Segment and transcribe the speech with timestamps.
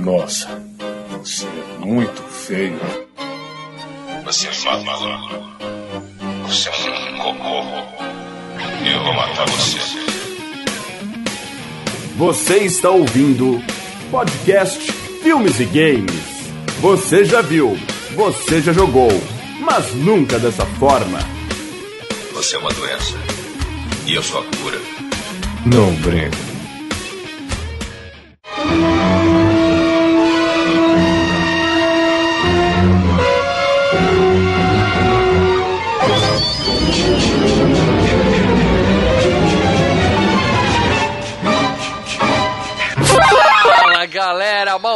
[0.00, 0.48] Nossa,
[1.18, 2.80] você é muito feio.
[4.24, 5.34] Você é maluco.
[6.48, 7.62] Você é um cocô.
[8.90, 9.78] Eu vou matar você.
[12.16, 13.62] Você está ouvindo
[14.10, 14.90] podcast
[15.22, 16.50] Filmes e Games.
[16.80, 17.78] Você já viu,
[18.14, 19.10] você já jogou,
[19.60, 21.18] mas nunca dessa forma.
[22.32, 23.18] Você é uma doença.
[24.06, 24.78] E eu sou a cura.
[25.66, 26.49] Não brinca.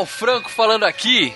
[0.05, 1.35] Mal Franco falando aqui.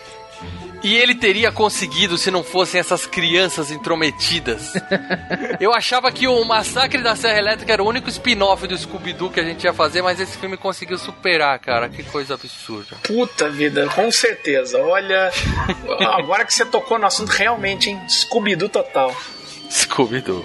[0.80, 4.74] E ele teria conseguido se não fossem essas crianças intrometidas.
[5.58, 9.40] Eu achava que o Massacre da Serra Elétrica era o único spin-off do Scooby-Doo que
[9.40, 11.88] a gente ia fazer, mas esse filme conseguiu superar, cara.
[11.88, 12.96] Que coisa absurda.
[13.02, 14.78] Puta vida, com certeza.
[14.78, 15.32] Olha,
[16.12, 18.00] agora que você tocou no assunto, realmente, hein?
[18.08, 19.16] Scooby-Doo total.
[19.68, 20.44] Scooby-Doo.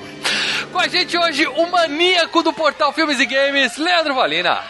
[0.72, 4.64] Com a gente hoje, o maníaco do portal Filmes e Games, Leandro Valina.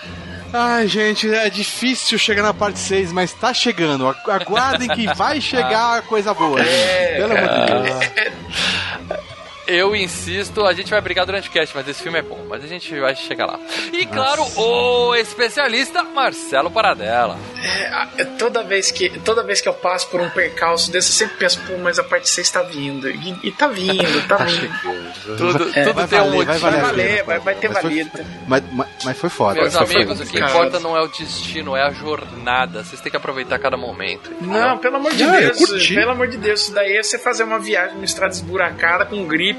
[0.55, 4.07] Ai, gente, é difícil chegar na parte 6, mas tá chegando.
[4.07, 6.63] Agu- Aguardem que vai chegar coisa boa.
[6.63, 7.15] gente.
[7.17, 9.23] Pelo amor de Deus.
[9.65, 12.63] Eu insisto, a gente vai brigar durante o cast, mas esse filme é bom, mas
[12.63, 13.59] a gente vai chegar lá.
[13.91, 17.37] E claro, o especialista Marcelo Paradela.
[17.63, 21.13] É, é, toda, vez que, toda vez que eu passo por um percalço desse, eu
[21.13, 23.09] sempre penso, pô, mas a parte 6 tá vindo.
[23.09, 25.37] E, e tá vindo, tá vindo.
[25.37, 26.59] Tudo, É, tudo vai tem um valer, vai motivo.
[26.59, 28.11] Vai valer a valer, vai, vai ter Mas valido.
[28.47, 29.61] Mas, mas, mas foi foda.
[29.61, 30.51] Meus amigos, o que Cara.
[30.51, 32.83] importa não é o destino, é a jornada.
[32.83, 34.31] Vocês têm que aproveitar cada momento.
[34.41, 37.17] Não, pelo amor de Não, eu Deus, pelo amor de Deus, isso daí é você
[37.17, 39.52] fazer uma viagem numa estrada esburacada com gripe,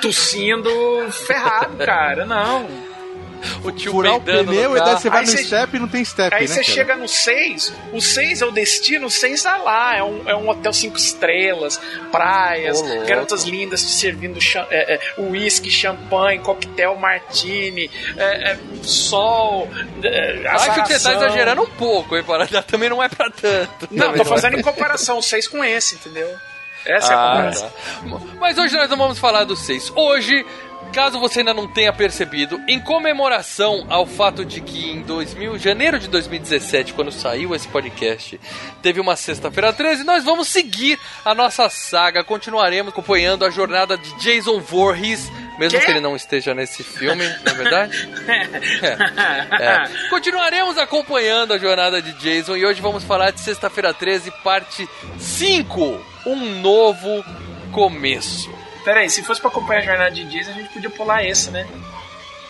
[0.00, 0.70] tossindo,
[1.26, 2.24] ferrado, cara.
[2.24, 2.88] Não.
[3.62, 5.86] O tio Furar o pneu e daí você vai Aí no você- step e não
[5.86, 6.64] tem step, Aí né, você cara?
[6.64, 10.34] chega no 6, o 6 é o destino, o 6 tá lá, é um, é
[10.34, 13.06] um hotel cinco estrelas, praias, louco.
[13.06, 19.68] garotas lindas te servindo é, é, uísque, champanhe, coquetel martini, é, é, sol,
[20.02, 22.64] é, Acho que você tá exagerando um pouco, hein, Paradela?
[22.64, 23.86] Também não é pra tanto.
[23.92, 26.28] Não, tô não é fazendo em comparação o 6 com esse, entendeu?
[26.86, 27.70] Essa é a Ah, comparação.
[27.70, 28.34] tá.
[28.40, 29.92] Mas hoje nós não vamos falar do 6.
[29.94, 30.44] Hoje,
[30.92, 35.98] caso você ainda não tenha percebido, em comemoração ao fato de que em 2000, janeiro
[35.98, 38.40] de 2017, quando saiu esse podcast,
[38.82, 44.14] teve uma sexta-feira 13, nós vamos seguir a nossa saga, continuaremos acompanhando a jornada de
[44.18, 45.84] Jason Voorhees, mesmo Quê?
[45.84, 48.08] que ele não esteja nesse filme, não é verdade?
[48.80, 49.64] É.
[49.64, 50.08] É.
[50.08, 56.00] Continuaremos acompanhando a jornada de Jason e hoje vamos falar de Sexta-feira 13, parte 5,
[56.26, 57.24] um novo
[57.72, 58.50] começo.
[58.84, 61.50] Pera aí, se fosse pra acompanhar a jornada de Dias, a gente podia pular esse,
[61.50, 61.66] né?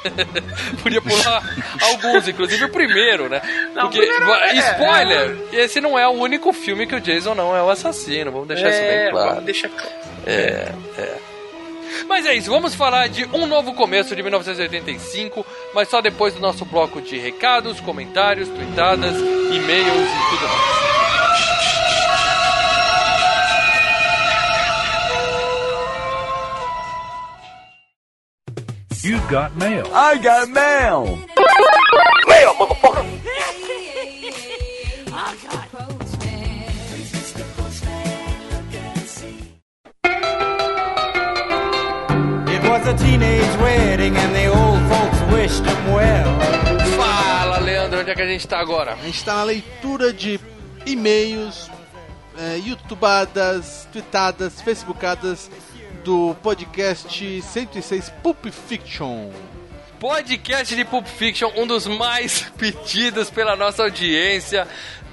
[0.82, 1.42] Podia pular
[1.82, 3.42] alguns, inclusive o primeiro, né?
[3.74, 7.54] Não, Porque, primeiro é- spoiler, esse não é o único filme que o Jason não
[7.54, 9.28] é o assassino, vamos deixar isso bem claro.
[9.30, 9.90] vamos deixar claro.
[10.24, 11.18] É, é.
[12.06, 16.40] Mas é isso, vamos falar de Um Novo Começo de 1985, mas só depois do
[16.40, 20.97] nosso bloco de recados, comentários, tweetadas, e-mails e tudo mais.
[29.00, 29.86] You got mail.
[29.94, 31.20] I got mail!
[42.48, 46.41] It was a teenage wedding and the old folks wished him well.
[46.97, 48.94] Fala, Leandro, onde é que a gente tá agora?
[48.94, 50.41] A gente tá na leitura de
[50.84, 51.70] e-mails,
[52.36, 55.48] é, youtubadas, tweetadas, facebookadas
[56.08, 59.28] do podcast 106 Pulp Fiction.
[60.00, 64.66] Podcast de Pulp Fiction, um dos mais pedidos pela nossa audiência.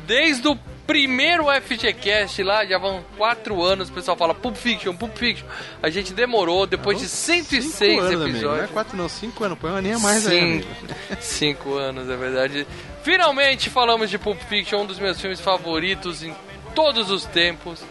[0.07, 0.57] Desde o
[0.87, 5.45] primeiro FGCast lá, já vão quatro anos, o pessoal fala Pulp Fiction, Pulp Fiction.
[5.83, 8.19] A gente demorou, depois de 106 Cinco anos, amigo.
[8.19, 8.71] Não é episódios.
[8.71, 10.95] quatro não, cinco anos, põe uma nem a mais aí, Cinco, amigo.
[11.19, 12.65] cinco anos, é verdade.
[13.03, 16.33] Finalmente falamos de Pulp Fiction, um dos meus filmes favoritos em
[16.73, 17.83] todos os tempos.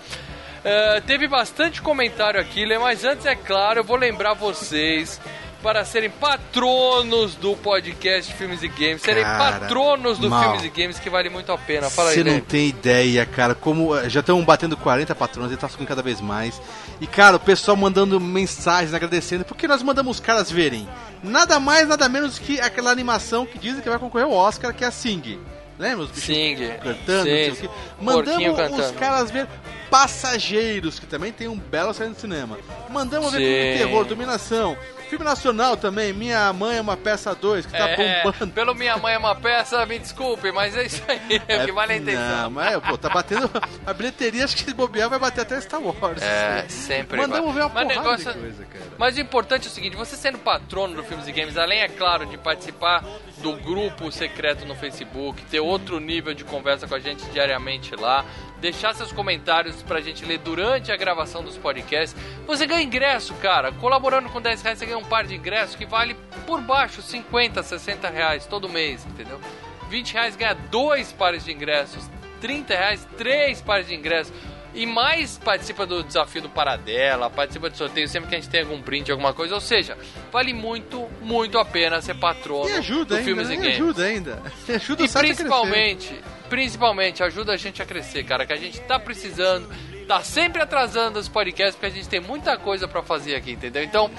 [0.65, 5.21] É, teve bastante comentário aqui, mas antes, é claro, eu vou lembrar vocês
[5.63, 10.43] para serem patronos do podcast Filmes e Games, serem Cara, patronos do mal.
[10.43, 11.89] Filmes e Games, que vale muito a pena.
[11.89, 12.41] Fala aí, Você não Lê.
[12.43, 16.21] tem ideia, cara, como eh, já estão batendo 40 patrões e tá subindo cada vez
[16.21, 16.61] mais.
[17.01, 20.87] E cara, o pessoal mandando mensagens agradecendo, porque nós mandamos os caras verem
[21.23, 24.85] nada mais, nada menos que aquela animação que dizem que vai concorrer ao Oscar, que
[24.85, 25.41] é a Sing.
[25.79, 26.05] Lembra?
[26.05, 26.57] Os bichos Sing.
[26.83, 27.71] cantando, Sim, não sei o quê.
[28.01, 29.49] Mandamos os caras ver
[29.91, 32.59] Passageiros, que também tem um belo saindo do cinema.
[32.91, 33.45] Mandamos ver Sim.
[33.45, 34.77] filme de terror, dominação.
[35.09, 38.53] Filme nacional também, Minha Mãe é uma Peça 2, que tá É, bombando.
[38.53, 41.73] pelo Minha Mãe é uma peça, me desculpe, mas é isso aí, é o que
[41.73, 42.43] vale a intenção.
[42.43, 43.51] Não, mas, pô, tá batendo.
[43.87, 46.21] A bilheteria, acho que se bobear, vai bater até Star Wars.
[46.23, 47.55] É, sempre Mandamos vai.
[47.55, 48.85] ver uma Mas porrada negócio- de coisa, cara.
[48.99, 51.89] Mas o importante é o seguinte, você sendo patrono do Filmes e Games, além, é
[51.89, 53.05] claro, de participar
[53.39, 58.25] do grupo secreto no Facebook, ter outro nível de conversa com a gente diariamente lá,
[58.61, 62.17] deixar seus comentários pra gente ler durante a gravação dos podcasts,
[62.47, 63.71] você ganha ingresso, cara.
[63.73, 66.15] Colaborando com 10 reais, você ganha um par de ingressos que vale
[66.47, 69.41] por baixo 50, 60 reais todo mês, entendeu?
[69.89, 72.09] 20 reais ganha dois pares de ingressos,
[72.41, 74.33] 30 reais, três pares de ingressos.
[74.77, 78.63] E mais participa do desafio do Paradela, participa de sorteio sempre que a gente tem
[78.63, 79.55] algum brinde, alguma coisa.
[79.55, 79.97] Ou seja,
[80.33, 83.55] vale muito, muito a pena ser patrono E ajuda do ainda, Filmes né?
[83.55, 83.75] e E Games.
[83.77, 84.43] ajuda ainda.
[84.75, 85.43] Ajuda o E site a crescer.
[85.45, 89.69] principalmente, principalmente, ajuda a gente a crescer, cara, que a gente tá precisando,
[90.09, 93.85] tá sempre atrasando os podcasts, porque a gente tem muita coisa pra fazer aqui, entendeu?
[93.85, 94.11] Então,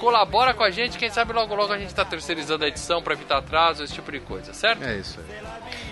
[0.00, 3.12] colabora com a gente, quem sabe logo logo a gente tá terceirizando a edição pra
[3.12, 4.82] evitar atraso, esse tipo de coisa, certo?
[4.82, 5.40] É isso aí.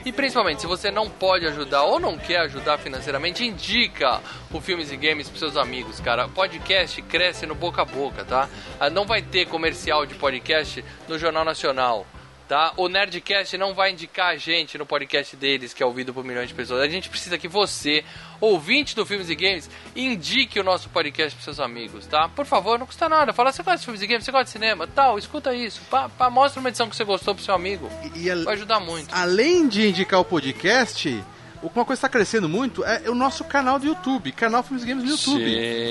[0.07, 4.21] E principalmente, se você não pode ajudar ou não quer ajudar financeiramente, indica
[4.51, 6.27] o Filmes e Games pros seus amigos, cara.
[6.27, 8.49] O podcast cresce no boca a boca, tá?
[8.81, 12.07] Ah, Não vai ter comercial de podcast no Jornal Nacional.
[12.49, 12.73] Tá?
[12.79, 16.49] O Nerdcast não vai indicar a gente no podcast deles, que é ouvido por milhões
[16.49, 16.81] de pessoas.
[16.81, 18.03] A gente precisa que você,
[18.41, 22.27] ouvinte do Filmes e Games, indique o nosso podcast pros seus amigos, tá?
[22.31, 23.35] Por favor, não custa nada.
[23.35, 25.83] Fala, você gosta de filmes e games, você gosta de cinema, tal, escuta isso.
[25.91, 27.87] Pá, pá, mostra uma edição que você gostou pro seu amigo.
[28.15, 29.15] E, e a- Vai ajudar muito.
[29.15, 31.23] além de indicar o podcast,
[31.63, 35.05] uma coisa que está crescendo muito é o nosso canal do YouTube, canal Filmes Games
[35.05, 35.45] no YouTube.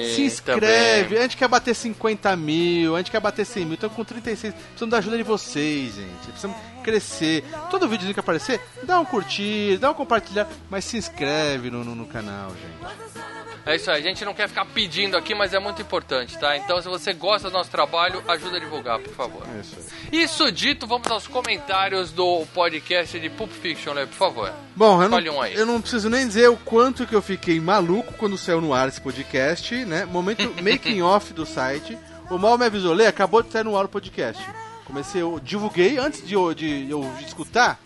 [0.09, 1.19] Sim, Se inscreve, também.
[1.19, 4.53] a gente quer bater 50 mil, a gente quer bater 100 mil, estamos com 36,
[4.53, 6.27] precisamos da ajuda de vocês, gente.
[6.27, 7.43] Precisamos crescer.
[7.69, 11.95] Todo vídeo que aparecer, dá um curtir, dá um compartilhar, mas se inscreve no, no,
[11.95, 13.36] no canal, gente.
[13.67, 16.55] É isso aí, a gente não quer ficar pedindo aqui, mas é muito importante, tá?
[16.55, 19.43] Então, se você gosta do nosso trabalho, ajuda a divulgar, por favor.
[19.53, 20.23] É isso aí.
[20.23, 24.05] Isso dito, vamos aos comentários do podcast de Pulp Fiction, né?
[24.05, 24.53] Por favor.
[24.73, 28.13] Bom, eu não, um eu não preciso nem dizer o quanto que eu fiquei maluco
[28.13, 30.05] quando saiu no ar esse podcast, né?
[30.05, 31.97] Momento making off do site.
[32.29, 34.41] O Mal me avisou, Lê, acabou de sair no ar o podcast.
[34.85, 37.77] Comecei, eu divulguei, antes de de eu escutar,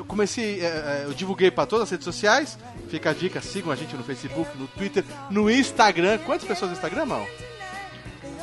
[0.00, 2.58] eu comecei, é, é, eu divulguei para todas as redes sociais.
[2.88, 6.18] Fica a dica, sigam a gente no Facebook, no Twitter, no Instagram.
[6.24, 7.26] Quantas pessoas no Instagram, Mal?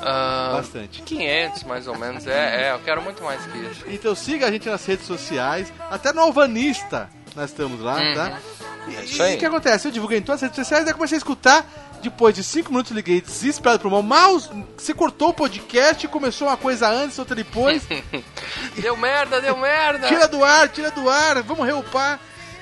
[0.02, 1.02] Ah, Bastante.
[1.02, 2.28] 500, mais ou menos.
[2.28, 3.84] É, é, eu quero muito mais que isso.
[3.88, 8.14] Então siga a gente nas redes sociais, até no Alvanista nós estamos lá, Uhum.
[8.16, 8.40] tá?
[8.88, 9.36] E, É isso e aí.
[9.36, 9.88] o que acontece?
[9.88, 11.87] Eu divulguei em todas as redes sociais, daí comecei a escutar.
[12.08, 14.02] Depois de 5 minutos liguei desesperado pro mal.
[14.02, 14.40] Mal,
[14.78, 17.86] você cortou o podcast, começou uma coisa antes, outra depois.
[18.80, 20.08] Deu merda, deu merda!
[20.08, 22.18] tira do ar, tira do ar, vamos reupar.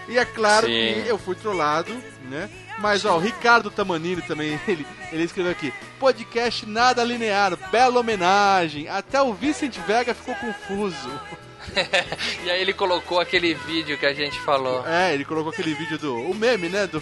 [0.10, 1.04] E é claro Sim.
[1.04, 1.94] que eu fui trollado,
[2.24, 2.50] né?
[2.80, 8.90] Mas ó, o Ricardo Tamanini também, ele, ele escreveu aqui: podcast nada linear, bela homenagem.
[8.90, 11.12] Até o Vicente Vega ficou confuso.
[12.44, 14.88] e aí ele colocou aquele vídeo que a gente falou.
[14.88, 16.16] É, ele colocou aquele vídeo do.
[16.16, 16.88] O meme, né?
[16.88, 17.00] Do,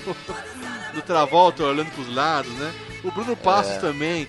[0.93, 2.73] do Travolta olhando pros lados, né?
[3.03, 3.79] O Bruno Passos É.
[3.79, 4.27] também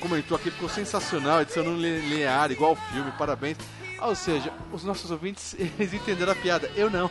[0.00, 3.56] comentou aqui, ficou sensacional, edição no li- linear, igual o filme, parabéns.
[4.00, 6.70] Ou seja, os nossos ouvintes, eles entenderam a piada.
[6.74, 7.10] Eu não.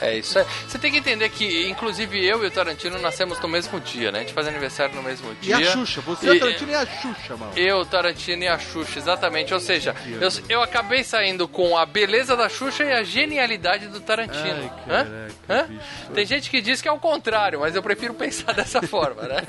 [0.00, 0.44] É isso aí.
[0.68, 4.18] Você tem que entender que, inclusive, eu e o Tarantino nascemos no mesmo dia, né?
[4.18, 5.56] A gente faz aniversário no mesmo E dia.
[5.56, 7.52] a Xuxa, você, E- o Tarantino e a Xuxa, mano.
[7.56, 9.52] Eu, Tarantino e a Xuxa, exatamente.
[9.54, 14.00] Ou seja, eu, eu acabei saindo com a beleza da Xuxa e a genialidade do
[14.00, 14.36] Tarantino.
[14.46, 15.56] Ai, caraca, Hã?
[15.68, 15.68] Hã?
[16.14, 19.42] Tem gente que diz que é o contrário, mas eu prefiro pensar dessa forma, né?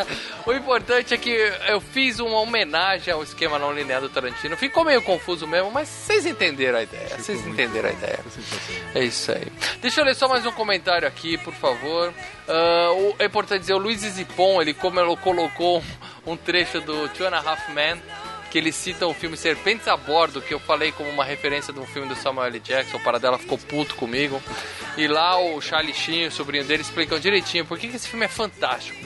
[0.46, 1.30] O importante é que
[1.68, 4.56] eu fiz uma homenagem ao esquema não linear do Tarantino.
[4.58, 7.10] Ficou meio confuso mesmo, mas vocês entenderam a ideia.
[7.18, 8.20] Vocês entenderam a ideia.
[8.96, 9.48] É isso aí.
[9.82, 12.13] Deixa eu ler só mais um comentário aqui, por favor.
[12.48, 15.79] Ah, o- é importante dizer, o Luiz Zipon, ele, como ele colocou
[16.25, 18.01] um, um trecho do Two and a Half Men,
[18.51, 21.79] que ele cita o filme Serpentes a Bordo, que eu falei como uma referência de
[21.79, 22.60] um filme do Samuel L.
[22.62, 24.41] Jackson, o Paradela ficou puto comigo.
[24.98, 28.24] E lá o Charlie Sheen, o sobrinho dele, explicam direitinho por que, que esse filme
[28.25, 28.98] é fantástico.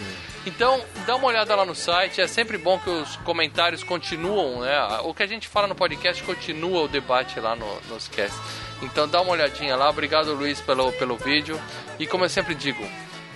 [0.46, 4.80] Então, dá uma olhada lá no site, é sempre bom que os comentários continuam, né?
[5.04, 8.40] O que a gente fala no podcast continua o debate lá no, nos casts.
[8.82, 11.60] Então dá uma olhadinha lá, obrigado Luiz pelo, pelo vídeo.
[12.00, 12.84] E como eu sempre digo,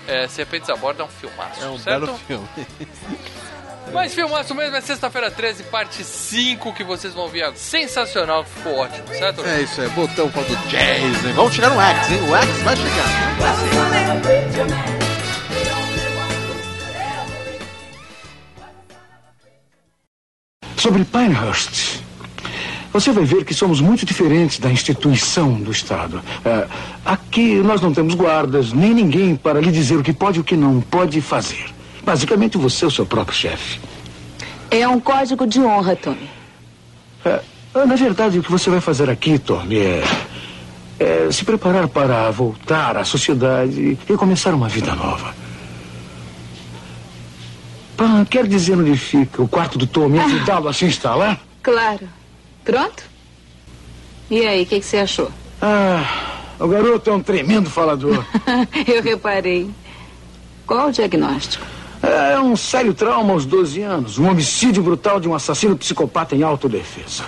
[0.08, 2.06] é, Serpentes a Bordo é um filmaço, É um certo?
[2.06, 2.48] belo filme.
[3.94, 7.58] Mas filmaço mesmo é sexta-feira 13, parte 5, que vocês vão ver agora.
[7.58, 9.46] Sensacional, ficou ótimo, certo?
[9.46, 11.34] É isso, é botão para jazz, hein?
[11.34, 12.20] Vamos chegar no X, hein?
[12.28, 14.16] O X vai chegar.
[20.78, 22.02] Sobre Pinehurst,
[22.96, 26.22] você vai ver que somos muito diferentes da instituição do Estado.
[26.46, 26.66] É,
[27.04, 30.46] aqui nós não temos guardas, nem ninguém para lhe dizer o que pode e o
[30.46, 31.66] que não pode fazer.
[32.06, 33.82] Basicamente, você é o seu próprio chefe.
[34.72, 36.30] É um código de honra, Tommy.
[37.26, 37.42] É,
[37.74, 40.04] na verdade, o que você vai fazer aqui, Tommy, é,
[40.98, 45.36] é se preparar para voltar à sociedade e começar uma vida nova.
[47.98, 51.38] Pá, quer dizer onde fica o quarto do Tommy e ajudá-lo a se instalar?
[51.62, 52.08] Claro.
[52.66, 53.04] Pronto?
[54.30, 55.32] E aí, o que, que você achou?
[55.62, 56.04] Ah,
[56.60, 58.26] o garoto é um tremendo falador.
[58.88, 59.70] Eu reparei.
[60.66, 61.64] Qual o diagnóstico?
[62.02, 64.18] É um sério trauma aos 12 anos.
[64.18, 67.24] Um homicídio brutal de um assassino psicopata em autodefesa.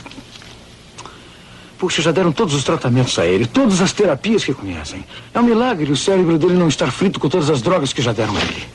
[1.77, 5.05] Puxa, já deram todos os tratamentos a ele, todas as terapias que conhecem.
[5.31, 8.11] É um milagre o cérebro dele não estar frito com todas as drogas que já
[8.11, 8.65] deram a ele.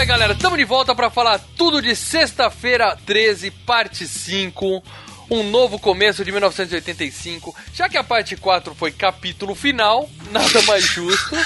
[0.00, 0.32] Aí, galera.
[0.32, 4.82] Estamos de volta para falar tudo de Sexta-feira 13, parte 5.
[5.30, 7.54] Um novo começo de 1985.
[7.72, 11.36] Já que a parte 4 foi capítulo final, nada mais justo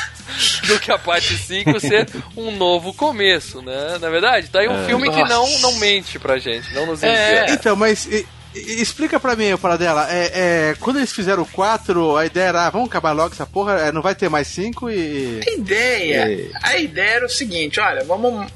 [0.66, 3.99] do que a parte 5 ser um novo começo, né?
[4.00, 4.87] Na verdade, tá aí um É.
[4.87, 5.58] filme que não, Nossa.
[5.61, 7.08] não mente pra gente, não nos É,
[7.42, 7.50] engana.
[7.52, 8.08] então, mas
[8.54, 10.06] explica pra mim, para dela.
[10.11, 10.30] É,
[10.70, 13.75] é, quando eles fizeram o 4, a ideia era, ah, vamos acabar logo essa porra,
[13.80, 15.40] é, não vai ter mais 5 e.
[15.46, 18.50] A ideia, E- a ideia era o seguinte, olha, vamos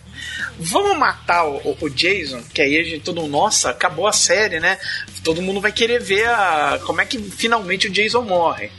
[0.61, 4.59] vamos matar o, o Jason, que aí a gente todo mundo, nossa, acabou a série,
[4.59, 4.79] né?
[5.23, 8.71] Todo mundo vai querer ver a, como é que finalmente o Jason morre.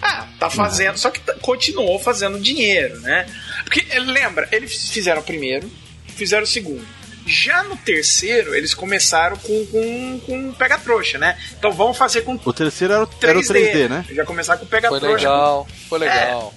[0.00, 3.26] Ah, tá fazendo, só que tá- continuou fazendo dinheiro, né?
[3.64, 5.70] Porque lembra, eles fizeram o primeiro,
[6.06, 6.86] fizeram o segundo.
[7.28, 11.38] Já no terceiro, eles começaram com, com, com pega-trouxa, né?
[11.58, 14.04] Então vamos fazer com O terceiro era o, era o 3D, né?
[14.10, 15.16] Já começar com Foi pega-trouxa.
[15.16, 16.54] legal, foi legal.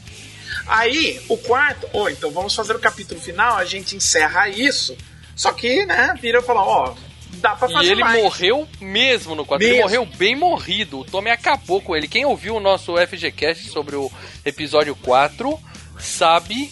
[0.67, 4.95] Aí, o quarto, ô, então vamos fazer o capítulo final, a gente encerra isso.
[5.35, 6.93] Só que, né, vira e fala, ó,
[7.33, 8.21] dá pra E fazer ele mais.
[8.21, 9.65] morreu mesmo no quadro.
[9.65, 9.89] Ele Mesmo.
[9.89, 10.99] morreu bem morrido.
[10.99, 12.07] O Tommy acabou com ele.
[12.07, 14.09] Quem ouviu o nosso FGCast sobre o
[14.45, 15.59] episódio 4
[15.99, 16.71] sabe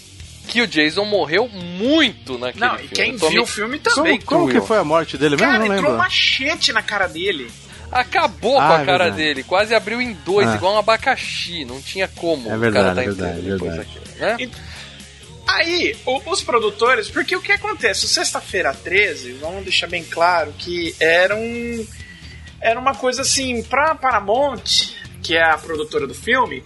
[0.50, 2.94] que o Jason morreu muito naquele Não, e filme.
[2.96, 4.20] quem O Tommy viu o filme também.
[4.22, 5.46] Como, como que foi a morte dele mesmo?
[5.52, 5.98] Cara, não entrou um lembro.
[5.98, 7.50] machete na cara dele.
[7.92, 9.16] Acabou Ah, com a é cara verdade.
[9.24, 9.44] dele.
[9.44, 10.56] Quase abriu em dois, Ah.
[10.56, 11.66] igual um abacaxi.
[11.66, 13.78] Não tinha como É o verdade, cara tá é verdade, verdade.
[13.78, 14.52] daquilo, né?
[15.48, 18.06] Aí, o- os produtores, porque o que acontece?
[18.06, 21.88] O Sexta-feira 13, vamos deixar bem claro que era um.
[22.62, 24.92] Era uma coisa assim, pra Paramount,
[25.24, 26.64] que é a produtora do filme,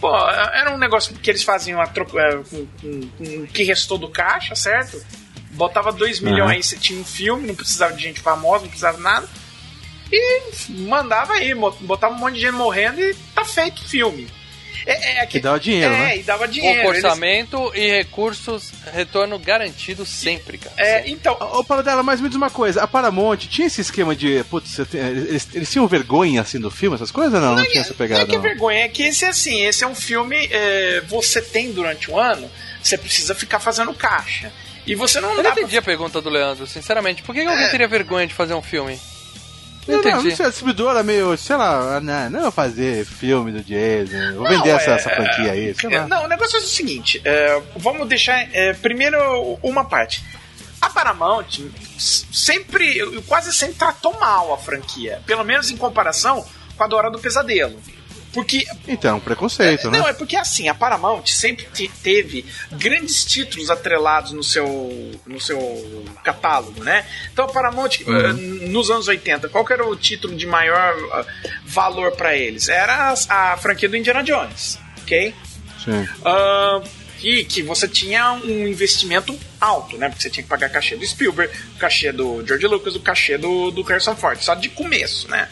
[0.00, 3.62] pô, era um negócio que eles faziam a troco, é, com, com- com o que
[3.62, 5.00] restou do caixa, certo?
[5.52, 6.30] Botava 2 Aham.
[6.30, 9.28] milhões, você tinha um filme, não precisava de gente famosa, não precisava de nada.
[10.12, 14.28] E mandava aí, botava um monte de gente morrendo e tá feito o filme.
[14.86, 16.16] É, é, Que dava dinheiro, é, né?
[16.18, 16.76] e dava dinheiro.
[16.82, 20.74] Pouco Eles- orçamento e recursos, retorno garantido sempre, cara.
[20.78, 24.42] É, então, Ô, Paradela, mas me diz uma coisa, a Paramount tinha esse esquema de,
[24.44, 27.32] putz, eles, eles tinham vergonha, assim, do filme, essas coisas?
[27.40, 28.42] Não, não, tinha essa Não pegada, é que é não.
[28.42, 32.50] vergonha, é que esse assim, esse é um filme é, você tem durante o ano,
[32.82, 34.52] você precisa ficar fazendo caixa.
[34.86, 37.22] E você não Eu não dá pra- entendi a pergunta do Leandro, sinceramente.
[37.22, 37.70] Por que, que alguém É.
[37.70, 38.98] teria vergonha de fazer um filme?
[39.88, 43.50] Não Não, não, sei, a distribuidora meio, sei lá, ah, não, não vou fazer filme
[43.50, 46.06] do Jason, vou vender Não, essa, é- essa franquia aí, sei É, lá.
[46.08, 50.22] Não, o negócio é o seguinte: é, vamos deixar é, primeiro uma parte.
[50.80, 51.60] A Paramount
[51.98, 56.44] sempre, quase sempre tratou mal a franquia, pelo menos em comparação
[56.76, 57.78] com a do Hora do Pesadelo.
[58.32, 59.98] Porque Então, preconceito, né?
[59.98, 64.66] Não, é porque assim, a Paramount sempre te- teve grandes títulos atrelados no seu,
[65.26, 67.04] no seu catálogo, né?
[67.32, 68.32] Então a Paramount, eh,
[68.68, 71.24] nos anos 80, qual que era o título de maior ah,
[71.64, 72.68] valor pra eles?
[72.68, 75.34] Era a, a franquia do Indiana Jones, ok?
[75.84, 76.08] Sim.
[76.24, 76.80] Ah,
[77.22, 80.08] e que você tinha um investimento alto, né?
[80.08, 83.36] Porque você tinha que pagar cachê do Spielberg, o cachê do George Lucas, o cachê
[83.36, 85.48] do, do Harrison Ford, só de começo, né?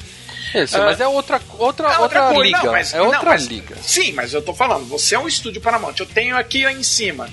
[0.54, 2.42] Isso, Ah, mas é outra, outra, É outra, coisa.
[2.42, 2.58] liga.
[2.62, 3.76] Não, mas- é outra não, mas- liga.
[3.82, 5.94] Sim, mas eu tô falando, você é um estúdio Paramount.
[5.98, 7.28] Eu tenho aqui em cima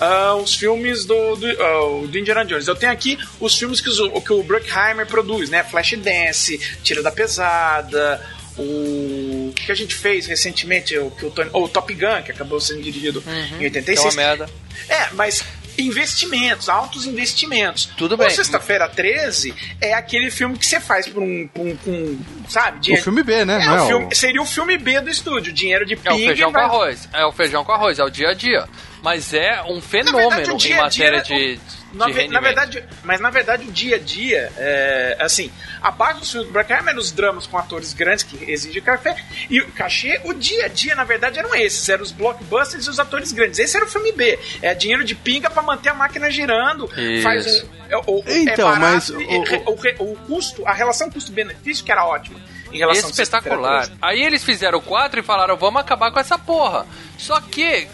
[0.00, 2.68] ah, os filmes do, do, ah, do Indiana Jones.
[2.68, 5.64] Eu tenho aqui os filmes que, os- que o Bruckheimer produz, né?
[5.64, 8.20] Flashdance, Tira da Pesada,
[8.56, 12.60] o que a gente fez recentemente, o, que o, Tony- o Top Gun, que acabou
[12.60, 14.14] sendo dirigido em Que é uma 86.
[14.14, 14.48] merda.
[14.88, 15.42] É, mas
[15.78, 17.86] investimentos, altos investimentos.
[17.96, 18.30] Tudo O bem.
[18.30, 22.18] Sexta-feira 13 é aquele filme que você faz por um, por um, por um,
[22.48, 22.78] sabe?
[22.78, 23.62] O dinheiro- filme B, né?
[23.62, 24.16] é, não o é filme- o...
[24.16, 26.64] seria o filme B do estúdio, dinheiro de É o pinga feijão e com vai-
[26.64, 27.08] arroz.
[27.12, 28.68] É o feijão com arroz, é o dia a dia.
[29.02, 31.60] Mas é um fenômeno verdade, o dia em a dia- matéria de, de
[31.94, 35.50] Na, na verdade, mas na verdade o dia a dia, é, assim,
[35.80, 39.16] abaixo dos filmes do Black Hammer, os dramas com atores grandes que exigem café
[39.48, 42.90] e o cachê, o dia a dia, na verdade, eram esses, eram os blockbusters e
[42.90, 43.58] os atores grandes.
[43.58, 47.22] Esse era o filme B, é dinheiro de pinga pra manter a máquina girando, Isso.
[47.22, 50.72] faz um, é, o- é Então, barato mas e- o- o, re- o custo, a
[50.72, 52.38] relação custo-benefício que era ótima
[52.72, 53.88] em relação a Espetacular.
[54.02, 56.84] Aí eles fizeram o 4 e falaram, vamos acabar com essa porra.
[57.16, 57.88] Só que,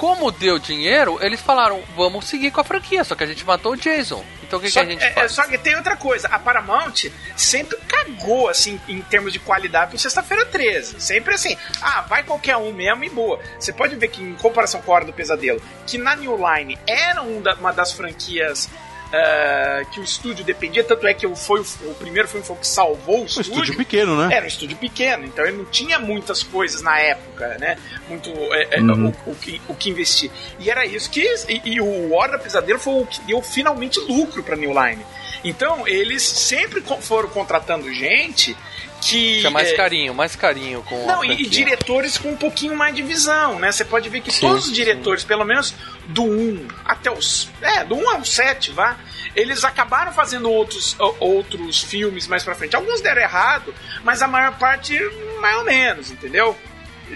[0.00, 3.72] como deu dinheiro, eles falaram, vamos seguir com a franquia, só que a gente matou
[3.72, 4.24] o Jason.
[4.42, 5.32] Então o que, que a gente é, faz?
[5.32, 9.98] só que tem outra coisa, a Paramount sempre cagou, assim, em termos de qualidade pro
[9.98, 10.98] Sexta-feira 13.
[10.98, 13.40] Sempre assim, ah, vai qualquer um mesmo e boa.
[13.58, 16.78] Você pode ver que, em comparação com a Hora do Pesadelo, que na New Line
[16.86, 18.70] era um uma das franquias
[19.12, 22.56] ah, que o estúdio dependia, tanto é que o- foi o, o primeiro filme foi
[22.56, 23.50] o que salvou o Um estúdio.
[23.52, 24.34] estúdio pequeno, né?
[24.34, 27.76] Era um estúdio pequeno, então ele não tinha muitas coisas na época, né?
[28.08, 29.12] Muito é, é, Uhum.
[29.26, 30.30] o, o que, o que investir.
[30.58, 31.20] E era isso que.
[31.48, 35.04] E, e o Hora Pesadelo foi o que deu finalmente lucro pra New Line.
[35.42, 38.54] Então, eles sempre foram contratando gente
[39.00, 39.38] que.
[39.38, 42.94] Tinha mais é, carinho, mais carinho com não, e, e diretores com um pouquinho mais
[42.94, 43.72] de visão, né?
[43.72, 45.74] Você pode ver que Sim, todos os diretores, pelo menos
[46.06, 47.48] do 1 até os.
[47.60, 48.96] É, do 1 ao 7, vá.
[49.34, 52.74] Eles acabaram fazendo outros, outros filmes mais pra frente.
[52.74, 54.98] Alguns deram errado, mas a maior parte,
[55.40, 56.56] mais ou menos, entendeu?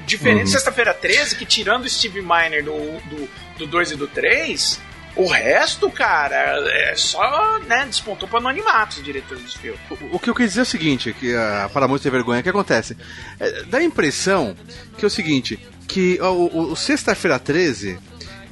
[0.06, 0.44] Diferente Uhum.
[0.44, 2.72] de Sexta-feira 13, que tirando o Steve Miner do,
[3.08, 4.80] do, do 2 e do 3,
[5.16, 6.36] o resto, cara,
[6.70, 9.78] é só, né, despontou pro anonimato os diretores dos filmes.
[10.12, 12.48] O que eu quis dizer é o seguinte, que a Paramount tem vergonha, o que
[12.48, 12.96] acontece?
[13.38, 14.56] É, dá a impressão
[14.98, 17.98] que é o seguinte, que o, o- o Sexta-feira 13,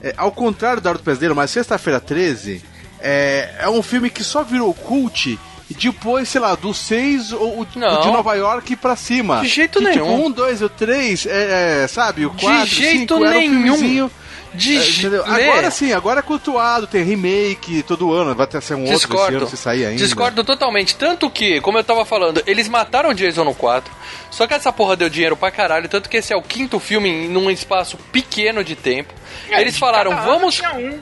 [0.03, 2.63] é, ao contrário do Pesadelo, mas Sexta-feira 13
[3.01, 5.39] é, é um filme que só virou cult
[5.81, 9.41] depois, sei lá, do 6 ou o o de Nova York pra cima.
[9.41, 10.05] De jeito que, nenhum.
[10.05, 13.41] Tipo, um, dois, o três, é, é, sabe, o 4, De jeito 5, era um
[13.41, 14.11] nenhum.
[14.55, 15.25] De É, entendeu?
[15.27, 15.49] lê.
[15.49, 19.37] Agora sim, agora é cultuado, tem remake todo ano, vai ter ser um outro Discordo.
[19.39, 19.97] ano se sair ainda.
[20.03, 20.95] Discordo totalmente.
[20.95, 23.91] Tanto que, como eu tava falando, eles mataram o Jason no 4.
[24.31, 25.89] Só que essa porra deu dinheiro pra caralho.
[25.89, 29.13] Tanto que esse é o quinto filme em- num espaço pequeno de tempo.
[29.49, 30.61] eles de falaram, vamos.
[30.75, 30.99] um.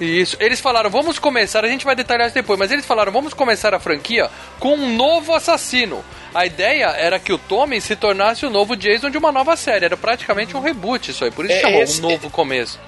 [0.00, 0.36] Isso.
[0.40, 1.64] Eles falaram, vamos começar.
[1.64, 2.58] A gente vai detalhar isso depois.
[2.58, 6.04] Mas eles falaram, vamos começar a franquia com um novo assassino.
[6.34, 9.86] A ideia era que o Tommy se tornasse o novo Jason de uma nova série.
[9.86, 11.30] Era praticamente um reboot isso aí.
[11.30, 12.78] Por isso É, chamou esse- um novo começo.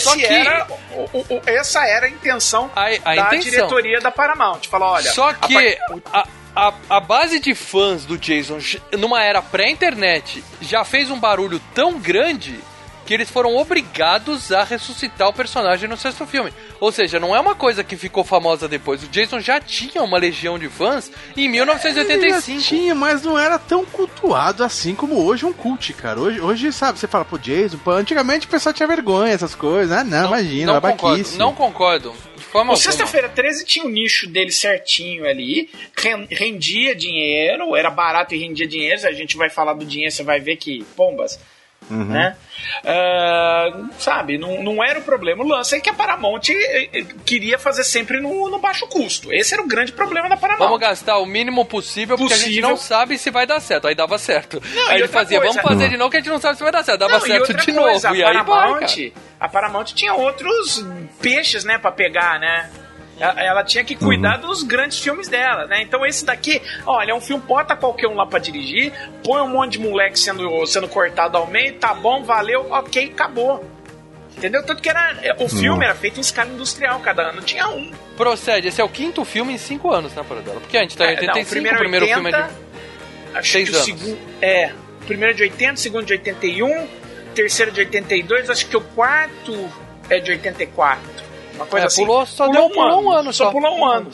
[0.00, 0.66] Só que- era,
[1.12, 3.38] o- o- essa era a intenção A- a da intenção.
[3.40, 4.66] diretoria da Paramount.
[4.68, 5.78] Falar, olha, Só que
[6.12, 8.58] a, a, a base de fãs do Jason,
[8.98, 12.60] numa era pré-internet, já fez um barulho tão grande
[13.10, 16.52] que eles foram obrigados a ressuscitar o personagem no sexto filme.
[16.78, 19.02] Ou seja, não é uma coisa que ficou famosa depois.
[19.02, 22.60] O Jason já tinha uma legião de fãs em Ele já 1985.
[22.62, 26.20] tinha, mas não era tão cultuado assim como hoje um cult, cara.
[26.20, 29.90] Hoje, hoje sabe, você fala, pô, Jason, pô, antigamente o pessoal tinha vergonha, essas coisas.
[29.90, 32.14] Ah, não, imagina, não concordo, não concordo.
[32.36, 32.76] De forma.
[32.76, 35.68] Sexta-feira 13 tinha o nicho dele certinho ali,
[35.98, 39.04] ren- rendia dinheiro, era barato e rendia dinheiro.
[39.04, 41.40] A gente vai falar do dinheiro, você vai ver que pombas.
[41.88, 42.04] Uhum.
[42.04, 42.36] Né?
[42.84, 45.42] Ah, sabe, não, não era o problema.
[45.42, 49.32] O lance é que a Paramount eh, eh, queria fazer sempre no, no baixo custo.
[49.32, 50.66] Esse era o grande problema da Paramount.
[50.66, 52.68] Vamos gastar o mínimo possível, porque a gente Possível.
[52.70, 53.86] não sabe se vai dar certo.
[53.88, 54.62] Aí dava certo.
[54.74, 56.62] Não, Aí ele fazia, coisa- vamos fazer de novo que a gente não sabe se
[56.62, 56.98] vai dar certo.
[57.00, 58.20] Dava Não, certo de coisa, novo.
[58.20, 60.84] E a aí vai, Paramount, a Paramount tinha outros
[61.20, 62.70] peixes, né, para pegar, né?
[63.20, 64.46] Ela, ela tinha que cuidar Uhum.
[64.48, 65.82] dos grandes filmes dela, né?
[65.82, 69.48] Então esse daqui, olha, é um filme, bota qualquer um lá pra dirigir, põe um
[69.48, 73.62] monte de moleque sendo, sendo cortado ao meio, tá bom, valeu, ok, acabou.
[74.36, 74.64] Entendeu?
[74.64, 77.92] Tanto que era, o filme era feito em escala industrial, cada ano tinha um.
[78.16, 80.58] Procede, esse é o quinto filme em cinco anos, né, Paradela?
[80.60, 82.42] Porque a gente tá em É, não, 85, o primeiro o primeiro 80, filme é
[83.32, 83.38] de...
[83.38, 83.86] Acho Seis que anos.
[83.88, 84.18] o segundo.
[84.40, 84.72] É.
[85.02, 86.88] O primeiro é de 80, o segundo de 81, o
[87.34, 89.70] terceiro de 82, acho que o quarto
[90.08, 91.19] é de 84.
[91.60, 92.04] Uma coisa É, assim.
[92.06, 93.50] pulou- só deu- pulou um ano Só só.
[93.50, 94.10] pulou um ano.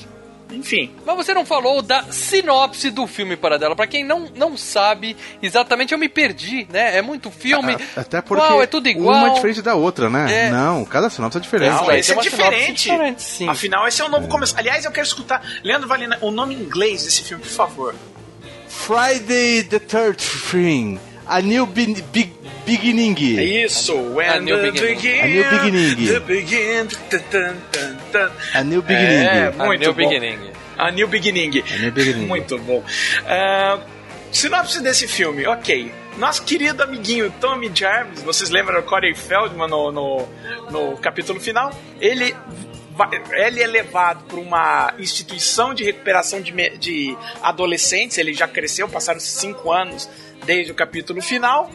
[0.53, 0.93] Enfim.
[1.05, 3.75] Mas você não falou da sinopse do filme, Paradela.
[3.75, 6.97] Pra quem não, não sabe exatamente, eu me perdi, né?
[6.97, 7.75] É muito filme.
[7.97, 9.17] A- Até porque Igual, é tudo igual.
[9.17, 10.47] uma é diferente da outra, né?
[10.47, 10.51] É.
[10.51, 11.73] Não, cada sinopse é diferente.
[11.75, 12.73] Não, esse é sinopse diferente.
[12.85, 13.49] diferente, sim.
[13.49, 14.55] Afinal, esse é o novo começo.
[14.57, 15.43] Aliás, eu quero escutar.
[15.65, 17.95] Leandro Valina, o nome em inglês desse filme, por favor.
[18.69, 22.33] Friday the 13th, A New Be- Be-
[22.67, 23.15] Beginning.
[23.65, 24.97] Isso, when A New Beginning.
[24.97, 26.07] begin, A New Beginning.
[26.13, 28.33] the begin, tan, tan, tan, tan.
[28.55, 29.25] A New Beginning.
[29.25, 30.09] É, A muito New bom.
[30.09, 30.39] Beginning.
[30.77, 31.63] A New Beginning.
[31.75, 32.27] A New Beginning.
[32.27, 32.83] Muito bom.
[33.27, 33.79] Ah,
[34.33, 35.93] sinopse desse filme, ok.
[36.19, 40.29] Nosso querido amiguinho Tommy Jarvis, vocês lembram do Corey Feldman no, no,
[40.71, 41.71] no capítulo final?
[42.01, 42.35] Ele,
[43.37, 48.19] ele é levado para uma instituição de recuperação de, de adolescentes.
[48.19, 50.09] Ele já cresceu, passaram cinco anos
[50.45, 51.71] desde o capítulo final.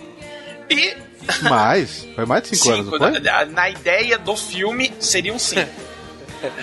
[0.72, 0.96] E
[1.44, 2.08] Mais.
[2.16, 3.20] Foi mais de 5 anos, não foi?
[3.20, 5.70] na, na ideia do filme, seriam cinco.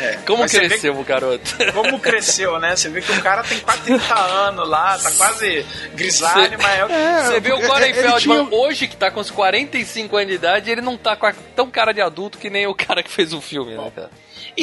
[0.00, 1.54] É, Como vê cresceu o garoto?
[1.72, 2.74] Como cresceu, né?
[2.74, 6.84] Você vê que o cara tem quase 30 anos lá, tá quase grisalho, mas é
[6.84, 7.26] o que.
[7.28, 8.18] Você vê o Corey Feldman
[8.48, 11.34] tinha- hoje, que tá com uns 45 anos de idade, ele não tá com a-
[11.54, 14.10] tão cara de adulto que nem o cara que fez o filme, né, cara?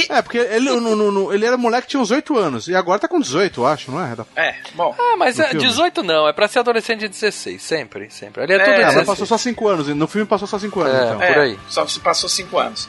[0.09, 2.67] É, porque ele, no, no- no- ele era moleque que tinha uns 8 anos.
[2.67, 4.15] E agora tá com 18, eu acho, não é?
[4.35, 4.95] É, bom.
[4.97, 5.65] Ah, mas é, filme.
[5.67, 8.43] 18 não, é pra ser adolescente de 16, sempre, sempre.
[8.43, 9.07] Ali é, É, tudo Ah, mas 16.
[9.07, 9.87] passou só 5 anos.
[9.87, 11.05] No filme passou só 5 anos, É.
[11.05, 11.17] então.
[11.19, 11.59] por aí.
[11.69, 12.87] Só se passou 5 anos.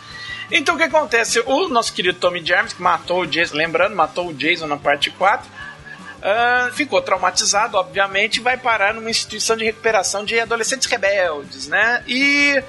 [0.50, 1.40] Então o que acontece?
[1.46, 5.10] O nosso querido Tommy Jarvis, que matou o Jason, lembrando, matou o Jason na parte
[5.10, 5.48] 4,
[6.22, 12.02] ah, ficou traumatizado, obviamente, e vai parar numa instituição de recuperação de adolescentes rebeldes, né?
[12.06, 12.62] E.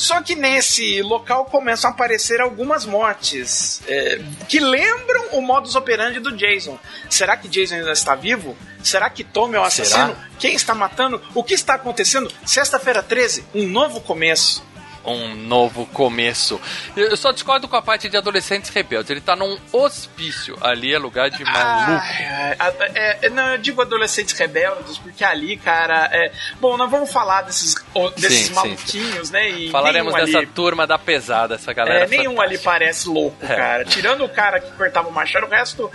[0.00, 6.18] Só que nesse local começam a aparecer algumas mortes é, que lembram o modus operandi
[6.18, 6.78] do Jason.
[7.10, 8.56] Será que Jason ainda está vivo?
[8.82, 9.86] Será que Tommy é o Será?
[9.86, 10.16] assassino?
[10.38, 11.20] Quem está matando?
[11.34, 12.32] O que está acontecendo?
[12.46, 14.64] Sexta-feira 13, um novo começo.
[15.04, 16.60] Um novo começo.
[16.94, 19.10] Eu só discordo com a parte de adolescentes rebeldes.
[19.10, 20.56] Ele tá num hospício.
[20.60, 22.02] Ali é lugar de maluco.
[22.02, 26.08] Ai, ai, a- é, é, não, eu digo adolescentes rebeldes, porque ali, cara.
[26.12, 26.30] É...
[26.60, 27.74] Bom, nós vamos falar desses,
[28.16, 28.54] desses Sim, sim.
[28.54, 29.48] maluquinhos, né?
[29.48, 32.04] E Falaremos dessa ali, turma da pesada, essa galera.
[32.04, 32.70] é, nenhum ali fantástica.
[32.70, 33.56] parece louco, É.
[33.56, 33.84] cara.
[33.86, 35.90] Tirando o cara que cortava o machado, o resto.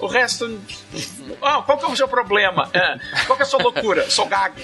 [0.00, 0.58] O resto.
[1.42, 2.68] Ah, qual que é o seu problema?
[2.72, 4.08] É, qual que é a sua loucura?
[4.10, 4.56] Sou gago.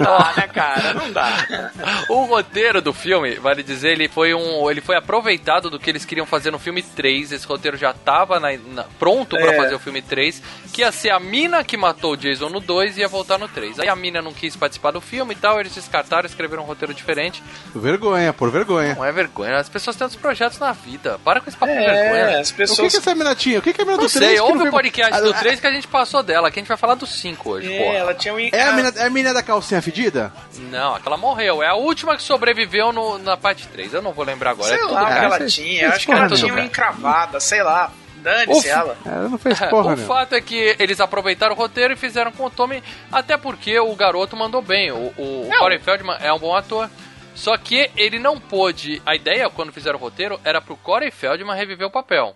[0.00, 0.94] não dá, né, cara?
[0.94, 1.70] Não dá.
[2.08, 6.04] O roteiro do filme, vale dizer, ele foi um, ele foi aproveitado do que eles
[6.04, 7.32] queriam fazer no filme 3.
[7.32, 9.56] Esse roteiro já tava na- na- pronto pra É.
[9.56, 12.96] fazer o filme 3, que ia ser a mina que matou o Jason no 2
[12.96, 13.78] e ia voltar no 3.
[13.80, 16.92] Aí a mina não quis participar do filme e tal, eles descartaram, escreveram um roteiro
[16.94, 17.42] diferente.
[17.74, 18.94] Vergonha, por vergonha.
[18.94, 21.18] Não é vergonha, as pessoas têm outros projetos na vida.
[21.24, 22.40] Para com esse papo de É, vergonha.
[22.40, 22.92] as O que, pessoas.
[22.92, 23.58] que essa mina tinha?
[23.58, 24.26] O que, que é a mina Não do 3?
[24.26, 26.62] sei, que ouve o podcast do Ah, 3 que a gente passou dela, que a
[26.62, 27.96] gente vai falar do 5 hoje, É, porra.
[27.96, 28.38] ela tinha um.
[28.38, 30.32] É a mina, é a mina da calcinha fedida?
[30.70, 31.62] Não, aquela morreu.
[31.62, 33.92] É a última que sobreviveu no- na parte 3.
[33.94, 34.68] Eu não vou lembrar agora.
[34.68, 35.24] Sei é tudo lá o que cara.
[35.26, 35.88] ela tinha.
[35.88, 37.90] Acho que ela tinha uma encravada, sei lá.
[38.16, 38.96] Dane-se ela.
[39.06, 40.06] Ela não fez porra, o meu.
[40.06, 43.94] fato é que eles aproveitaram o roteiro e fizeram com o Tommy, até porque o
[43.94, 44.90] garoto mandou bem.
[44.90, 45.58] O, o Não.
[45.58, 46.90] Corey Feldman é um bom ator.
[47.36, 49.00] Só que ele não pôde.
[49.06, 52.34] A ideia, quando fizeram o roteiro, era pro Corey Feldman reviver o papel.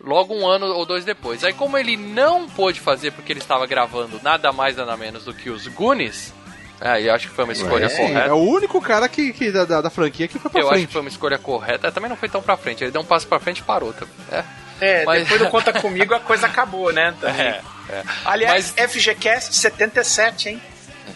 [0.00, 1.42] Logo um ano ou dois depois.
[1.42, 5.32] Aí, como ele não pôde fazer porque ele estava gravando nada mais, nada menos do
[5.34, 6.32] que os Goonies,
[6.80, 8.18] aí eu acho que foi uma escolha É, correta.
[8.28, 10.74] é o único cara que, que da, da, da franquia que foi pra Eu acho
[10.74, 10.86] frente.
[10.88, 11.90] que foi uma escolha correta.
[11.90, 12.84] Também não foi tão pra frente.
[12.84, 14.14] Ele deu um passo pra frente e parou também.
[14.30, 14.44] É,
[14.80, 17.14] É, Mas- depois do Conta Comigo a coisa acabou, né?
[17.20, 17.40] também.
[17.40, 18.02] é, é.
[18.26, 20.62] Aliás, FGCast 77, hein?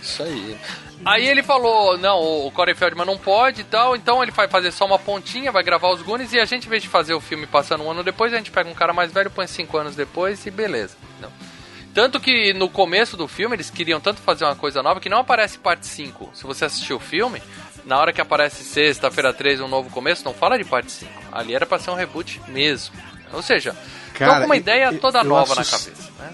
[0.01, 0.57] Isso aí.
[1.05, 4.71] Aí ele falou, não, o Corey Feldman não pode e tal, então ele vai fazer
[4.71, 7.21] só uma pontinha, vai gravar os Goonies e a gente, em vez de fazer o
[7.21, 9.97] filme passando um ano depois, a gente pega um cara mais velho, põe cinco anos
[9.97, 10.97] depois e beleza.
[11.21, 11.31] Não.
[11.95, 15.19] Tanto que no começo do filme eles queriam tanto fazer uma coisa nova que não
[15.21, 16.31] aparece parte 5.
[16.35, 17.43] Se você assistiu o filme,
[17.85, 21.11] na hora que aparece sexta-feira 3 um novo começo, não fala de parte 5.
[21.33, 22.95] Ali era pra ser um reboot mesmo.
[23.33, 23.75] Ou seja,
[24.15, 26.11] Cara, então com uma ideia eu- toda eu nova na assus- cabeça.
[26.19, 26.33] Né?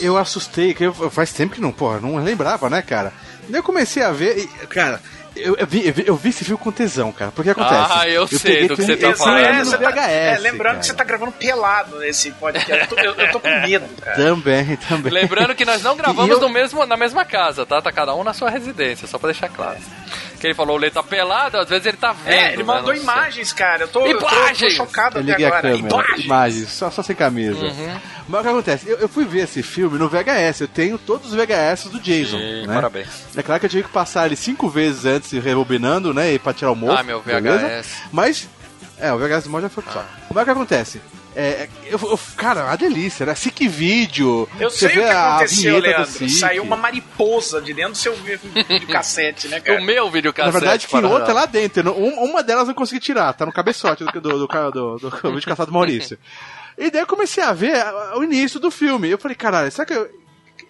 [0.00, 3.12] Eu assustei, que faz tempo que não, porra, não lembrava, né, cara?
[3.50, 5.00] Eu comecei a ver, e, cara,
[5.34, 7.30] eu, eu vi, eu, vi, eu vi esse filme com tesão, cara.
[7.32, 7.90] Porque acontece.
[7.92, 9.38] Ah, eu sei peguei do que você tá eu falando.
[9.38, 9.96] É, VHS.
[10.08, 10.78] é, lembrando cara.
[10.78, 12.82] que você tá gravando pelado nesse podcast.
[12.82, 14.16] Eu tô, eu- eu tô com medo, cara.
[14.16, 15.12] Também, também.
[15.12, 17.80] Lembrando que nós não gravamos eu- no mesmo, na mesma casa, tá?
[17.80, 19.78] Tá cada um na sua residência, só pra deixar claro.
[20.42, 22.34] Que ele falou, o Lê tá pelado, às vezes ele tá vendo.
[22.34, 22.64] É, ele né?
[22.64, 23.00] mandou sei.
[23.00, 23.84] imagens, cara.
[23.84, 25.62] Eu tô, eu tô, tô chocado Eu até liguei a agora.
[25.62, 26.24] câmera, Imagens.
[26.24, 27.64] imagens, só, só sem camisa.
[27.64, 28.00] Uhum.
[28.26, 28.88] Mas o que acontece?
[28.90, 32.38] Eu, eu fui ver esse filme no VHS, eu tenho todos os VHS do Jason.
[32.38, 32.74] Né?
[32.74, 33.06] Parabéns.
[33.36, 36.32] É claro que eu tive que passar ele cinco vezes antes, rebobinando, né?
[36.32, 36.98] E pra tirar o mofo.
[36.98, 37.68] Ah, meu beleza?
[37.80, 38.02] VHS.
[38.10, 38.48] Mas.
[38.98, 40.08] É, o VHS do mod já foi pro saco.
[40.34, 41.00] Mas o que acontece?
[41.34, 43.34] É, eu, eu- cara, uma delícia, né?
[43.34, 44.46] Sick vídeo.
[44.60, 46.28] Eu você sei o vê que a aconteceu, vinheta do Leandro.
[46.28, 48.14] Saiu uma mariposa de dentro do seu
[48.68, 49.80] videocassete, né, cara?
[49.80, 50.52] O meu Na videocassete.
[50.52, 51.90] verdade, que outra lá dentro.
[51.92, 55.32] um- Uma delas eu consegui tirar, tá no cabeçote do, do, do, do, do, do
[55.34, 56.18] vídeo caçado do Maurício.
[56.76, 59.08] E daí eu comecei a ver a- o início do filme.
[59.08, 60.08] Eu falei, caralho, será que eu...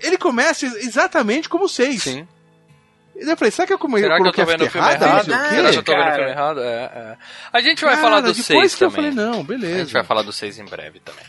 [0.00, 2.02] Ele começa exatamente como 6.
[2.02, 2.28] Sim.
[3.14, 4.70] E daí eu falei, será que eu comecei Será que eu tô a vendo o
[4.70, 4.98] filme errado?
[5.00, 6.60] Será que eu tô vendo o filme errado?
[6.60, 7.16] É, é.
[7.52, 9.12] A gente vai Cara, falar do depois 6 que eu também.
[9.12, 9.78] falei, não, A beleza.
[9.80, 11.24] gente vai falar do 6 em breve também.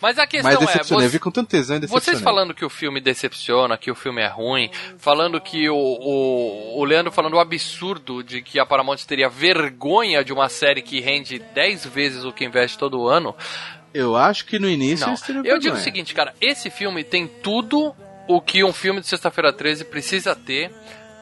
[0.00, 1.86] Mas a questão Mas é, você- vi com tanto tesão e.
[1.86, 6.78] Vocês falando que o filme decepciona, que o filme é ruim, falando que o, o,
[6.80, 11.00] o Leandro falando o absurdo de que a Paramount teria vergonha de uma série que
[11.00, 13.34] rende 10 vezes o que investe todo ano.
[13.92, 17.02] Eu acho que no início Não, eles teriam eu digo o seguinte, cara, esse filme
[17.02, 17.92] tem tudo
[18.28, 20.70] o que um filme de sexta-feira 13 precisa ter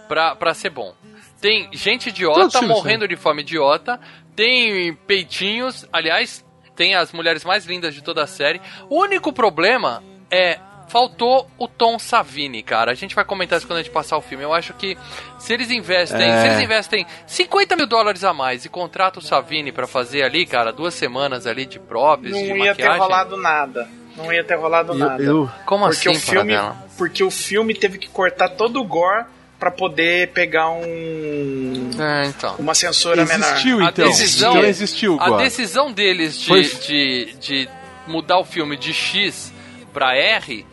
[0.08, 0.94] pra, pra ser bom.
[1.40, 4.00] Tem gente idiota morrendo de fome idiota,
[4.34, 8.60] tem peitinhos, aliás, tem as mulheres mais lindas de toda a série.
[8.88, 12.92] O único problema é faltou o Tom Savini, cara.
[12.92, 14.44] A gente vai comentar isso quando a gente passar o filme.
[14.44, 14.96] Eu acho que
[15.38, 16.40] se eles investem, É.
[16.42, 20.46] se eles investem 50 mil dólares a mais e contratam o Savini pra fazer ali,
[20.46, 22.98] cara, duas semanas ali de props, Não de ia ter maquiagem.
[23.00, 23.88] rolado nada.
[24.16, 25.22] Não ia ter rolado Eu- nada.
[25.22, 26.54] eu- Como porque assim, o filme?
[26.96, 29.26] Porque o filme teve que cortar todo o gore
[29.58, 32.54] pra poder pegar um É, então.
[32.58, 33.90] uma censura Existiu, menor.
[33.90, 34.04] então.
[34.04, 35.40] A decisão, Então existiu, a Guar.
[35.42, 37.68] decisão deles de, Foi- de, de
[38.06, 39.52] mudar o filme de X
[39.92, 40.66] pra R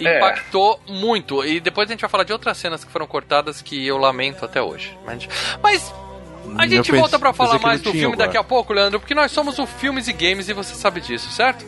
[0.00, 0.16] É.
[0.18, 1.44] impactou muito.
[1.44, 4.44] E depois a gente vai falar de outras cenas que foram cortadas que eu lamento
[4.44, 4.96] até hoje.
[5.06, 5.26] Mas,
[5.66, 5.92] mas
[6.58, 8.26] a Eu gente pensei- volta pra falar mais do filme Guar.
[8.26, 11.30] daqui a pouco, Leandro, porque nós somos o Filmes e Games e você sabe disso,
[11.32, 11.64] certo?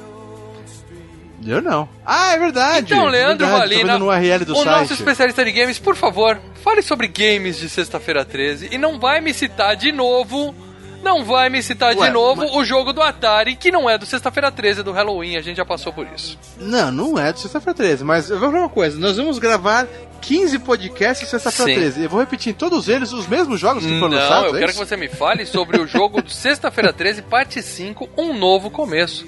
[1.47, 1.89] Eu não.
[2.05, 2.93] Ah, é verdade.
[2.93, 4.67] Então, Leandro verdade, Valina, no URL do o site.
[4.67, 9.21] nosso especialista de games, por favor, fale sobre games de sexta-feira 13 e não vai
[9.21, 10.55] me citar de novo.
[11.03, 13.97] Não vai me citar Ué, de novo mas- o jogo do Atari, que não é
[13.97, 16.39] do Sexta-feira 13, é do Halloween, a gente já passou por isso.
[16.59, 19.89] Não, não é do sexta-feira 13, mas eu vou falar uma coisa, nós vamos gravar
[20.21, 21.79] 15 podcasts sexta-feira Sim.
[21.81, 22.03] 13.
[22.03, 24.51] Eu vou repetir em todos eles os mesmos jogos que foram Não, lançados.
[24.51, 24.81] eu é quero isso?
[24.83, 29.27] que você me fale sobre o jogo do Sexta-feira 13, parte 5, Um Novo Começo.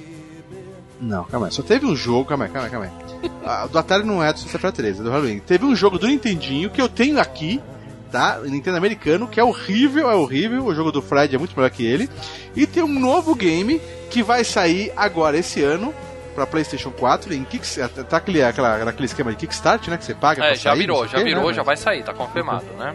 [1.02, 1.52] Não, calma aí.
[1.52, 3.30] Só teve um jogo, calma aí, calma aí, calma aí.
[3.44, 5.40] Ah, do Atari não é do sexta-feira 13, é do Halloween.
[5.40, 7.60] Teve um jogo do Nintendinho que eu tenho aqui,
[8.10, 8.38] tá?
[8.44, 10.64] Nintendo americano, que é horrível, é horrível.
[10.64, 12.08] O jogo do Fred é muito melhor que ele.
[12.54, 15.92] E tem um novo game que vai sair agora esse ano
[16.36, 18.04] pra PlayStation 4 em Kickstarter.
[18.04, 19.98] Tá aquele, aquela, aquele esquema de Kickstart, né?
[19.98, 21.52] Que você paga É, pra já sair, virou, já virou, né?
[21.54, 22.94] já vai sair, tá confirmado, né?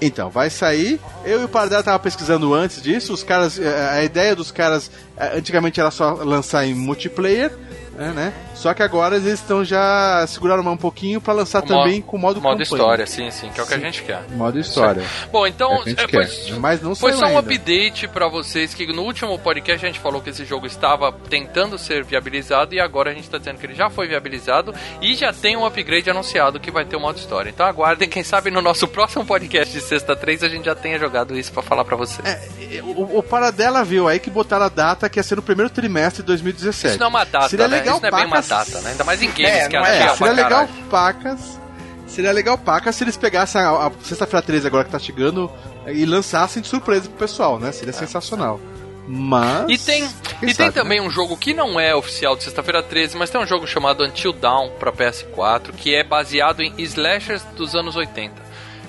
[0.00, 1.00] Então, vai sair.
[1.24, 3.12] Eu e o Paradela tava pesquisando antes disso.
[3.12, 3.58] Os caras.
[3.58, 7.50] eh, A ideia dos caras eh, antigamente era só lançar em multiplayer.
[7.98, 8.32] Né, né?
[8.54, 12.40] Só que agora eles estão já mais um pouquinho pra lançar O também com modo
[12.40, 12.62] Modo campanha.
[12.62, 14.22] história, sim, sim, que é o que a gente quer.
[14.30, 15.02] Modo história.
[15.30, 17.40] Bom, então, É é, quer, foi, mas não foi só um ainda.
[17.40, 21.76] update pra vocês que no último podcast a gente falou que esse jogo estava tentando
[21.78, 25.32] ser viabilizado e agora a gente tá dizendo que ele já foi viabilizado e já
[25.32, 27.50] tem um upgrade anunciado que vai ter o modo história.
[27.50, 30.98] Então aguardem, quem sabe no nosso próximo podcast de sexta 3 a gente já tenha
[30.98, 32.26] jogado isso pra falar pra vocês.
[32.26, 35.70] É, O, o Paradela viu aí que botaram a data que ia ser no primeiro
[35.70, 36.88] trimestre de 2017.
[36.92, 37.78] Isso não é uma data, Seria né?
[37.94, 38.90] Legal Isso não é bem uma pacas- data, né?
[38.90, 41.58] Ainda mais em games, É, que é é, seria legal pacas.
[42.06, 45.50] Seria legal pacas se eles pegassem a, a sexta-feira 13 agora que tá chegando
[45.86, 47.70] e lançassem de surpresa pro pessoal, né?
[47.72, 48.58] Seria sensacional.
[49.06, 49.64] Mas.
[49.70, 50.04] E tem,
[50.42, 51.06] e tem sabe, também né?
[51.06, 54.32] um jogo que não é oficial de sexta-feira 13, mas tem um jogo chamado Until
[54.32, 58.34] Dawn pra PS4, que é baseado em slashers dos anos 80.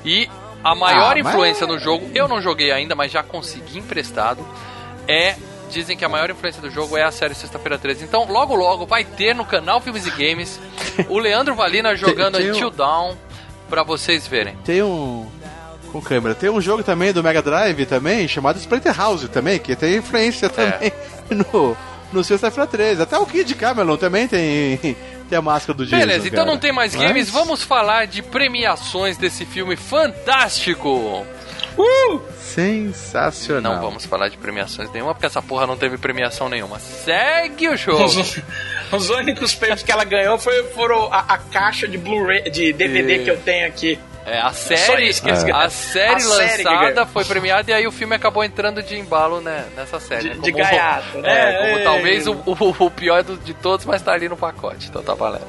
[0.04, 0.30] E
[0.64, 4.46] a maior Ah, mas- influência no jogo, eu não joguei ainda, mas já consegui emprestado,
[5.08, 5.36] é.
[5.70, 8.04] Dizem que a maior influência do jogo é a série Sexta-feira 13.
[8.04, 10.60] Então, logo logo vai ter no canal Filmes e Games
[11.08, 13.16] o Leandro Valina jogando tem um- Until Dawn
[13.70, 14.56] pra vocês verem.
[14.66, 15.28] Tem um.
[15.92, 16.36] Com câmera.
[16.36, 20.46] Tem um jogo também do Mega Drive também, chamado Splinter House também, que tem influência
[20.46, 20.50] É.
[20.50, 20.92] também
[21.52, 21.76] no,
[22.14, 23.02] no Sexta-feira 13.
[23.04, 25.98] Até o Kid Camelon também tem, tem a máscara do Jason.
[25.98, 26.52] Beleza, então cara.
[26.52, 31.26] não tem mais Mas- games, vamos falar de premiações desse filme fantástico.
[32.40, 33.76] Sensacional.
[33.76, 36.80] Não vamos falar de premiações nenhuma, porque essa porra não teve premiação nenhuma.
[36.80, 38.04] Segue o show.
[38.04, 38.38] Os,
[38.92, 43.18] os únicos prêmios que ela ganhou foi, foram a, a caixa de Blu-ray, de DVD
[43.18, 44.00] E- que eu tenho aqui.
[44.30, 46.28] É, a série, eles a série A série que
[46.64, 47.06] lançada ganhou.
[47.08, 50.30] foi premiada e aí o filme acabou entrando de embalo né, nessa série.
[50.30, 50.42] De- né?
[50.42, 51.54] de gaiato, é, né?
[51.60, 51.84] como Ei.
[51.84, 55.14] talvez o, o, o pior do- de todos, mas tá ali no pacote, então tá
[55.14, 55.48] valendo.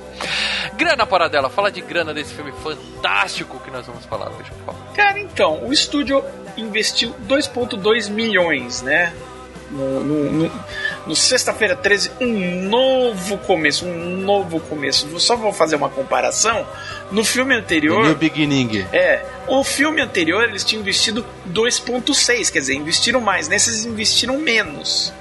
[0.75, 4.93] Grana Paradela, fala de grana desse filme fantástico que nós vamos falar hoje, por favor.
[4.95, 6.25] Cara, então, o estúdio
[6.57, 9.13] investiu 2,2 milhões, né?
[9.71, 10.53] No, no, no-
[11.07, 15.19] no Sexta-feira 13, um novo começo, um novo começo.
[15.21, 16.67] Só vou fazer uma comparação.
[17.13, 18.05] No filme anterior.
[18.05, 18.85] New Beginning.
[18.93, 23.47] É, o filme anterior eles tinham investido 2,6, quer dizer, investiram mais.
[23.47, 25.13] Nesses investiram menos.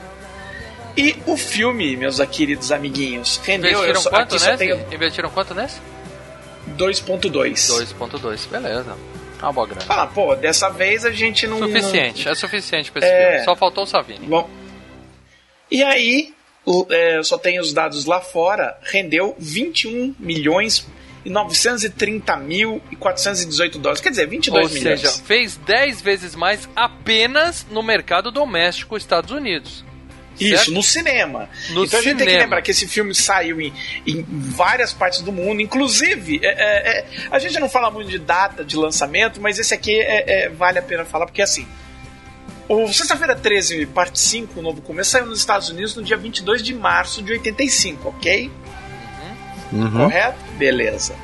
[0.97, 3.69] E o filme, meus queridos amiguinhos, rendeu.
[3.71, 4.57] eu Investiram só- quanto nesse?
[4.57, 5.75] tenho Investiram quanto nesse?
[6.75, 7.67] 2,2.
[7.69, 8.95] 2.2, beleza.
[9.41, 9.81] Uma boa grana.
[9.81, 11.59] Fala, pô, dessa vez a gente não.
[11.59, 13.29] Suficiente, é suficiente pra esse É.
[13.31, 13.45] filme.
[13.45, 14.25] Só faltou o Savini.
[14.27, 14.49] Bom.
[15.71, 16.33] E aí,
[16.65, 20.85] o- é, eu só tenho os dados lá fora, rendeu 21 milhões
[21.23, 24.01] e 930 mil e 418 dólares.
[24.01, 25.01] Quer dizer, 22 Ou milhões.
[25.01, 29.83] seja, fez 10 vezes mais apenas no mercado doméstico Estados Unidos.
[30.39, 30.71] Isso, certo?
[30.71, 31.49] no cinema.
[31.69, 32.43] No então a gente tem que cinema.
[32.43, 33.73] lembrar que esse filme saiu em,
[34.05, 38.19] em várias partes do mundo, inclusive, é, é, é, a gente não fala muito de
[38.19, 41.67] data de lançamento, mas esse aqui é, é, vale a pena falar, porque assim,
[42.67, 46.61] o Sexta-feira 13, parte 5, o novo começo, saiu nos Estados Unidos no dia 22
[46.61, 48.51] de março de 85, ok?
[49.71, 49.91] Uhum.
[49.91, 50.37] Correto?
[50.57, 51.15] Beleza.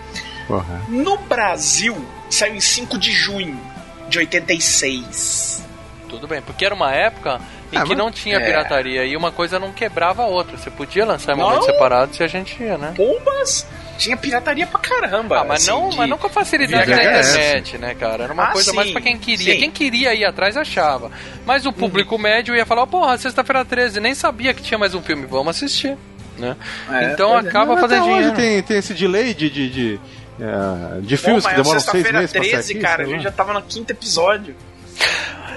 [0.90, 1.96] No Brasil,
[2.30, 3.60] saiu em 5 de junho
[4.08, 5.64] de 86.
[6.08, 8.46] Tudo bem, porque era uma época em Ah, que mas- não tinha é.
[8.46, 10.58] pirataria e uma coisa não quebrava a outra.
[10.58, 11.46] Você podia lançar em Não.
[11.46, 12.94] momentos separados e a gente ia, né?
[12.96, 13.66] Pombas!
[13.98, 15.40] tinha pirataria pra caramba.
[15.40, 17.30] Ah, mas, assim, não, de- mas não com a facilidade da VHS.
[17.30, 18.26] internet, né, cara?
[18.26, 19.54] Era uma Ah, coisa sim, mais pra quem queria.
[19.54, 19.60] sim.
[19.62, 21.10] Quem queria ir atrás achava.
[21.46, 25.02] Mas o público médio ia falar, porra, sexta-feira 13, nem sabia que tinha mais um
[25.02, 25.98] filme, vamos assistir.
[26.38, 26.58] Né?
[26.92, 27.40] É, então é.
[27.40, 28.36] acaba Mas fazendo até hoje dinheiro.
[28.36, 30.00] tem, tem esse delay de, de, de,
[30.42, 33.04] é, de Pô, filmes mas que demoram seis sexta-feira meses pra sair 13, aqui, cara,
[33.04, 34.54] a gente já tava no quinto episódio.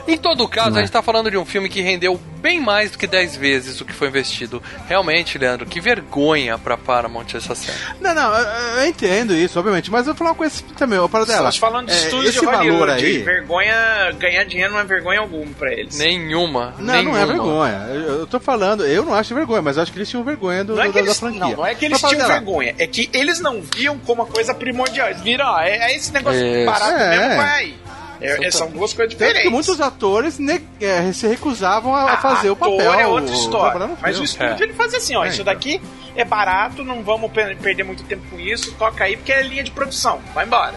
[0.06, 0.84] Em todo caso, Não a é.
[0.84, 3.84] gente tá falando de um filme que rendeu bem mais do que 10 vezes o
[3.84, 4.62] que foi investido.
[4.88, 7.76] Realmente, Leandro, que vergonha pra Paramount essa série.
[8.00, 8.46] Não, não, eu,
[8.80, 11.50] eu entendo isso, obviamente, mas eu vou falar uma coisa também, para dela.
[11.50, 13.18] Estamos falando de é, estúdios esse de valor aí.
[13.18, 13.74] Vergonha,
[14.18, 15.98] ganhar dinheiro não é vergonha alguma pra eles.
[15.98, 16.74] Nenhuma.
[16.78, 17.12] Não, nenhuma.
[17.12, 17.86] não é vergonha.
[17.90, 20.64] Eu, eu tô falando, eu não acho vergonha, mas eu acho que eles tinham vergonha
[20.64, 21.40] do, Não é, do- que da, eles, franquia.
[21.40, 22.32] não, não é que eles tinham dela.
[22.32, 25.08] vergonha, é que eles não viam como uma coisa primordial.
[25.10, 26.64] Eles viram, ó, é, é esse negócio Isso.
[26.64, 27.18] barato É.
[27.18, 27.74] mesmo, vai.
[28.20, 29.42] É, é, são duas coisas Tanto diferentes.
[29.42, 32.92] que muitos atores ne- é, se recusavam a, a fazer o ator papel.
[32.94, 33.86] é outra o- história.
[33.86, 34.62] no Mas o estúdio É.
[34.62, 35.52] ele faz assim, ó, É, isso então.
[35.52, 35.80] daqui
[36.16, 39.62] é barato, não vamos per- perder muito tempo com isso, toca aí porque é linha
[39.62, 40.74] de produção, vai embora.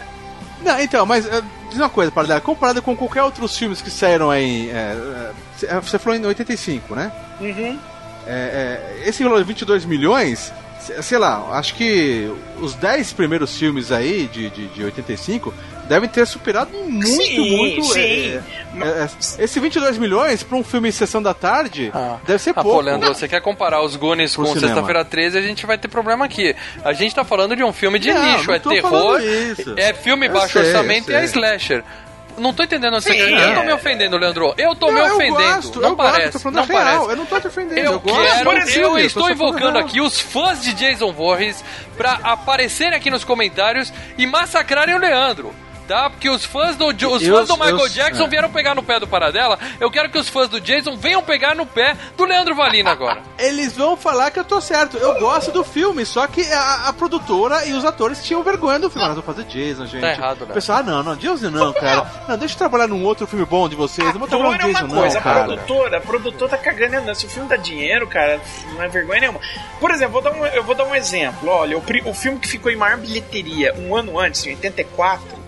[0.64, 4.30] Não, então, mas é, diz uma coisa, para comparado com qualquer outros filmes que saíram
[4.30, 4.70] aí.
[4.70, 5.32] é,
[5.64, 7.10] é, você falou em 85, né?
[7.40, 7.78] Uhum.
[8.26, 13.56] É, é, esse valor de 22 milhões, se- sei lá, acho que os 10 primeiros
[13.58, 15.52] filmes aí de, de, de 85
[15.92, 17.84] devem ter superado muito, Sim, muito.
[17.84, 18.00] sim.
[18.00, 18.40] é,
[18.80, 22.16] é, é, esse 22 milhões para um filme em sessão da tarde Ah.
[22.26, 22.78] deve ser Ah, pouco.
[22.78, 24.68] pô, Leandro, você quer comparar os Goonies Pro com cinema.
[24.68, 26.56] Sexta-feira 13, a gente vai ter problema aqui.
[26.82, 29.74] A gente tá falando de um filme de Não, nicho, não é terror, isso.
[29.76, 31.84] é filme Eu baixo sei, eu orçamento e é slasher.
[32.38, 33.30] Não tô entendendo Sim, quer.
[33.30, 33.66] Eu tô é.
[33.66, 34.54] me ofendendo, Leandro.
[34.56, 35.34] Eu tô Não, me eu ofendendo.
[35.54, 36.20] gosto, não eu parece.
[36.22, 37.10] gosto, tô falando não real, parece.
[37.10, 37.78] eu não tô te ofendendo.
[37.80, 41.62] Eu, eu gosto quero, filme, eu tô estou invocando aqui os fãs de Jason Voorhees
[41.94, 45.54] pra aparecerem aqui nos comentários e massacrarem o Leandro.
[45.86, 46.08] Tá?
[46.08, 48.28] Porque os fãs do, os Eu- fãs do Michael eu- Jackson é.
[48.28, 49.58] vieram pegar no pé do Paradela.
[49.80, 53.20] Eu quero que os fãs do Jason venham pegar no pé do Leandro Valina agora.
[53.38, 54.96] Eles vão falar que eu tô certo.
[54.96, 58.88] Eu gosto do filme, só que a, a produtora e os atores tinham vergonha do
[58.88, 59.04] filme.
[59.04, 60.00] Ah, vamos fazer Jason, gente.
[60.00, 60.50] Tá errado, né?
[60.50, 62.06] O pessoal, ah, não, não, Jason não, cara.
[62.28, 64.06] Não, deixa eu trabalhar num outro filme bom de vocês.
[64.12, 65.44] Não vou trabalhar é no uma Jason, coisa, não, a cara.
[65.44, 67.14] produtora, a produtora tá cagando andando.
[67.14, 68.40] Se o filme dá dinheiro, cara,
[68.74, 69.40] não é vergonha nenhuma.
[69.80, 71.48] Por exemplo, vou dar um, eu vou dar um exemplo.
[71.48, 75.41] Olha, o, o filme que ficou em maior bilheteria um ano antes, em 84,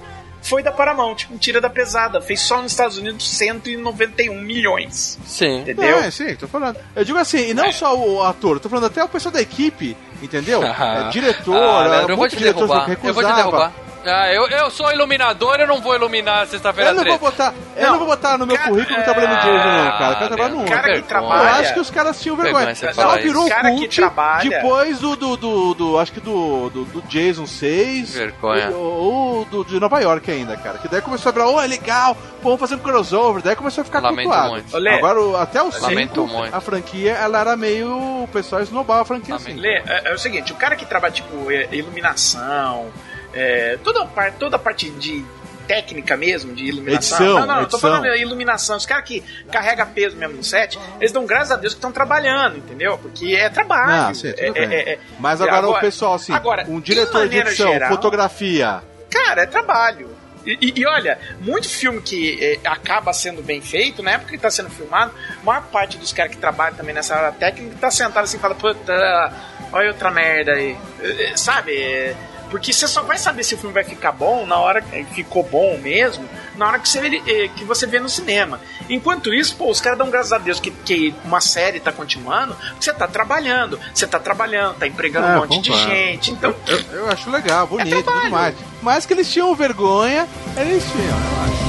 [0.45, 2.21] foi da Paramount, um Tira da Pesada.
[2.21, 5.19] Fez só nos Estados Unidos 191 milhões.
[5.27, 5.61] Sim.
[5.61, 5.99] Entendeu?
[5.99, 6.77] É, sim, tô falando.
[6.95, 9.97] Eu digo assim, e não só o ator, tô falando até o pessoal da equipe,
[10.23, 10.63] entendeu?
[10.85, 12.85] É, diretor, Ah, é, um vou monte te diretor derrubar.
[12.85, 13.37] que Eu vou te recusava.
[13.37, 13.73] derrubar.
[14.07, 17.19] Ah, eu, eu sou iluminador, eu não vou iluminar sexta-feira Eu não 13.
[17.19, 19.69] vou botar, eu Não, não vou botar no meu cara, currículo que trabalhando no Jason,
[19.69, 20.13] não, cara.
[20.13, 20.75] Eu quero trabalhar no meu, outro.
[20.83, 22.67] cara que trabalha- Eu acho que os caras tinham vergonha.
[22.75, 23.49] Vergonha falar virou.
[23.49, 27.47] Cara que cult trabalha- depois do, do, do, do- acho que do, do, do Jason
[27.47, 28.15] 6.
[28.15, 28.71] Vergonha.
[28.71, 30.79] Ou ou do de Nova York ainda, cara.
[30.79, 33.43] Que daí começou a virar, oh, é legal, pô, vamos fazer um crossover.
[33.43, 34.51] Daí começou a ficar Lamento cultuado.
[34.53, 34.75] muito.
[34.77, 36.55] Olê, Agora, o- até o Lamento 5, muito.
[36.55, 37.89] a franquia, ela era meio...
[38.25, 39.49] O pessoal esnobava a franquia assim.
[39.55, 39.63] Lamento.
[39.63, 42.87] Lê, é, é o seguinte, o cara que trabalha, tipo, é, iluminação,
[43.35, 45.25] é, toda, a parte, toda a parte de
[45.67, 47.19] técnica mesmo, de iluminação.
[47.19, 47.81] Edição, não, não, eu tô edição.
[47.81, 48.77] falando de iluminação.
[48.77, 51.91] Os caras que carregam peso mesmo no set, eles dão graças a Deus que estão
[51.91, 52.99] trabalhando, entendeu?
[52.99, 54.11] Porque é trabalho.
[54.11, 54.63] Ah, sim, é, bem.
[54.75, 58.83] é, é, Mas agora, o pessoal, assim, agora, um diretor de edição, geral- fotografia...
[59.11, 60.11] Cara, é trabalho.
[60.45, 64.37] E, e- e olha, muito filme que eh, acaba sendo bem feito, na época que
[64.39, 67.91] tá sendo filmado, a maior parte dos caras que trabalham também nessa área técnica tá
[67.91, 69.33] sentado assim e fala, puta,
[69.73, 70.77] olha outra merda aí.
[71.03, 72.15] Eh, Sabe?
[72.55, 75.43] Porque você só vai saber se o filme vai ficar bom na hora que ficou
[75.43, 76.25] bom mesmo,
[76.57, 78.61] na hora que você, vê- eh, que você vê no cinema.
[78.89, 82.55] Enquanto isso, pô, os caras dão graças a Deus que, que uma série tá continuando,
[82.55, 86.31] porque você tá trabalhando, você tá trabalhando, tá empregando É, um monte de gente.
[86.31, 86.55] Então,
[86.93, 88.31] Eu acho legal, bonito e tudo trabalho.
[88.31, 88.55] mais.
[88.81, 91.65] Mas que eles tinham vergonha, eles tinham, eu acho.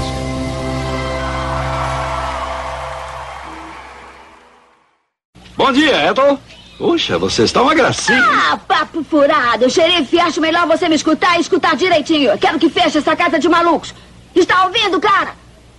[5.57, 6.39] Bom dia, Ethel.
[6.77, 8.21] Puxa, você está uma gracinha.
[8.21, 9.69] Ah, papo furado.
[9.69, 12.31] Xerife, acho melhor você me escutar e escutar direitinho.
[12.31, 13.93] Eu quero que feche essa casa de malucos.
[14.35, 15.35] Está ouvindo, cara?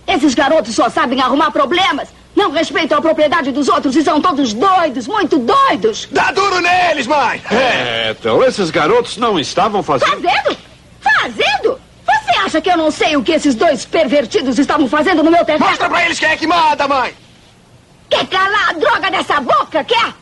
[0.07, 2.09] Esses garotos só sabem arrumar problemas.
[2.35, 6.07] Não respeitam a propriedade dos outros e são todos doidos, muito doidos.
[6.11, 7.41] Dá duro neles, mãe!
[8.09, 10.09] Ethel, esses garotos não estavam fazendo...
[10.09, 10.57] Fazendo?
[11.01, 11.79] Fazendo?
[12.05, 15.43] Você acha que eu não sei o que esses dois pervertidos estavam fazendo no meu
[15.45, 15.65] terreno?
[15.65, 17.13] Mostra pra eles quem é que manda, mãe!
[18.09, 20.13] Quer calar a droga dessa boca, quer?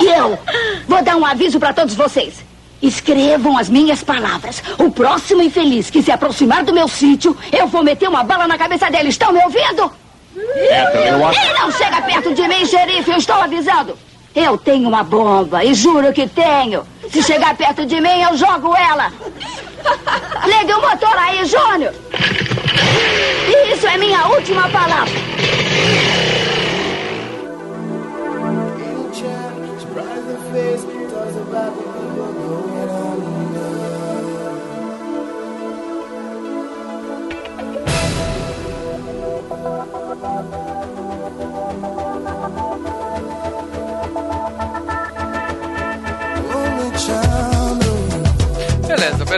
[0.00, 0.38] E eu
[0.86, 2.44] vou dar um aviso para todos vocês.
[2.82, 4.62] Escrevam as minhas palavras.
[4.78, 8.58] O próximo infeliz que se aproximar do meu sítio, eu vou meter uma bala na
[8.58, 9.08] cabeça dele.
[9.08, 9.90] Estão me ouvindo?
[10.36, 13.98] eu acho- Ele não chega perto de mim, xerife, eu estou avisando.
[14.36, 16.86] Eu tenho uma bomba e juro que tenho.
[17.10, 19.10] Se chegar perto de mim, eu jogo ela.
[20.44, 21.94] Ligue o motor aí, Júnior.
[23.48, 25.10] E isso é minha última palavra.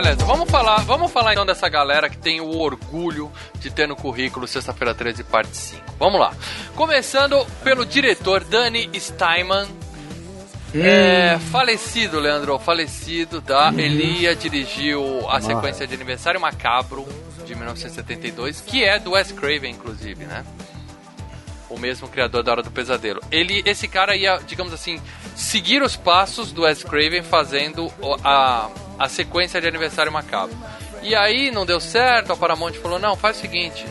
[0.01, 0.23] Beleza.
[0.25, 4.47] Vamos falar, vamos falar então dessa galera que tem o orgulho de ter no currículo
[4.47, 5.83] Sexta-feira 13, parte 5.
[5.99, 6.33] Vamos lá.
[6.75, 9.67] Começando pelo diretor Danny Steinman.
[10.73, 13.73] É, falecido, Leandro, falecido, tá?
[13.75, 17.07] Ele ia dirigiu a sequência de Aniversário Macabro
[17.45, 20.45] de 1972, que é do Wes Craven, inclusive, né?
[21.69, 23.21] o mesmo criador da Hora do Pesadelo.
[23.31, 24.99] Ele, esse cara ia, digamos assim,
[25.39, 27.91] seguir os passos do Wes Craven fazendo
[28.23, 28.69] a,
[28.99, 30.55] a sequência de Aniversário Macabro.
[31.01, 33.85] E aí não deu certo, a Paramount falou, não, faz o seguinte,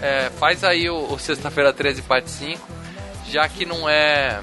[0.00, 2.68] é, faz aí o, o Sexta-feira 13 parte 5,
[3.28, 4.40] já que não é...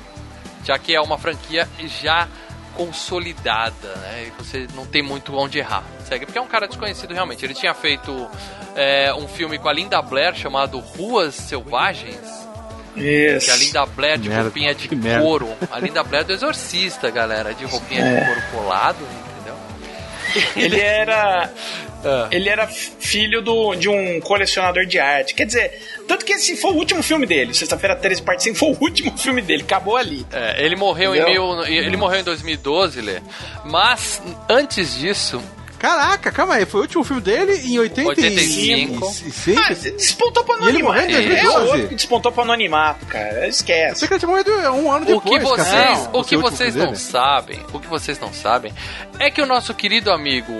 [0.65, 1.67] já que é uma franquia
[2.01, 2.27] já
[2.75, 4.27] consolidada, né?
[4.27, 5.83] E você não tem muito onde errar.
[6.05, 7.43] Segue, porque é um cara desconhecido realmente.
[7.45, 8.29] Ele tinha feito
[8.75, 12.38] é, um filme com a Linda Blair chamado Ruas Selvagens.
[12.95, 13.45] Isso.
[13.45, 15.23] Que a Linda Blair de merda, roupinha de que merda.
[15.23, 15.49] couro.
[15.71, 17.53] A Linda Blair do Exorcista, galera.
[17.53, 18.19] De roupinha É.
[18.19, 19.55] de couro colado, entendeu?
[20.55, 21.49] Ele era.
[22.03, 22.27] Ah.
[22.31, 25.33] Ele era filho do, de um colecionador de arte.
[25.33, 27.53] Quer dizer, tanto que esse foi o último filme dele.
[27.53, 29.63] Sexta-feira 13, parte 5 foi o último filme dele.
[29.63, 30.25] Acabou ali.
[30.31, 33.19] É, ele morreu em mil, ele morreu em 2012, Lê.
[33.65, 35.41] Mas antes disso,
[35.79, 39.05] Caraca, calma aí, foi o último filme dele em 85.
[39.05, 39.59] 85.
[39.59, 41.11] Ah, despontou pro E ele morreu anonimato.
[41.31, 41.71] em É 2012?
[41.71, 43.47] outro que despontou pro anonimato, cara.
[43.47, 43.99] Esquece.
[43.99, 45.23] sei que ele tinha morrido um ano o depois.
[45.23, 46.09] que vocês, cara.
[46.11, 46.97] o que último vocês não dele.
[46.97, 48.73] sabem, o que vocês não sabem
[49.19, 50.53] é que o nosso querido amigo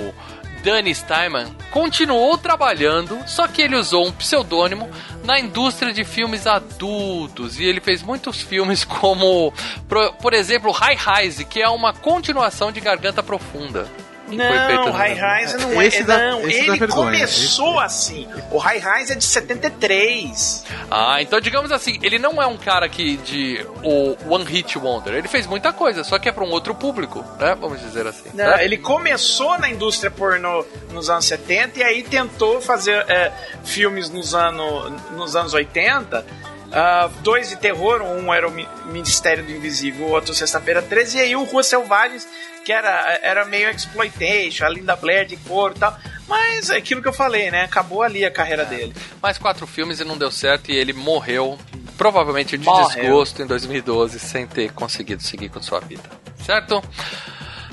[0.64, 4.90] Danny Steinman continuou trabalhando, só que ele usou um pseudônimo
[5.24, 9.54] na indústria de filmes adultos e ele fez muitos filmes como,
[9.88, 13.88] por, por exemplo, High Rise, que é uma continuação de Garganta Profunda.
[14.30, 15.14] Que foi feito Não, o High.
[15.42, 15.86] Rise não é.
[15.88, 17.06] Esse dá- não, esse ele vergonha.
[17.06, 18.28] começou assim.
[18.52, 20.66] O High Rise é de 73.
[20.90, 25.14] Ah, então digamos assim, ele não é um cara que de o One Hit Wonder.
[25.14, 27.56] Ele fez muita coisa, só que é para um outro público, né?
[27.60, 28.30] Vamos dizer assim.
[28.34, 28.62] Não, certo?
[28.62, 33.32] ele começou na indústria pornô nos anos 70 e aí tentou fazer é,
[33.64, 36.26] filmes nos, ano, nos anos 80.
[36.72, 41.18] Ah, dois de terror, um era o Mi- Ministério do Invisível, o outro Sexta-feira 13,
[41.18, 42.28] e aí o Rua Selvagens,
[42.66, 45.98] que era, era meio exploitation, a Linda Blair de couro e tal.
[46.28, 47.64] Mas é aquilo que eu falei, né?
[47.64, 48.94] Acabou ali a carreira dele.
[49.22, 51.58] Mais quatro filmes e não deu certo e ele morreu,
[51.98, 52.88] provavelmente de Morreu.
[52.88, 56.04] desgosto em 2012, sem ter conseguido seguir com sua vida.
[56.46, 56.84] Certo?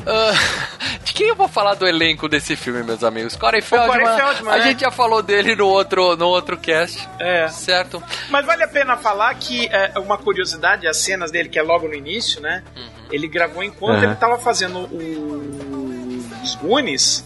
[0.06, 0.32] Ah,
[1.02, 3.34] de quem eu vou falar do elenco desse filme, meus amigos?
[3.36, 3.90] Corey Feldman.
[4.00, 4.64] Corey Feldman, a né?
[4.64, 7.08] gente já falou dele no outro, no outro cast.
[7.18, 7.48] É.
[7.48, 8.02] Certo?
[8.30, 11.88] Mas vale a pena falar que é, uma curiosidade, as cenas dele, que é logo
[11.88, 12.62] no início, né?
[13.10, 14.04] Ele gravou enquanto Uhum.
[14.04, 17.24] ele tava fazendo o- os Goonies.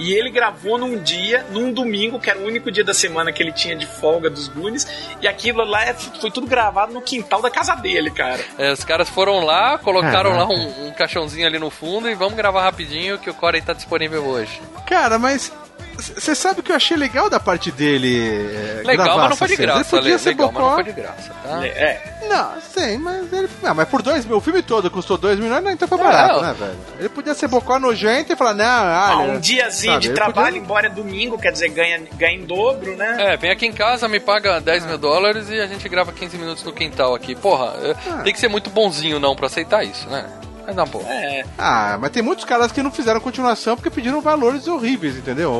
[0.00, 3.42] E ele gravou num dia, num domingo, que era o único dia da semana que
[3.42, 4.86] ele tinha de folga dos Goonies.
[5.20, 8.42] E aquilo lá é- foi tudo gravado no quintal da casa dele, cara.
[8.56, 10.50] É, os caras foram lá, colocaram Caraca.
[10.52, 13.74] lá um, um caixãozinho ali no fundo e vamos gravar rapidinho que o Corey tá
[13.74, 14.58] disponível hoje.
[14.86, 15.52] Cara, mas
[16.00, 18.18] você sabe o que eu achei legal da parte dele?
[18.80, 20.74] é, Legal, gravar mas não foi de graça, Ele podia ser legal, mas não bocó.
[20.76, 21.66] foi de graça, tá?
[21.66, 22.16] É.
[22.28, 23.48] Não, sei, mas ele.
[23.62, 26.02] Não, mas por dois mil, o filme todo custou 2 milhões, não, então foi É,
[26.02, 26.42] barato, Não.
[26.42, 26.76] né, velho?
[27.00, 29.32] Ele podia ser bocó nojento e falar, não, Ah, olha.
[29.32, 32.94] um diazinho sabe, de trabalho, podia- embora é domingo, quer dizer, ganha, ganha em dobro,
[32.96, 33.16] né?
[33.18, 36.36] É, vem aqui em casa, me paga 10 mil dólares e a gente grava 15
[36.38, 37.34] minutos no quintal aqui.
[37.34, 40.24] Porra, é, tem que ser muito bonzinho não pra aceitar isso, né?
[40.70, 41.04] Mas na boa.
[41.12, 41.44] É.
[41.58, 45.52] Ah, mas tem muitos caras que não fizeram continuação porque pediram valores horríveis, entendeu?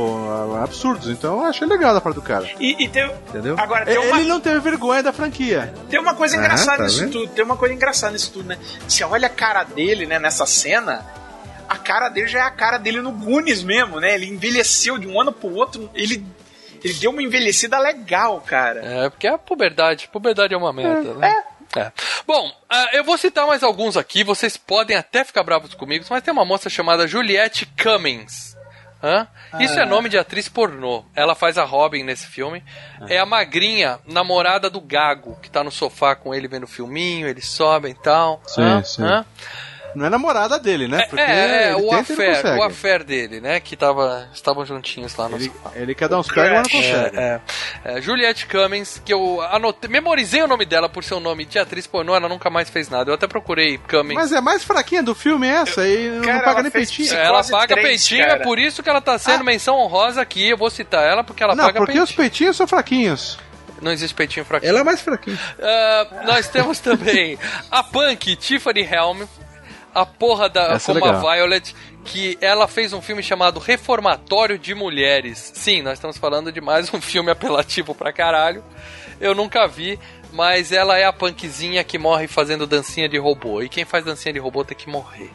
[0.54, 1.08] Ah, Absurdos.
[1.08, 2.48] Então eu achei legal da parte do cara.
[2.60, 3.56] E, e tem, Entendeu?
[3.58, 5.72] Agora, tem ele uma- não teve vergonha da franquia.
[5.88, 7.12] Tem uma coisa Ah, engraçada tá nisso vendo?
[7.12, 7.28] tudo.
[7.28, 8.58] Tem uma coisa engraçada nisso tudo, né?
[8.86, 11.04] Você olha a cara dele, né, nessa cena.
[11.68, 14.14] A cara dele já é a cara dele no Goonies mesmo, né?
[14.14, 15.88] Ele envelheceu de um ano pro outro.
[15.94, 16.24] Ele,
[16.82, 18.80] ele deu uma envelhecida legal, cara.
[18.84, 21.28] É, porque a puberdade, puberdade é uma merda, né?
[21.46, 21.59] É.
[22.26, 26.22] Bom, ah, eu vou citar mais alguns aqui, vocês podem até ficar bravos comigo, mas
[26.22, 28.56] tem uma moça chamada Juliette Cummings.
[29.02, 29.26] Hã?
[29.58, 31.04] Isso é nome de atriz pornô.
[31.16, 32.62] Ela faz a Robin nesse filme.
[33.08, 37.46] É a magrinha, namorada do Gago, que tá no sofá com ele vendo filminho, eles
[37.48, 38.42] sobem e tal.
[38.46, 38.84] Sim, Hã?
[38.84, 39.02] sim.
[39.02, 39.24] Hã?
[39.94, 41.04] Não é namorada dele, né?
[41.06, 43.58] Porque é, é, o e não affair, o affair dele, né?
[43.60, 45.70] Que tava, estavam juntinhos lá no Ele, sofá.
[45.74, 47.16] ele quer dar uns pega, mas não consegue.
[47.18, 47.40] É,
[47.84, 47.96] é.
[47.96, 51.58] É, Juliette Cummings, que eu anotei, memorizei o nome dela por ser um nome de
[51.58, 53.10] atriz pornô, ela nunca mais fez nada.
[53.10, 54.14] Eu até procurei Cummings.
[54.14, 57.14] Mas é mais fraquinha do filme essa e não Cara, paga ela nem peitinho.
[57.14, 58.40] ela paga três, peitinho, cara.
[58.40, 60.48] é por isso que ela tá sendo menção honrosa aqui.
[60.48, 62.04] Eu vou citar ela porque ela Não, paga porque peitinho.
[62.04, 63.38] os peitinhos são fraquinhos.
[63.82, 64.68] Não existe peitinho fraquinho.
[64.68, 65.38] Ela é mais fraquinha.
[65.58, 67.38] Ah, nós temos também
[67.70, 69.22] a Punk Tiffany Helm,
[69.94, 71.22] a porra da Essa é como a legal.
[71.34, 71.74] Violet,
[72.04, 75.52] que ela fez um filme chamado Reformatório de Mulheres.
[75.54, 78.64] Sim, nós estamos falando de mais um filme apelativo pra caralho.
[79.20, 79.98] Eu nunca vi,
[80.32, 83.62] mas ela é a punkzinha que morre fazendo dancinha de robô.
[83.62, 85.30] E quem faz dancinha de robô tem que morrer.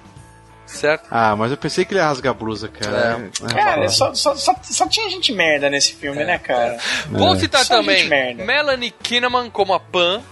[0.65, 1.07] certo?
[1.11, 3.29] Ah, mas eu pensei que ele ia rasgar a blusa, cara.
[3.43, 3.53] É.
[3.53, 6.77] Cara, só, só, só, só tinha gente merda nesse filme, né, cara?
[7.09, 8.07] Vou citar Só também.
[8.35, 10.23] Melanie Kinnaman como a Pan.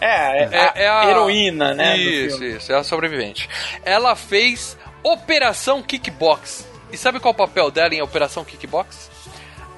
[0.00, 2.56] É, é, a heroína, né, do Isso, filme.
[2.56, 3.48] isso, é a sobrevivente.
[3.84, 6.66] Ela fez Operação Kickbox.
[6.92, 9.10] E sabe qual é o papel dela em Operação Kickbox?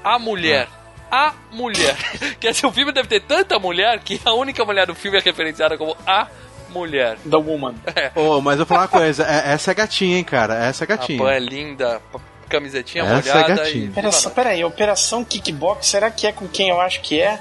[0.03, 0.69] A mulher.
[1.11, 1.97] A mulher.
[2.41, 5.21] Quer dizer, o filme deve ter tanta mulher que a única mulher do filme é
[5.21, 6.27] referenciada como a
[6.71, 7.17] mulher.
[7.29, 7.75] The Woman.
[7.97, 8.11] É.
[8.15, 10.55] Ô, mas eu vou falar uma coisa, é- essa é gatinha, hein, cara.
[10.67, 11.19] Essa é A gatinha.
[11.19, 12.01] Pan é linda,
[12.49, 13.85] camisetinha Essa é molhada gatinha.
[13.87, 13.89] e.
[13.89, 17.41] Pera, só, pera aí, Operação Kickbox, será que é com quem eu acho que é?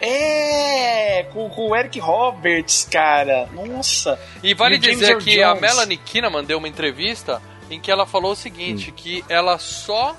[0.00, 3.46] É, com, com o Eric Roberts, cara.
[3.52, 4.18] Nossa.
[4.42, 5.54] E vale E James dizer que a.
[5.54, 10.16] Melanie Kinnaman deu uma entrevista em que ela falou o seguinte, que ela só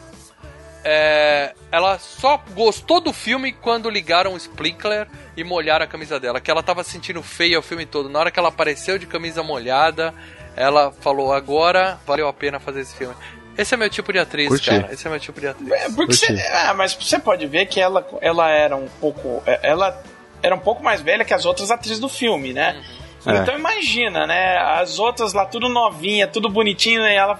[0.83, 5.07] é, ela só gostou do filme quando ligaram o sprinkler
[5.37, 8.09] e molharam a camisa dela, que ela tava sentindo feia o filme todo.
[8.09, 10.13] Na hora que ela apareceu de camisa molhada,
[10.55, 13.15] ela falou: "Agora valeu a pena fazer esse filme".
[13.61, 14.69] Esse é meu tipo de atriz, Curti.
[14.69, 14.89] cara.
[14.91, 15.71] Esse é meu tipo de atriz.
[15.71, 19.41] É, porque você, ah, mas você pode ver que ela, ela era um pouco.
[19.45, 20.01] é, Ela
[20.41, 22.81] era um pouco mais velha que as outras atrizes do filme, né?
[23.25, 23.37] É.
[23.37, 24.57] Então imagina, né?
[24.57, 27.39] As outras lá tudo novinha, tudo bonitinho, e ela.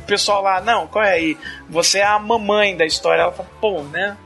[0.00, 1.38] O pessoal lá, não, qual é aí?
[1.70, 3.22] Você é a mamãe da história.
[3.22, 4.16] Ela fala, pô, né?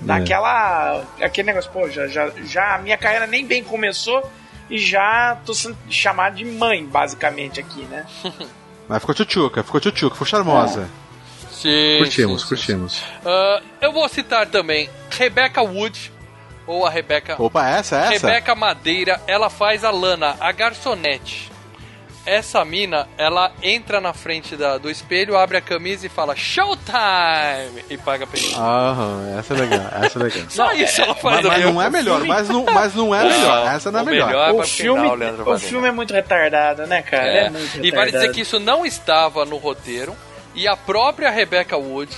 [0.00, 1.04] Daquela.
[1.20, 4.28] Aquele negócio, pô, já, já, já a minha carreira nem bem começou
[4.68, 8.04] e já tô sendo chamado de mãe, basicamente, aqui, né?
[8.88, 10.88] Mas ficou tchutchuca, ficou tchutchuca, ficou charmosa.
[11.50, 13.02] Sim, curtimos, sim, sim, curtimos.
[13.24, 16.12] Ah, eu vou citar também Rebecca Wood
[16.66, 18.26] ou a Rebecca Opa, essa, essa?
[18.26, 21.53] Rebeca Madeira, ela faz a Lana, a garçonete.
[22.26, 27.84] Essa mina, ela entra na frente da- do espelho, abre a camisa e fala Showtime!
[27.90, 28.54] E paga pra ele.
[28.54, 30.42] Aham, essa é legal, essa é legal.
[30.48, 31.36] Só isso ela faz.
[31.44, 33.66] Mas, mas não é melhor, mas não, mas não é melhor.
[33.74, 34.26] Essa não é o melhor.
[34.28, 37.26] melhor é o filme, final, o filme é muito retardado, né, cara?
[37.26, 37.36] É.
[37.46, 37.86] É, muito retardado.
[37.86, 40.16] E vale dizer que isso não estava no roteiro.
[40.54, 42.14] E a própria Rebecca Wood,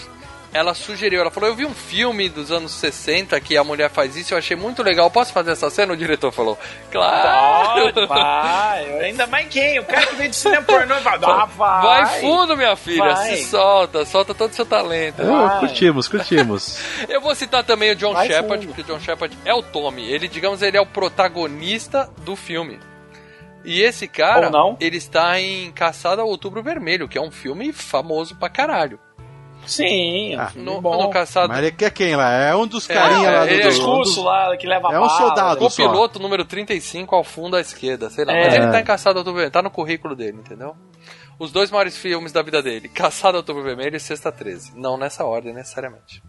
[0.57, 4.17] ela sugeriu, ela falou: Eu vi um filme dos anos 60 que a mulher faz
[4.17, 5.11] isso, eu achei muito legal.
[5.11, 5.93] Posso fazer essa cena?
[5.93, 6.59] O diretor falou:
[6.91, 7.93] Claro!
[7.93, 9.01] Pode, vai.
[9.07, 9.79] Ainda mais quem?
[9.79, 11.19] O cara que veio de cinema pornô vai.
[11.23, 11.83] Ah, vai.
[11.83, 13.37] Vai fundo, minha filha, Vai.
[13.37, 15.23] se solta, solta todo o seu talento.
[15.23, 16.81] Ah, curtimos, curtimos.
[17.09, 18.75] Eu vou citar também o John Vai Shepard, fundo.
[18.75, 20.11] porque o John Shepard é o Tommy.
[20.11, 22.79] Ele, digamos, ele é o protagonista do filme.
[23.65, 28.37] E esse cara, ele está em Caçada ao Outubro Vermelho, que é um filme famoso
[28.37, 28.99] pra caralho.
[29.67, 31.03] Sim, é um Ah, No, bom.
[31.03, 31.49] no Caçada...
[31.49, 32.31] Mas ele quer quem lá?
[32.33, 33.47] É um dos É, carinha lá do...
[33.51, 35.65] ele Tem é os do- cursos do- lá que leva É um soldado.
[35.65, 38.33] O piloto número 35 ao fundo à esquerda, sei lá.
[38.33, 38.45] É.
[38.45, 40.77] Mas ele tá em Caçada ao Outubro Vermelho, tá no currículo dele, entendeu?
[41.39, 44.73] Os dois maiores filmes da vida dele, Caçada ao Outubro Vermelho e Sexta 13.
[44.75, 46.23] Não nessa ordem, necessariamente.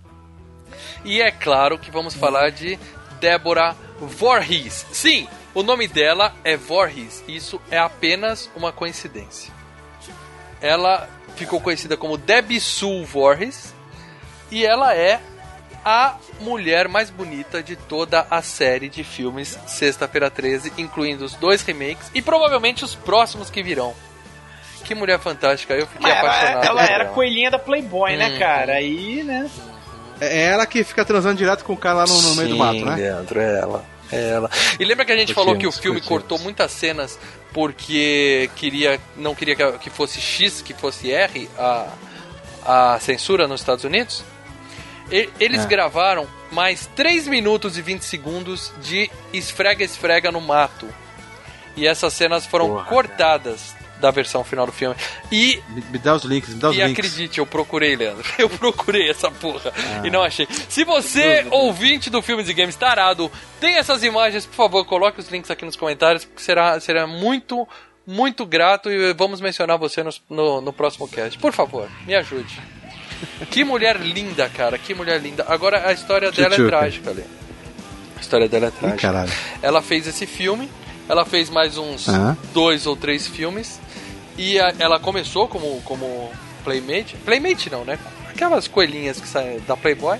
[1.05, 2.77] E é claro que vamos falar de
[3.19, 4.85] Débora Voorhees.
[4.91, 7.23] Sim, o nome dela é Voorhees.
[7.27, 9.51] Isso é apenas uma coincidência.
[10.61, 11.07] Ela
[11.37, 13.73] ficou conhecida como Debbie Sue Voorhees
[14.51, 15.19] e ela é
[15.85, 21.61] a mulher mais bonita de toda a série de filmes Sexta-feira 13, incluindo os dois
[21.63, 23.93] remakes e provavelmente os próximos que virão.
[24.83, 26.65] Que mulher fantástica, eu fiquei Mas ela, apaixonado.
[26.65, 27.13] ela por era ela.
[27.13, 28.39] coelhinha da Playboy, né, Hum.
[28.39, 28.73] cara?
[28.73, 29.49] Aí, né?
[30.19, 32.59] É ela que fica transando direto com o cara lá no, no meio do Sim,
[32.59, 32.95] mato, né?
[32.95, 33.85] Leandro, é ela.
[34.11, 34.49] É ela.
[34.79, 37.19] E lembra que a gente falou que o filme cortou muitas cenas
[37.53, 41.87] porque queria não queria que, que fosse X, que fosse R a,
[42.95, 44.23] a censura nos Estados Unidos?
[45.11, 45.67] E- eles É.
[45.67, 50.87] gravaram mais 3 minutos e 20 segundos de esfrega-esfrega no mato.
[51.75, 54.95] E essas cenas foram Porra, cortadas da versão final do filme.
[55.31, 56.93] E Me, me dá os links, me dá os e links.
[57.05, 58.23] acredite, eu procurei, Leandro.
[58.37, 60.05] Eu procurei essa porra Ah.
[60.05, 60.47] e não achei.
[60.69, 65.29] Se você, ouvinte do Filmes e Games tarado, tem essas imagens, por favor, coloque os
[65.29, 67.67] links aqui nos comentários, porque será, será muito,
[68.05, 71.37] muito grato e vamos mencionar você no, no, no próximo cast.
[71.39, 72.59] Por favor, me ajude.
[73.49, 75.43] Que mulher linda, cara, que mulher linda.
[75.47, 77.23] Agora, a história dela é trágica, Lê.
[78.15, 79.01] A história dela é Ih, trágica.
[79.01, 79.31] caralho.
[79.61, 80.69] Ela fez esse filme,
[81.09, 82.05] ela fez mais uns
[82.53, 83.79] dois ou três filmes.
[84.37, 86.31] E a- ela começou como, como
[86.63, 87.15] Playmate.
[87.25, 87.97] Playmate não, né?
[88.29, 90.19] Aquelas coelhinhas que saem da Playboy.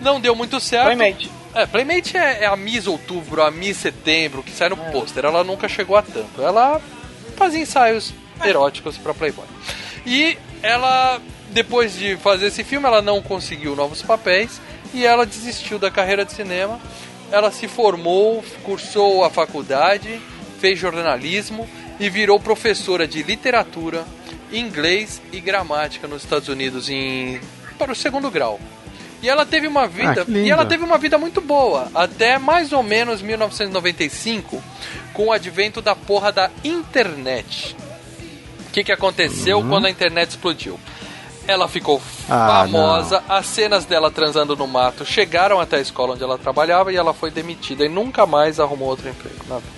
[0.00, 0.84] Não deu muito certo.
[0.96, 1.30] Playmate.
[1.54, 4.90] É, Playmate é, é a Miss Outubro, a Miss Setembro, que sai no É.
[4.90, 5.24] pôster.
[5.24, 6.40] Ela nunca chegou a tanto.
[6.40, 6.80] Ela
[7.36, 8.12] fazia ensaios
[8.44, 9.46] eróticos pra Playboy.
[10.06, 14.60] E ela, depois de fazer esse filme, ela não conseguiu novos papéis
[14.94, 16.78] e ela desistiu da carreira de cinema.
[17.32, 20.20] Ela se formou, cursou a faculdade,
[20.60, 21.68] fez jornalismo
[22.00, 24.04] e virou professora de literatura,
[24.52, 27.40] inglês e gramática nos Estados Unidos em
[27.78, 28.58] para o segundo grau.
[29.20, 30.46] E ela teve uma vida, Ah, que lindo.
[30.46, 34.62] e ela teve uma vida muito boa, até mais ou menos 1995,
[35.12, 37.74] com o advento da porra da internet.
[38.68, 40.78] O que, que aconteceu quando a internet explodiu?
[41.48, 46.22] Ela ficou Ah, famosa, as cenas dela transando no mato chegaram até a escola onde
[46.22, 49.44] ela trabalhava e ela foi demitida e nunca mais arrumou outro emprego.
[49.48, 49.77] na vida.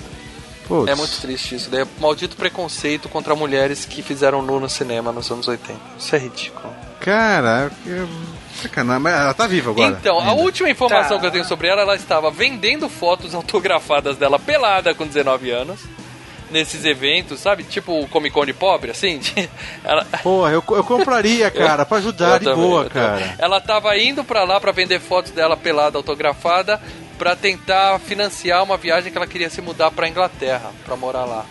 [0.70, 0.88] Putz.
[0.90, 1.68] É muito triste isso.
[1.68, 5.78] daí É maldito preconceito contra mulheres que fizeram nu no cinema nos anos 80.
[5.98, 6.72] Isso é ridículo.
[7.00, 8.06] Cara, que
[8.62, 9.02] sacanagem.
[9.02, 9.88] Mas ela tá viva agora.
[9.88, 10.42] Então, a ainda.
[10.42, 11.20] última informação Tá.
[11.20, 15.80] que eu tenho sobre ela, ela estava vendendo fotos autografadas dela pelada com 19 anos.
[16.50, 17.62] Nesses eventos, sabe?
[17.62, 19.20] Tipo o Comic Con de pobre, assim.
[19.84, 23.08] ela, Porra, eu, eu compraria, cara, pra ajudar Eu de também, boa, eu também.
[23.24, 23.34] cara.
[23.38, 26.80] Ela tava indo pra lá pra vender fotos dela pelada autografada
[27.20, 31.44] pra tentar financiar uma viagem que ela queria se mudar pra Inglaterra, pra morar lá.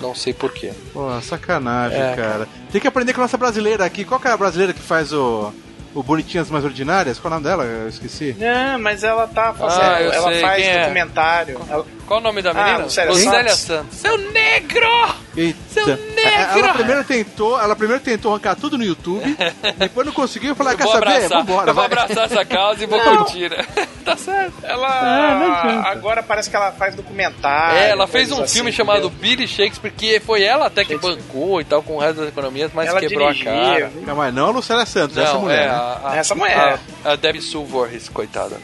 [0.00, 0.72] Não sei porquê.
[0.94, 2.48] Pô, sacanagem, É, cara.
[2.72, 4.02] Tem que aprender com a nossa brasileira aqui.
[4.02, 5.52] Qual que é a brasileira que faz o,
[5.94, 7.18] o Bonitinhas Mais Ordinárias?
[7.18, 7.64] Qual é o nome dela?
[7.64, 8.34] Eu esqueci.
[8.38, 9.82] Não, mas ela tá fazendo.
[9.82, 10.80] Ah, ela sei, faz quem é?
[10.82, 11.60] documentário.
[11.70, 12.74] Ela- Qual o nome da menina?
[12.80, 13.58] Ah, Lucélia Lucélia Santos.
[13.60, 13.98] Santos.
[13.98, 15.14] Seu negro!
[15.34, 15.58] Eita.
[15.70, 16.58] Seu negro!
[16.58, 19.22] Ela primeiro tentou, ela primeiro tentou arrancar tudo no YouTube,
[19.78, 21.06] depois não conseguiu e falou, ah, Eu quer vou saber?
[21.08, 21.86] abraçar, Vambora, eu vou vai.
[21.86, 23.16] abraçar essa causa e vou Não.
[23.24, 23.50] curtir.
[24.04, 24.52] tá certo.
[24.62, 27.78] Ela agora parece que ela faz documentário.
[27.78, 29.18] É, ela fez um coisas filme assim, chamado entendeu?
[29.20, 32.70] Billy Shakespeare, que foi ela até que bancou e tal, com o resto das economias,
[32.74, 33.50] mas Ela quebrou dirigiu.
[33.50, 33.92] a cara.
[34.06, 35.74] Não, mas não a Lucélia Santos, essa Não, mulher, é né?
[35.84, 36.78] A, a- Essa mulher.
[37.04, 38.56] A, a Debbie Sue Voorhees, coitada.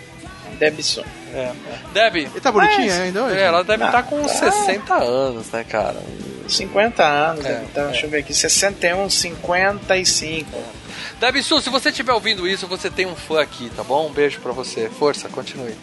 [0.58, 1.04] Debson.
[1.32, 1.52] É.
[1.92, 3.36] Debbie, E tá bonitinha Mas- ainda hoje?
[3.38, 4.28] é, ela deve Ah, estar com tá.
[4.28, 6.02] 60 anos, né, cara?
[6.48, 7.86] 50 anos, É, então, é.
[7.92, 10.58] deixa eu ver aqui, 61, 55.
[11.18, 14.08] Debbie Sue, se você estiver ouvindo isso, você tem um fã aqui, tá bom?
[14.08, 14.88] Um beijo pra você.
[14.90, 15.74] Força, continue.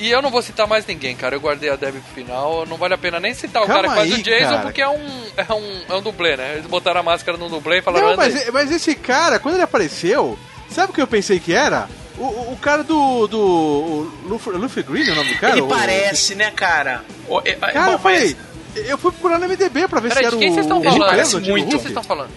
[0.00, 1.36] E eu não vou citar mais ninguém, cara.
[1.36, 2.64] Eu guardei a Debbie pro final.
[2.66, 4.62] Não vale a pena nem citar o Calma cara que faz aí, o Jason, cara.
[4.62, 6.52] porque é um, é, um, é um dublê, né?
[6.54, 8.08] Eles botaram a máscara no dublê e falaram...
[8.08, 10.38] Não, mas, mas esse cara, quando ele apareceu,
[10.70, 11.86] sabe o que eu pensei que era?
[12.18, 13.26] O, o, o cara do.
[13.26, 15.52] do o Luffy, Luffy Green, é o nome do cara?
[15.54, 17.02] Ele O- parece, né, cara?
[17.28, 18.36] O- é- é- Cara, bom, eu falei.
[18.76, 20.54] Eu fui procurar no MDB pra ver Peraí, se era de quem o.
[20.54, 21.36] vocês estão o falando?
[21.38, 21.64] O que muito.
[21.64, 21.70] Hulk.
[21.78, 22.30] vocês estão falando?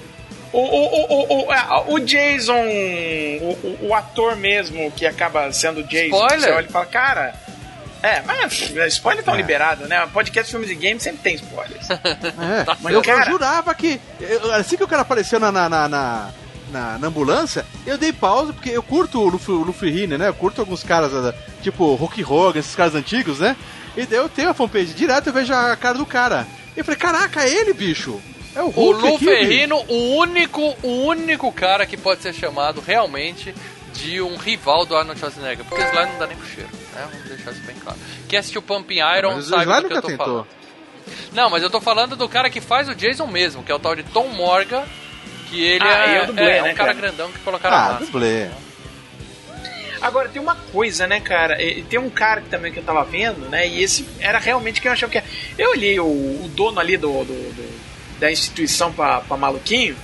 [0.54, 5.82] O, o, o, o, é, o Jason, o, o, o ator mesmo que acaba sendo
[5.82, 6.40] o Jason, Spoiler?
[6.40, 7.36] você olha e fala, cara.
[8.04, 8.62] É, mas
[8.94, 9.38] spoiler tão É.
[9.38, 10.06] liberado, né?
[10.14, 11.88] Podcast, filmes e games sempre tem spoilers.
[11.90, 13.28] É, mas eu, certo.
[13.28, 14.00] eu jurava que.
[14.20, 16.30] eu- assim que o cara apareceu na, na, na, na,
[16.72, 20.28] na- na ambulância, eu dei pausa, porque eu curto o Luffy, o Luffy Hine, né?
[20.28, 23.56] Eu curto alguns caras, eh, tipo Hulk Hogan, esses caras antigos, né?
[23.96, 26.46] E daí eu tenho a fanpage direto, eu vejo a cara do cara.
[26.76, 28.20] E eu falei, caraca, é ele, bicho!
[28.56, 32.34] É o O Hulk Lu aqui, Ferrino, o único, o único cara que pode ser
[32.34, 33.54] chamado realmente
[33.94, 37.08] de um rival do Arnold Schwarzenegger, porque o Sly não dá nem pro cheiro, né?
[37.12, 37.98] Vamos deixar isso bem claro.
[38.28, 40.26] Quem assistiu Pumping Iron Mas o sabe Sly do que eu nunca tô tentou.
[40.26, 40.48] falando.
[41.34, 43.80] Não, mas eu tô falando do cara que faz o Jason mesmo, que é o
[43.80, 44.84] tal de Tom Morgan,
[45.50, 46.94] que ele Ah, é, é o dublê, é, né, um cara cara?
[46.94, 48.48] grandão que colocaram a Ah, dublê.
[50.02, 51.58] Agora, tem uma coisa, né, cara?
[51.90, 53.66] Tem um cara que também que eu tava vendo, né?
[53.68, 55.28] E esse era realmente quem eu achava que era.
[55.58, 57.84] Eu olhei o, o dono ali do, do- do-
[58.20, 59.96] da instituição pra, pra maluquinho.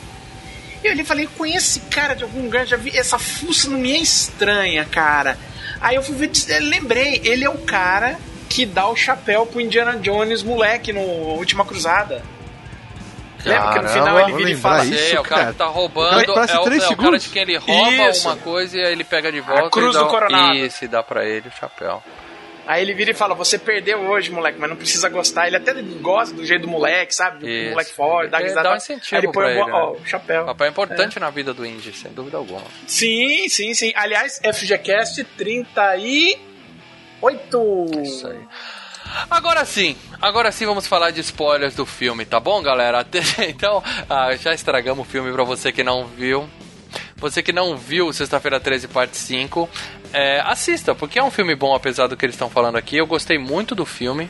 [0.83, 2.97] E eu olhei e falei, eu conheço esse cara de algum lugar, já vi.
[2.97, 5.37] Essa fuça não me é estranha, cara.
[5.81, 8.17] Aí eu fui ver, eh, lembrei, ele é o cara
[8.49, 12.23] que dá o chapéu pro Indiana Jones, moleque, no Última Cruzada.
[13.45, 14.85] Lembra que no final ele vira e fala.
[14.85, 15.51] Isso, é o cara cara.
[15.53, 18.27] que tá O roubando, cara é, o, é o cara de quem ele rouba Isso.
[18.27, 20.55] uma coisa e aí ele pega de volta cruz e dá, do coronado.
[20.55, 22.03] Isso, e dá pra ele o chapéu.
[22.71, 25.47] Aí ele vira e fala: Você perdeu hoje, moleque, mas não precisa gostar.
[25.47, 27.39] Ele até gosta do jeito do moleque, sabe?
[27.39, 27.71] Do Isso.
[27.71, 28.69] moleque forte, dá Ele risada.
[28.69, 29.97] dá um incentivo Aí ele põe pra o, ele, ó, né?
[29.99, 30.43] o chapéu.
[30.43, 32.61] O papel é importante na vida do Indy, sem dúvida alguma.
[32.85, 33.91] Sim, sim, sim.
[33.95, 36.39] Aliás, FGCast 38.
[38.03, 38.39] Isso aí.
[39.31, 42.99] Agora sim, agora sim vamos falar de spoilers do filme, tá bom, galera?
[42.99, 46.47] Até- Então, ah, já estragamos o filme pra você que não viu.
[47.17, 49.67] Você que não viu Sexta-feira 13, parte 5,
[50.13, 52.97] é, assista, porque é um filme bom, apesar do que eles estão falando aqui.
[52.97, 54.29] Eu gostei muito do filme.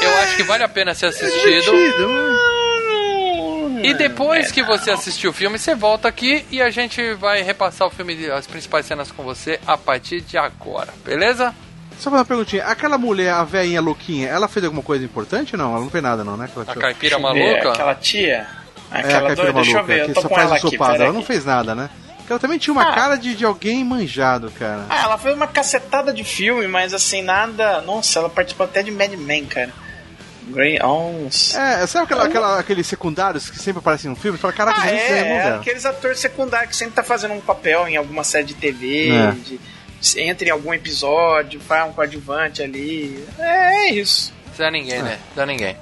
[0.00, 1.72] Eu acho que vale a pena ser assistido.
[3.82, 7.88] E depois que você assistir o filme, você volta aqui e a gente vai repassar
[7.88, 11.52] o filme, as principais cenas com você a partir de agora, beleza?
[11.98, 12.64] Só fazer uma perguntinha.
[12.64, 15.56] Aquela mulher, a velhinha louquinha, ela fez alguma coisa importante?
[15.56, 16.44] Não, ela não fez nada não, né?
[16.46, 17.72] Aquela A tia- caipira maluca.
[17.72, 18.46] Aquela tia.
[18.90, 20.00] É, a Aquela caipira doida, deixa eu maluca, ver.
[20.02, 20.76] Eu que tô só com faz ela o aqui.
[20.76, 21.26] Ela não aqui.
[21.26, 21.90] fez nada, né?
[22.32, 22.94] Ela também tinha uma Ah.
[22.94, 24.84] cara de, de alguém manjado, cara.
[24.88, 27.80] Ah, ela fez uma cacetada de filme, mas assim, nada.
[27.82, 29.70] Nossa, ela participou até de Mad Men, cara.
[30.48, 31.54] Grey Ons.
[31.54, 34.36] É, sabe aquela, aquela- aqueles secundários que sempre aparecem no filme?
[34.36, 35.60] Fala, caraca, Ah, é, é lugar.
[35.60, 39.30] aqueles atores secundários que sempre tá fazendo um papel em alguma série de TV, É.
[39.30, 39.60] de-
[40.20, 43.24] entra em algum episódio, faz um coadjuvante ali.
[43.38, 44.32] É, é isso.
[44.56, 45.18] Zé ninguém, né?
[45.36, 45.76] Zé ninguém.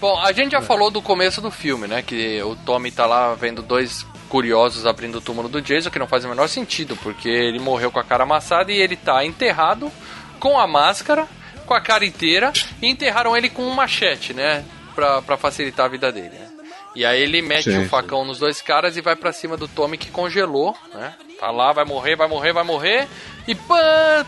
[0.00, 2.00] Bom, a gente já falou do começo do filme, né?
[2.02, 4.04] Que o Tommy tá lá vendo dois
[4.34, 7.92] curiosos abrindo o túmulo do Jason, que não faz o menor sentido, porque ele morreu
[7.92, 9.92] com a cara amassada e ele tá enterrado
[10.40, 11.28] com a máscara,
[11.64, 14.64] com a cara inteira, e enterraram ele com um machete, né?
[14.92, 16.30] Pra, pra facilitar a vida dele.
[16.30, 16.48] né?
[16.96, 19.96] E aí ele mete o facão nos dois caras e vai pra cima do Tommy
[19.96, 21.14] que congelou, né?
[21.38, 23.06] Tá lá, vai morrer, vai morrer, vai morrer.
[23.46, 24.26] E pã!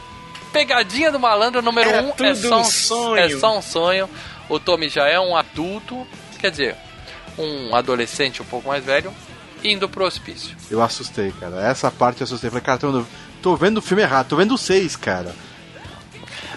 [0.52, 3.16] Pegadinha do malandro número Era um é só, um sonho.
[3.16, 4.08] é só um sonho.
[4.48, 6.06] O Tommy já é um adulto,
[6.38, 6.76] quer dizer,
[7.36, 9.12] um adolescente um pouco mais velho,
[9.64, 10.56] indo pro hospício.
[10.70, 11.60] Eu assustei, cara.
[11.66, 12.50] Essa parte eu assustei.
[12.50, 13.06] Falei, cara, tô vendo,
[13.42, 14.28] tô vendo o filme errado.
[14.28, 15.34] Tô vendo o 6, cara.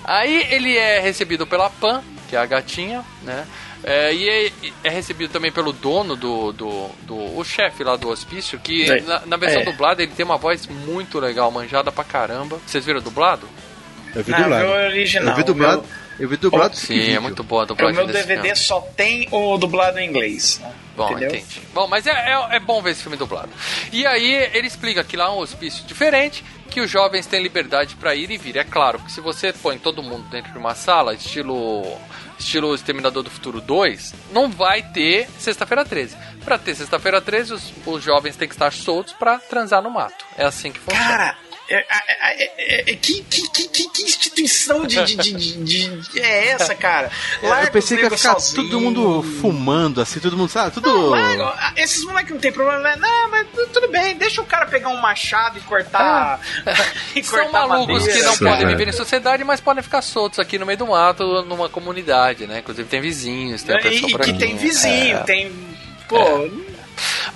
[0.03, 3.45] Aí ele é recebido pela Pan, que é a gatinha, né?
[3.83, 4.51] É, e é,
[4.83, 6.51] é recebido também pelo dono do.
[6.51, 9.01] do, do o chefe lá do hospício, que É.
[9.01, 9.65] na, na versão É.
[9.65, 12.59] dublada ele tem uma voz muito legal, manjada pra caramba.
[12.65, 13.47] Vocês viram dublado?
[14.13, 14.65] Eu vi Não, dublado.
[14.67, 15.83] original, Eu vi dublado.
[16.19, 17.15] Eu vi dublado Sim, vídeo.
[17.15, 18.55] é muito boa a O dublagem meu desse DVD filme.
[18.57, 20.59] só tem o dublado em inglês.
[20.61, 20.73] né?
[20.97, 21.29] Bom, Entendeu?
[21.29, 21.61] entendi.
[21.73, 23.49] Bom, mas é, é, é bom ver esse filme dublado.
[23.91, 27.95] E aí ele explica que lá é um hospício diferente, que os jovens têm liberdade
[27.95, 28.57] pra ir e vir.
[28.57, 31.83] É claro que se você põe todo mundo dentro de uma sala, estilo
[32.37, 36.15] estilo Exterminador do Futuro 2, não vai ter Sexta-feira 13.
[36.45, 40.23] Pra ter Sexta-feira 13, os, os jovens têm que estar soltos pra transar no mato.
[40.37, 41.05] É assim que funciona.
[41.07, 41.48] Cara, é, é, é, é,
[43.01, 47.11] que, que, que, que- que instituição de, de, de, de- de- é essa, cara?
[47.43, 48.63] Larga eu pensei que ia ficar sozinho.
[48.69, 50.71] todo mundo fumando, assim, todo mundo, sabe?
[50.71, 50.89] Tudo.
[50.91, 51.73] Não, larga.
[51.77, 52.95] Esses moleques não tem problema, né?
[52.97, 56.39] Não, mas tu- tudo bem, deixa o cara pegar um machado e cortar.
[57.15, 58.19] e São cortar malucos madeira.
[58.19, 58.67] que não Sim, podem é.
[58.67, 62.59] viver em sociedade, mas podem ficar soltos aqui no meio do mato, numa comunidade, né?
[62.59, 64.39] Inclusive tem vizinhos, tem a E, pessoa e por que aqui.
[64.39, 65.23] tem vizinho, É.
[65.23, 65.51] tem.
[66.07, 66.49] Pô,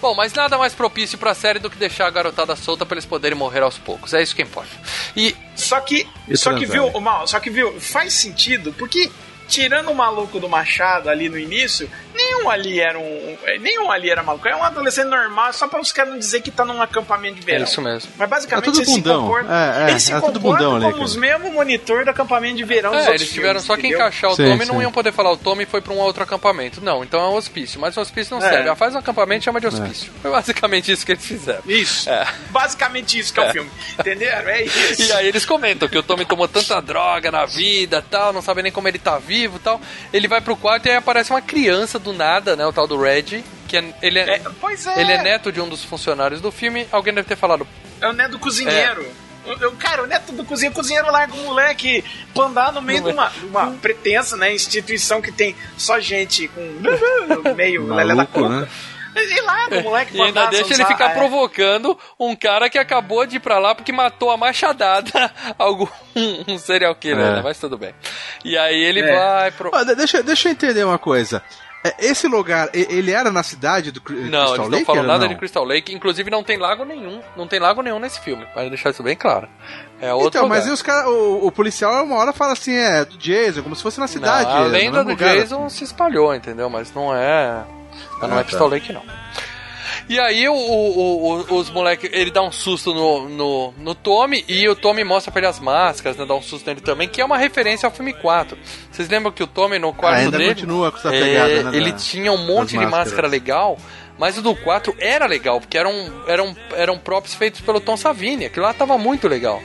[0.03, 3.05] Bom, mas nada mais propício pra série do que deixar a garotada solta pra eles
[3.05, 4.13] poderem morrer aos poucos.
[4.13, 4.69] É isso que importa.
[5.15, 9.09] E Só que, E só que viu, o mal, só que viu, faz sentido, porque
[9.47, 14.21] tirando o maluco do Machado ali no início, nenhum ali era um, nenhum ali era
[14.23, 17.35] maluco, é um adolescente normal, só para os caras não dizer que tá num acampamento
[17.35, 17.63] de é verão.
[17.63, 18.11] isso mesmo.
[18.17, 19.21] Mas basicamente É tudo eles se bundão.
[19.23, 21.05] comportam, É, é, eles se é tudo bundão ali, como cara.
[21.05, 23.97] os mesmos monitor do acampamento de verão É, eles tiveram filmes, só que entendeu?
[23.99, 26.23] encaixar o Sim, Tommy e não iam poder falar o Tommy foi pra um outro
[26.23, 26.81] acampamento.
[26.81, 27.79] Não, então é um hospício.
[27.79, 28.49] Mas o hospício não É.
[28.49, 28.69] serve.
[28.69, 30.11] Ah, faz um acampamento e chama de hospício.
[30.21, 31.61] Foi basicamente isso que eles fizeram.
[31.67, 32.09] Isso.
[32.09, 32.25] É.
[32.49, 33.69] Basicamente isso que é o filme.
[33.99, 34.49] Entenderam?
[34.49, 35.01] É isso.
[35.03, 38.61] E aí eles comentam que o Tommy tomou tanta droga na vida tal, não sabe
[38.61, 39.79] nem como ele tá vivo tal.
[40.11, 42.65] Ele vai pro quarto e aí aparece uma criança do nada, né?
[42.65, 44.99] O tal do Red, que é, ele é, É, pois é.
[45.01, 46.87] ele é neto de um dos funcionários do filme.
[46.91, 47.67] Alguém deve ter falado.
[48.01, 49.05] É o neto do cozinheiro.
[49.45, 52.81] O- o- Cara, o neto do cozinheiro, o cozinheiro larga o moleque pra andar no
[52.81, 56.61] meio de uma, uma pretensa né, instituição que tem só gente com
[57.55, 58.67] meio lelé da né?
[59.15, 61.13] E larga o moleque E ainda deixa ele ficar é.
[61.13, 65.87] provocando um cara que acabou de ir pra lá porque matou a machadada algum
[66.47, 67.31] um serial killer, É.
[67.35, 67.41] né?
[67.43, 67.93] Mas tudo bem.
[68.45, 69.13] E aí ele É.
[69.15, 69.69] vai pro.
[69.85, 71.43] De- deixa, deixa eu entender uma coisa.
[71.83, 74.85] É, Esse lugar, ele era na cidade do Cri- Não, Crystal eles não Lake?
[74.85, 75.27] falam ou nada não?
[75.33, 75.93] de Crystal Lake.
[75.93, 77.21] Inclusive não tem lago nenhum.
[77.35, 78.45] Não tem lago nenhum nesse filme.
[78.53, 79.47] Para deixar isso bem claro.
[80.01, 80.69] É outro Então, mas lugar.
[80.71, 83.83] e os cara, o, o policial uma hora fala assim, é do Jason, como se
[83.83, 84.49] fosse na cidade.
[84.49, 85.35] Não, a lenda do lugar.
[85.35, 86.69] Jason se espalhou, entendeu?
[86.69, 87.63] Mas não é.
[88.19, 88.43] Mas não Ah, é tá.
[88.45, 89.03] Crystal Lake, não.
[90.09, 94.43] E aí o, o- o- os moleques, ele dá um susto no, no, no Tommy
[94.47, 96.25] e o Tommy mostra pra ele as máscaras, né?
[96.25, 98.57] Dá um susto nele também, que é uma referência ao filme 4.
[98.91, 100.55] Vocês lembram que o Tommy no quarto Ah, ainda dele.
[100.55, 103.05] continua com essa é, pegada, né, ele da- tinha um monte de máscaras.
[103.07, 103.77] máscara legal.
[104.17, 105.91] Mas o do 4 era legal, porque eram,
[106.27, 108.45] eram, eram props feitos pelo Tom Savini.
[108.45, 109.61] Aquilo lá tava muito legal.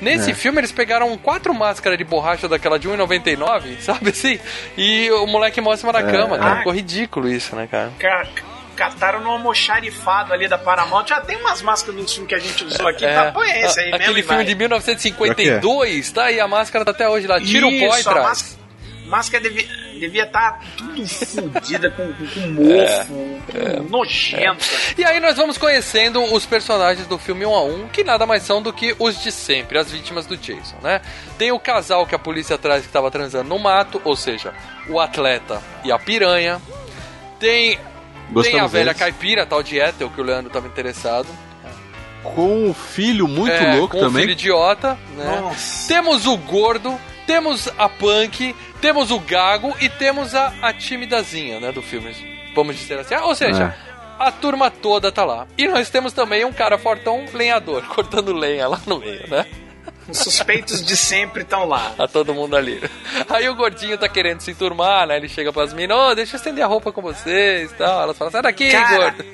[0.00, 0.34] Nesse É.
[0.34, 4.38] filme eles pegaram quatro máscaras de borracha daquela de 1,99, sabe assim?
[4.76, 6.38] E o moleque mostra na É, cama, é.
[6.38, 6.52] cara.
[6.52, 6.56] Ah.
[6.58, 7.90] Ficou ridículo isso, né, cara?
[7.98, 8.28] Ca-
[8.78, 11.06] Cataram no almoxarifado ali da Paramount.
[11.08, 13.04] Já tem umas máscaras no filme que a gente usou aqui.
[13.04, 13.32] tá?
[13.32, 14.28] Põe esse aí É, aquele mesmo.
[14.28, 14.58] filme de vai.
[14.60, 16.30] 1952, tá?
[16.30, 17.40] E a máscara tá até hoje lá.
[17.40, 18.56] Tira o pó e traz.
[19.06, 19.66] máscara, devia
[19.98, 24.64] devia estar tudo fodida com, com, com mofo, É, nojenta.
[24.96, 28.44] E aí nós vamos conhecendo os personagens do filme 1 a 1, que nada mais
[28.44, 31.00] são do que os de sempre, as vítimas do Jason, né?
[31.36, 34.54] Tem o casal que a polícia atrás que estava transando no mato, ou seja,
[34.88, 36.62] o atleta e a piranha.
[37.40, 37.76] Tem,
[38.28, 38.98] tem a Gostamos velha deles.
[38.98, 41.28] caipira, tal de Ethel, que o Leandro estava interessado.
[42.22, 44.22] Com o filho muito É, louco com o também.
[44.22, 45.40] filho idiota, né?
[45.40, 45.88] Nossa.
[45.88, 51.72] Temos o gordo, temos a punk, temos o gago e temos a, a timidazinha, né,
[51.72, 52.14] do filme.
[52.54, 53.14] Vamos dizer assim.
[53.14, 53.74] Ah, Ou seja,
[54.18, 55.46] a turma toda tá lá.
[55.56, 59.46] E nós temos também um cara fortão lenhador, cortando lenha lá no meio, né?
[60.08, 61.92] Os suspeitos de sempre estão lá.
[61.96, 62.80] Tá todo mundo ali.
[63.28, 65.16] Aí o gordinho tá querendo se enturmar, né?
[65.18, 68.02] Ele chega pras minas, ô, deixa eu estender a roupa com vocês e tal.
[68.02, 69.24] Elas falam, sai daqui, Cara, gordo.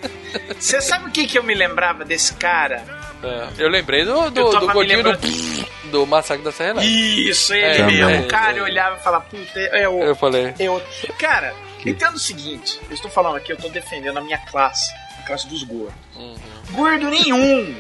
[0.59, 2.85] Você sabe o que, que eu me lembrava desse cara?
[3.23, 7.31] É, eu lembrei do, do, do gordinho do, lembrando- do Massacre da Serra Elétrica.
[7.31, 8.07] Isso, ele É, mesmo.
[8.09, 8.21] também.
[8.23, 10.03] O cara olhava e falava, puta, é o.
[10.03, 10.53] Eu falei.
[10.59, 10.83] é o-
[11.19, 11.55] Cara,
[11.87, 15.47] entenda o seguinte: eu estou falando aqui, eu estou defendendo a minha classe, a classe
[15.49, 15.95] dos gordos.
[16.17, 16.35] Uhum.
[16.73, 17.75] Gordo nenhum,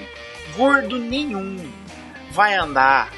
[0.57, 1.70] gordo nenhum
[2.35, 3.11] vai andar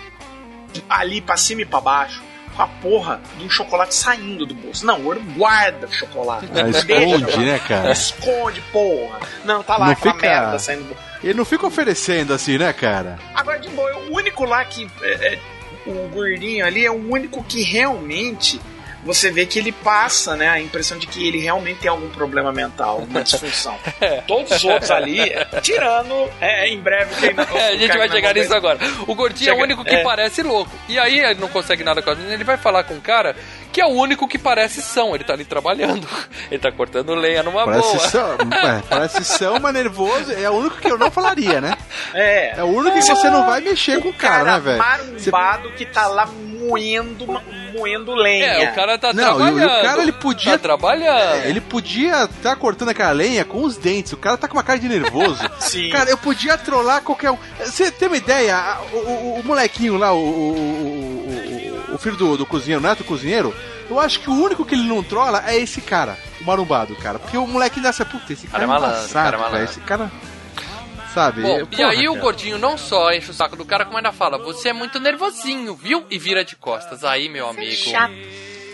[0.88, 2.22] ali pra cima e pra baixo
[2.54, 4.84] com a porra de um chocolate saindo do bolso.
[4.86, 6.46] Não, o Ouro guarda o chocolate.
[6.54, 7.38] Ah, Deixa esconde, chocolate.
[7.40, 7.92] né, cara?
[7.92, 9.20] Esconde, porra.
[9.44, 11.02] Não, tá lá Não fica- merda saindo do bolso.
[11.22, 13.18] Ele não fica oferecendo assim, né, cara?
[13.34, 14.88] Agora, de boa, o único lá que.
[15.02, 15.38] é, é,
[15.86, 18.60] o gordinho ali é o único que realmente.
[19.06, 22.52] Você vê que ele passa, né, a impressão de que ele realmente tem algum problema
[22.52, 23.78] mental, uma disfunção.
[24.28, 25.32] Todos os outros ali,
[25.62, 28.78] tirando, é, em breve, quem não, É, a gente vai chegar nisso agora.
[29.06, 30.02] O gordinho é o Chega- único que é.
[30.02, 30.70] parece louco.
[30.88, 33.34] E aí ele não consegue nada com a menina, ele vai falar com um cara
[33.72, 35.14] que é o único que parece são.
[35.14, 36.06] Ele tá ali trabalhando.
[36.50, 38.08] Ele tá cortando lenha numa Parece boa.
[38.08, 40.32] são, é, parece são, mas nervoso.
[40.32, 41.76] É o único que eu não falaria, né?
[42.14, 42.58] É.
[42.58, 44.78] É o único que você não vai mexer com o cara, né, velho?
[44.78, 46.26] marumbado que tá lá
[46.68, 47.26] moendo,
[47.76, 48.46] moendo lenha.
[48.46, 49.60] É, o cara tá Não, o- trabalhando.
[49.60, 50.52] e o cara ele podia.
[50.52, 51.34] Tá trabalhando.
[51.44, 54.12] É, ele podia estar cortando aquela lenha com os dentes.
[54.12, 55.42] O cara tá com uma cara de nervoso.
[55.60, 55.90] Sim.
[55.90, 57.38] Cara, eu podia trollar qualquer um.
[57.60, 58.78] Você tem uma ideia?
[58.92, 62.98] O, o- o molequinho lá, o, o, o- o filho do, do cozinheiro, o neto
[62.98, 63.54] do cozinheiro,
[63.88, 67.18] eu acho que o único que ele não trola é esse cara, o marumbado, cara.
[67.18, 69.64] Porque o moleque dessa, puta, esse cara, Cara é malandro, embaçado, cara é malandro.
[69.64, 70.10] Esse cara.
[71.16, 71.40] Sabe?
[71.40, 72.22] Bom, e Porra, aí o cara.
[72.24, 75.74] gordinho não só enche o saco do cara, como ainda fala, você é muito nervosinho,
[75.74, 76.04] viu?
[76.10, 77.04] E vira de costas.
[77.04, 77.90] Aí, meu amigo.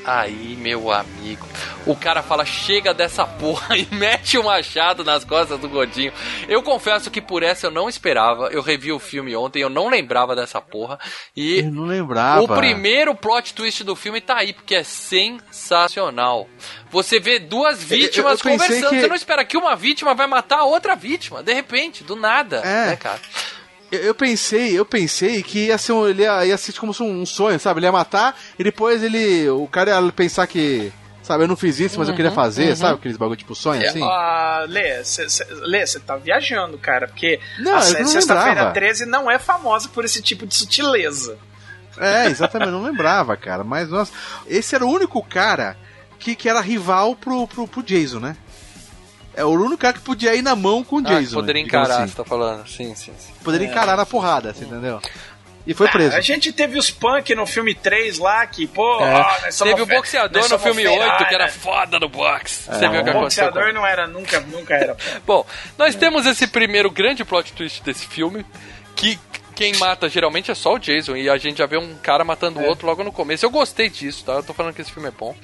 [0.05, 1.47] Aí, meu amigo.
[1.87, 6.13] O cara fala, chega dessa porra e mete o machado nas costas do gordinho.
[6.49, 8.49] Eu confesso que por essa eu não esperava.
[8.49, 10.99] Eu revi o filme ontem, eu não lembrava dessa porra.
[11.37, 12.43] E Eu não lembrava.
[12.43, 16.49] o primeiro plot twist do filme tá aí, porque é sensacional.
[16.91, 18.91] Você vê duas vítimas eu pensei conversando.
[18.91, 22.17] que- Você não espera que uma vítima vai matar a outra vítima, de repente, do
[22.17, 22.59] nada.
[22.65, 22.87] É.
[22.91, 23.21] Né, cara?
[23.93, 27.27] Eu, pensei, eu pensei que ia ser, um, ele ia, ia ser como se um
[27.27, 27.79] sonho, sabe?
[27.81, 29.49] Ele ia matar e depois ele.
[29.51, 30.91] O cara ia pensar que.
[31.23, 32.77] Sabe, eu não fiz isso, mas eu queria Uhum, fazer, uhum.
[32.77, 32.95] sabe?
[32.95, 34.03] Aqueles bagulho tipo sonho, assim.
[34.03, 38.73] Ah, Lê, você tá viajando, cara, porque Não, a Sexta-feira lembrava.
[38.73, 41.39] 13 não é famosa por esse tipo de sutileza.
[41.97, 43.63] É, exatamente, eu não lembrava, cara.
[43.63, 44.13] Mas, nossa,
[44.49, 45.77] esse era o único cara
[46.19, 48.37] que, que era rival pro, pro, pro Jason, né?
[49.35, 51.35] É o único cara que podia ir na mão com o Ah, Jason.
[51.37, 52.13] poderia digamos encarar, assim.
[52.13, 52.69] você tá falando.
[52.69, 53.33] Sim, sim, sim.
[53.43, 53.71] Poderia É.
[53.71, 55.01] encarar na porrada, você entendeu?
[55.67, 56.15] E foi preso.
[56.17, 59.15] Ah, a gente teve os punk no filme 3 lá, que, pô, É.
[59.21, 59.25] ó,
[59.65, 62.69] Teve o boxeador no filme 8, que era foda no boxe.
[62.69, 62.73] É.
[62.75, 63.45] Você viu o que O aconteceu?
[63.47, 64.97] com boxeador não era, nunca, nunca era.
[65.25, 65.47] Bom,
[65.79, 68.45] nós temos esse primeiro grande plot twist desse filme,
[68.97, 69.19] que
[69.55, 72.59] quem mata geralmente é só o Jason, e a gente já vê um cara matando
[72.61, 73.45] o outro logo no começo.
[73.45, 74.33] Eu gostei disso, tá?
[74.33, 75.35] Eu tô falando que esse filme é bom.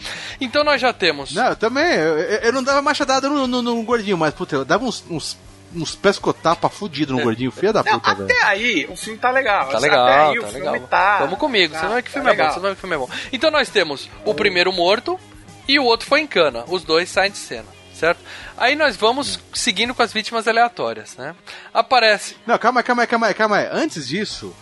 [0.41, 1.33] Então nós já temos.
[1.35, 1.95] Não, eu também.
[1.95, 5.37] Eu, eu- não dava machadada no, no, no gordinho, mas, puta, eu dava uns, uns,
[5.75, 8.25] uns pescotapa fudido no gordinho, filho da puta, velho.
[8.25, 9.67] até aí o filme tá legal.
[9.69, 10.89] Tá Até legal, aí o tá filme legal.
[10.89, 11.19] tá.
[11.19, 12.55] Vamos comigo, tá- você não é que o tá filme é bom, legal.
[12.55, 13.09] você não é que o filme é bom.
[13.33, 15.19] Então nós temos o primeiro morto
[15.67, 16.65] e o outro foi em cana.
[16.69, 17.67] Os dois saem de cena,
[17.99, 18.21] certo?
[18.57, 21.35] Aí nós vamos seguindo com as vítimas aleatórias, né?
[21.75, 22.37] Aparece.
[22.47, 23.69] Não, calma aí, calma aí, calma aí, calma aí.
[23.73, 24.55] Antes disso,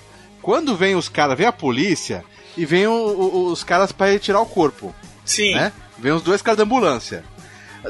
[0.43, 2.25] quando vem os caras, vem a polícia
[2.57, 4.95] e vem o- o- os caras pra retirar o corpo.
[5.25, 5.55] Sim.
[5.55, 5.73] Né?
[5.99, 7.25] Vem os dois caras da ambulância.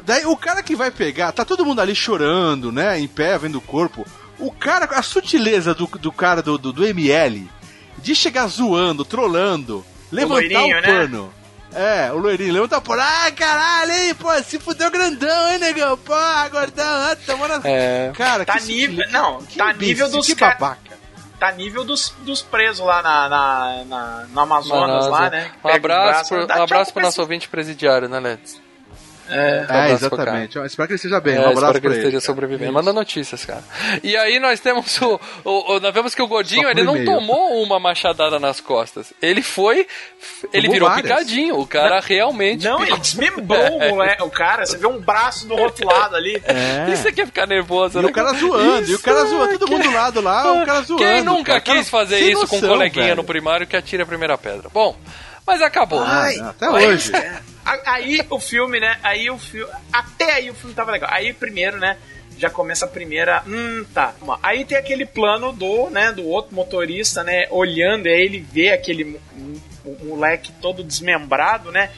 [0.04, 2.98] Daí o cara que vai pegar, tá todo mundo ali chorando, né?
[2.98, 4.06] Em pé, vendo o corpo.
[4.38, 7.48] O cara, a sutileza do, do cara do, do, do ML,
[7.98, 10.36] de chegar zoando, trolando, levantar o,
[10.66, 10.86] loirinho, né?
[10.86, 11.32] pano.
[11.76, 13.02] É, o loirinho, levantar o pano.
[13.02, 15.96] Ai, caralho, hein, pô, se fudeu grandão, hein, negão?
[15.98, 16.14] Pô,
[16.50, 17.60] gordão, ah, tomando...
[17.66, 18.10] É.
[18.16, 19.04] Cara, Tá que nível.
[19.10, 20.96] Não, que tá imbecil, nível dos que babaca.
[21.38, 25.52] Tá nível dos, dos presos lá na, na, na- no Amazonas, lá, né?
[25.62, 28.58] Um Pega o abraço, braço, pro, um abraço pro nosso ouvinte presidiário, né, Let's?
[29.28, 30.58] É, É, exatamente.
[30.60, 31.34] Espero que ele esteja bem.
[31.36, 32.20] É, um abraço espero que ele esteja cara.
[32.20, 32.72] sobrevivendo.
[32.72, 33.62] Manda notícias, cara.
[34.02, 37.62] E aí nós temos o, o- o- Nós vemos que o por ele não tomou
[37.62, 39.12] uma machadada nas costas.
[39.20, 39.86] Ele foi.
[40.52, 41.10] Ele Tomou virou várias.
[41.10, 41.58] picadinho.
[41.58, 42.64] O cara realmente.
[42.64, 44.64] Não, ele desmembrou o moleque, o cara.
[44.66, 46.40] Você vê um braço do outro lado ali.
[46.44, 46.90] É.
[46.92, 48.08] Isso aqui é ficar nervoso, E né?
[48.08, 51.02] o cara zoando, e o cara zoando, todo mundo do lado lá, o cara zoando.
[51.02, 51.78] Quem nunca cara.
[51.78, 53.16] quis fazer isso com um noção, coleguinha velho.
[53.16, 54.68] no primário que atira a primeira pedra?
[54.72, 54.96] Bom,
[55.46, 56.02] mas acabou.
[56.04, 57.12] Ai, até hoje.
[57.86, 58.98] Aí o filme, né?
[59.02, 59.70] Aí o filme.
[59.92, 61.10] Até aí o filme tava legal.
[61.12, 61.96] Aí primeiro, né?
[62.38, 63.42] Já começa a primeira.
[63.46, 64.14] Hum, tá.
[64.42, 66.12] Aí tem aquele plano do, né?
[66.12, 67.46] Do outro motorista, né?
[67.50, 71.90] Olhando, e aí ele vê aquele mo- mo- moleque todo desmembrado, né?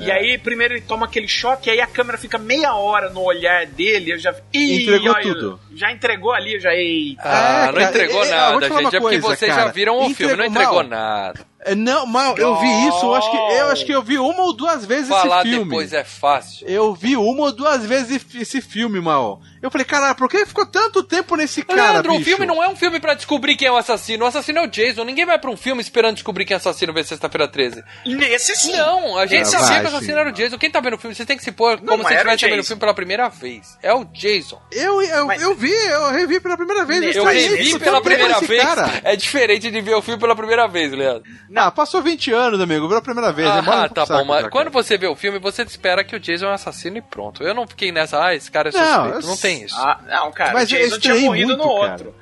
[0.00, 0.14] E É.
[0.14, 4.12] aí, primeiro ele toma aquele choque, aí a câmera fica meia hora no olhar dele,
[4.14, 4.34] eu já.
[4.52, 5.60] Ih, Entregou olha, tudo.
[5.76, 6.74] Já entregou ali, eu já.
[6.74, 7.22] Eita.
[7.24, 8.96] Ah, É, não cara, entregou é, é, nada, gente.
[8.96, 10.88] É porque vocês já viram o filme, não Entregou entregou mal.
[10.88, 11.46] nada.
[11.64, 14.42] É, Não, mal, eu vi isso, eu acho que eu acho que eu vi uma
[14.42, 15.64] ou duas vezes Falar esse filme.
[15.64, 16.66] depois é fácil.
[16.68, 19.40] Eu vi uma ou duas vezes esse filme, mal.
[19.62, 22.28] Eu falei, caralho, por que ficou tanto tempo nesse cara, Leandro, o bicho?
[22.30, 24.24] filme não é um filme pra descobrir quem é o assassino.
[24.24, 25.04] O assassino é o Jason.
[25.04, 27.82] Ninguém vai pra um filme esperando descobrir quem é o assassino ver sexta-feira 13.
[28.04, 28.72] Nesse sim.
[28.76, 30.20] Não, a gente Ah, sabia que o assassino sim.
[30.20, 30.58] era o Jason.
[30.58, 32.32] Quem tá vendo o filme, você tem que se pôr Não como se era o
[32.34, 33.78] estivesse vendo o filme pela primeira vez.
[33.82, 34.60] É o Jason.
[34.70, 37.02] Eu, eu, Mas- eu vi, eu revi pela primeira vez.
[37.02, 38.62] Eu estranhei, revi pela primeira vez.
[38.62, 39.00] Cara.
[39.02, 41.22] É diferente de ver o filme pela primeira vez, Leandro.
[41.54, 42.86] Ah, passou 20 anos, amigo.
[42.86, 43.48] Virou a primeira vez.
[43.48, 44.82] Ah, demora um tá bom, mas quando cara.
[44.82, 47.42] você vê o filme, você espera que o Jason é um assassino e pronto.
[47.42, 49.20] Eu não fiquei nessa, ah, esse cara é Não, suspeito.
[49.20, 49.76] eu- Não, tem isso.
[49.78, 51.92] Ah, não, cara, Mas o Jason tinha estranhei morrido muito, no cara.
[51.92, 52.14] outro.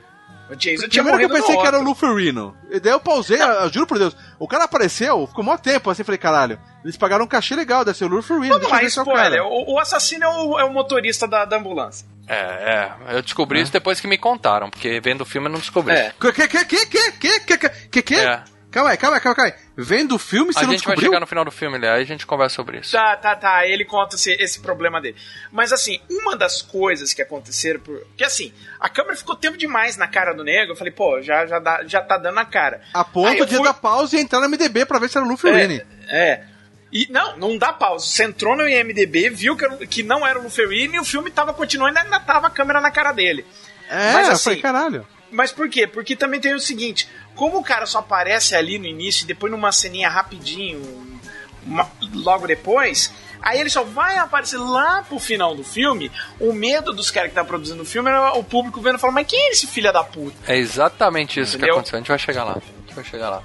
[0.50, 1.82] O Jason tinha Primeiro que eu pensei que era o.
[1.82, 2.54] Luferino.
[2.70, 4.14] E daí eu pausei, eu juro por Deus.
[4.38, 6.58] O cara apareceu, ficou mó tempo assim, falei, caralho.
[6.84, 8.48] Eles pagaram um cachê legal, deve ser o Luferino.
[8.58, 9.30] Vamos lá, se é o spoiler.
[9.40, 9.46] cara.
[9.46, 12.06] O, assassino é o, é o motorista da, da ambulância.
[12.28, 13.16] É, é.
[13.16, 15.94] Eu descobri isso depois que me contaram, porque vendo o filme eu não descobri.
[15.94, 16.12] É.
[16.20, 18.14] Que, que, que, que, que, que, que, que, que, que?
[18.16, 18.42] É.
[18.72, 19.52] Calma aí, calma aí, calma aí.
[19.76, 21.10] Vendo o filme, você A não gente vai descobriu?
[21.10, 21.90] chegar no final do filme, né?
[21.90, 22.90] aí a gente conversa sobre isso.
[22.92, 23.66] Tá, tá, tá.
[23.66, 25.14] Ele conta esse, esse problema dele.
[25.52, 27.78] Mas assim, uma das coisas que aconteceram.
[27.80, 27.98] Por...
[28.00, 30.72] Porque assim, a câmera ficou tempo demais na cara do negro.
[30.72, 32.80] Eu falei, pô, já, já, dá, já tá dando na cara.
[32.94, 35.26] A ponto eu de fui- dar pausa e entrar no MDB pra ver se era
[35.26, 35.82] o Luferini.
[36.08, 36.28] É.
[36.30, 36.44] é.
[36.90, 38.04] E não, não dá pausa.
[38.06, 41.30] Você entrou no IMDB, viu que, era- que não era o Luferini e o filme
[41.30, 43.44] tava continuando e ainda tava a câmera na cara dele.
[43.88, 45.06] É, Mas eu assim, falei, caralho.
[45.30, 45.86] Mas por quê?
[45.86, 49.50] Porque também tem o seguinte: como o cara só aparece ali no início e depois
[49.50, 51.18] numa ceninha rapidinho,
[51.66, 56.10] uma- logo depois, aí ele só vai aparecer lá pro final do filme.
[56.40, 59.14] O medo dos caras que tá produzindo o filme era o público vendo e falando:
[59.14, 60.36] Mas quem é esse filho da puta?
[60.52, 61.74] É exatamente isso que Entendeu?
[61.74, 61.96] aconteceu.
[61.96, 62.52] A gente vai chegar lá.
[62.52, 63.42] A gente vai chegar lá.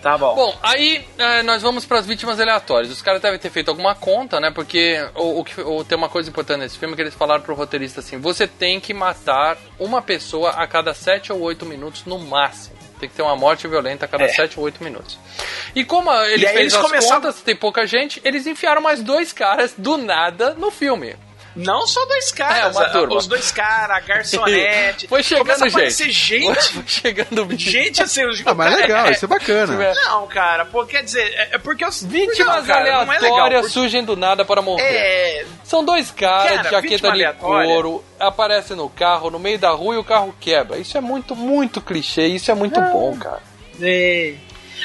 [0.00, 0.32] Tá bom.
[0.36, 2.92] Bom, aí é, nós vamos para as vítimas aleatórias.
[2.92, 4.48] Os caras devem ter feito alguma conta, né?
[4.52, 7.98] Porque o, que- o- tem uma coisa importante nesse filme que eles falaram pro roteirista
[7.98, 12.76] assim: você tem que matar uma pessoa a cada 7 ou 8 minutos no máximo.
[12.98, 14.28] Tem que ter uma morte violenta a cada É.
[14.28, 15.18] 7 ou 8 minutos.
[15.74, 19.02] E como ele E fez eles as começaram- contas, tem pouca gente, eles enfiaram mais
[19.02, 21.14] dois caras do nada no filme.
[21.58, 25.06] Não só dois caras, É, os dois caras, a garçonete.
[25.08, 25.76] Foi chegando começa a gente.
[25.76, 26.68] aparecer gente.
[26.72, 29.92] Foi chegando Gente, assim, os Ah, mas é legal, isso é bacana.
[29.94, 32.02] Não, cara, pô, quer dizer, é é porque os.
[32.04, 34.84] Vítimas não, cara, não é legal, aleatórias porque- surgem do nada para morrer.
[34.84, 35.44] É.
[35.64, 39.94] São dois caras Cara, de jaqueta de couro, aparecem no carro, no meio da rua
[39.96, 40.78] e o carro quebra.
[40.78, 43.42] Isso é muito, muito clichê, isso é muito bom, cara.
[43.80, 44.34] É.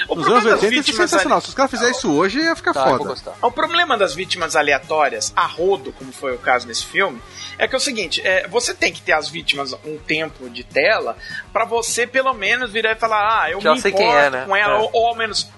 [0.07, 1.41] O Nos anos problema das 80 isso é vítimas sensacional.
[1.41, 3.15] Se os caras fizerem isso hoje, ia ficar Tá, foda.
[3.41, 7.21] O problema das vítimas aleatórias, a rodo, como foi o caso nesse filme,
[7.57, 10.63] é que é o seguinte: é, você tem que ter as vítimas um tempo de
[10.63, 11.15] tela
[11.51, 14.29] pra você pelo menos virar e falar, ah, eu Já me sei importo quem é,
[14.29, 14.45] né?
[14.47, 14.77] com ela, É.
[14.79, 15.49] ou, ou ao menos.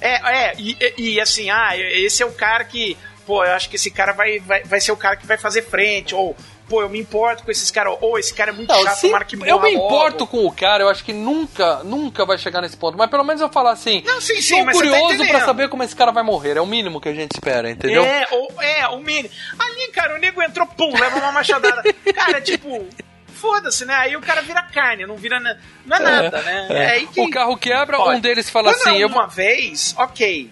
[0.00, 2.96] É, é, e, e- e assim, ah, esse é o cara que.
[3.26, 5.62] Pô, eu acho que esse cara vai, vai, vai ser o cara que vai fazer
[5.62, 6.34] frente, ou.
[6.70, 9.24] Pô, eu me importo com esses caras, ou esse cara é muito Não, chato, tomara
[9.24, 9.86] que morra eu me logo.
[9.86, 12.96] importo com o cara, eu acho que nunca, nunca vai chegar nesse ponto.
[12.96, 15.44] Mas pelo menos eu falar assim, Não, sim, sim, você tá curioso pra entendendo.
[15.44, 16.56] saber como esse cara vai morrer.
[16.56, 18.04] É o mínimo que a gente espera, entendeu?
[18.04, 19.28] É, ou, é, o mini.
[19.58, 21.82] Ali, cara, o nego entrou, pum, leva uma machadada.
[22.14, 22.86] cara, tipo,
[23.34, 23.94] foda-se, né?
[23.94, 25.40] Aí o cara vira carne, não vira.
[25.40, 26.66] na- Não é, nada, né?
[26.70, 26.86] é.
[26.92, 29.92] aí que- O carro quebra, Olha, um deles fala quando assim, é eu uma vez,
[29.98, 30.48] ok.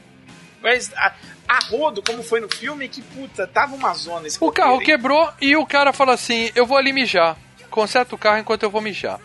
[0.61, 1.13] Mas a,
[1.49, 5.31] a rodo, como foi no filme, que puta, tava uma zona esse O carro quebrou
[5.41, 7.37] e o cara fala assim: Eu vou ali mijar.
[7.71, 9.19] Conserta o carro enquanto eu vou mijar.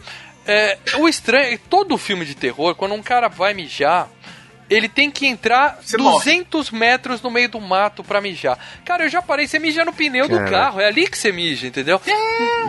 [0.45, 4.09] É, o estranho, todo filme de terror, quando um cara vai mijar,
[4.69, 8.57] ele tem que entrar Você 200 metros no meio do mato pra mijar.
[8.83, 11.67] Cara, eu já parei, você mija no pneu do carro, é ali que você mija,
[11.67, 12.01] entendeu?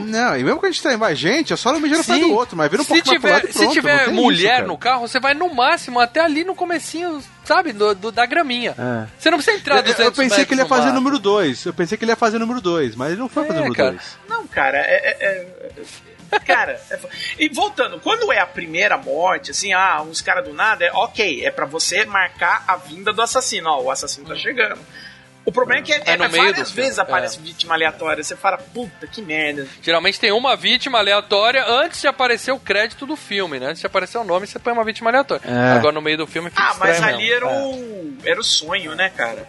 [0.05, 2.19] Não, e mesmo que a gente tem mais gente, é só não mijar no pé
[2.19, 3.97] do outro, mas vira um se pouco mais pro tiver, lado e se pronto, tiver
[3.99, 7.73] não tem mulher isso, no carro, você vai no máximo até ali no comecinho, sabe,
[7.73, 8.75] do, do- da graminha.
[8.79, 9.07] É.
[9.19, 11.65] Você não precisa entrar Eu, 200 eu pensei que ele ia fazer número 2.
[11.67, 13.75] Eu pensei que ele ia fazer número 2, mas ele não foi fazer É, número
[13.77, 13.91] cara.
[13.93, 14.19] 2.
[14.29, 15.17] Não, cara, é.
[15.21, 16.05] é- é-
[16.45, 20.53] Cara, é fo- e voltando, quando é a primeira morte, assim, ah, uns caras do
[20.53, 24.35] nada, é ok, é pra você marcar a vinda do assassino, ó, o assassino tá
[24.35, 24.81] chegando.
[25.47, 27.43] O problema é que é, É no é- meio várias vezes aparece é.
[27.43, 29.67] vítima aleatória, você fala, puta, que merda.
[29.83, 33.67] Geralmente tem uma vítima aleatória antes de aparecer o crédito do filme, né?
[33.67, 35.43] Antes de aparecer o nome, você põe uma vítima aleatória.
[35.47, 35.73] É.
[35.79, 37.35] Agora no meio do filme fica Ah, mas ali mesmo.
[37.35, 37.59] era É.
[37.63, 38.17] o.
[38.25, 39.47] Era o sonho, né, cara?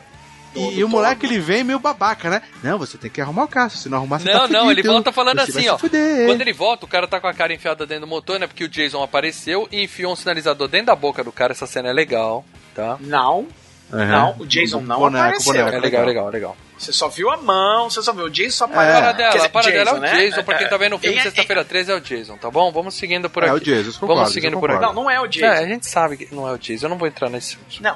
[0.53, 2.41] E, e o moleque, ele vem meio babaca, né?
[2.63, 4.71] Não, você tem que arrumar o carro, se não arrumar, você Não, tá não, fudido,
[4.79, 5.77] ele volta falando assim, se ó.
[5.77, 6.27] fuder.
[6.27, 8.47] Quando ele volta, o cara tá com a cara enfiada dentro do motor, né?
[8.47, 11.51] Porque o Jason apareceu e enfiou um sinalizador dentro da boca do cara.
[11.51, 12.95] Essa cena é legal, tá?
[13.01, 13.45] Não,
[13.93, 14.05] Aham.
[14.07, 15.53] não, o Jason não Boneco, apareceu.
[15.53, 15.69] boneco.
[15.75, 16.57] É legal, legal, legal.
[16.77, 18.67] Você só viu a mão, você só viu o Jason só É.
[18.69, 19.01] apareceu.
[19.01, 20.15] Para dela, dizer, para dela é o né?
[20.15, 20.43] Jason.
[20.43, 22.69] Pra quem tá vendo o filme, É, é, sexta-feira 13 é o Jason, tá bom?
[22.71, 23.55] Vamos seguindo por É, aqui.
[23.55, 24.81] o Jason, concordo, Vamos seguindo por aqui.
[24.81, 25.45] Não, não é o Jason.
[25.45, 26.87] É, a gente sabe que não é o Jason.
[26.87, 27.57] Eu não vou entrar nesse.
[27.79, 27.95] Não.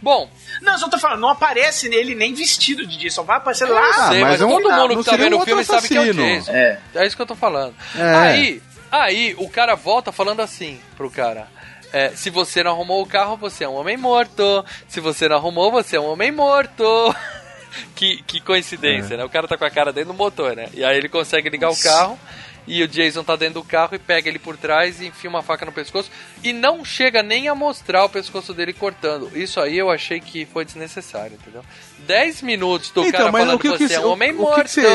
[0.00, 0.30] Bom,
[0.62, 3.80] Não, eu só tô falando, não aparece nele nem vestido de Jason, vai aparecer lá.
[3.90, 5.64] Ah, sei, mas mas, é um- todo mundo não que tá um vendo o filme
[5.64, 6.24] sabe que é o assassino.
[6.26, 6.52] Jason.
[6.52, 6.80] É.
[6.94, 7.74] É isso que eu tô falando.
[7.98, 8.14] É.
[8.14, 11.48] Aí, aí o cara volta falando assim pro cara.
[11.94, 14.64] É, se você não arrumou o carro, você é um homem morto.
[14.88, 16.84] Se você não arrumou, você é um homem morto.
[17.94, 19.24] que, que coincidência, né?
[19.24, 20.68] O cara tá com a cara dentro do motor, né?
[20.74, 22.18] E aí ele consegue ligar o carro.
[22.66, 25.42] E o Jason tá dentro do carro e pega ele por trás e enfia uma
[25.42, 26.10] faca no pescoço.
[26.42, 29.30] E não chega nem a mostrar o pescoço dele cortando.
[29.36, 31.62] Isso aí eu achei que foi desnecessário, entendeu?
[31.98, 34.66] 10 minutos do Então, cara falando o que que que você é um homem morto.
[34.66, 34.88] você-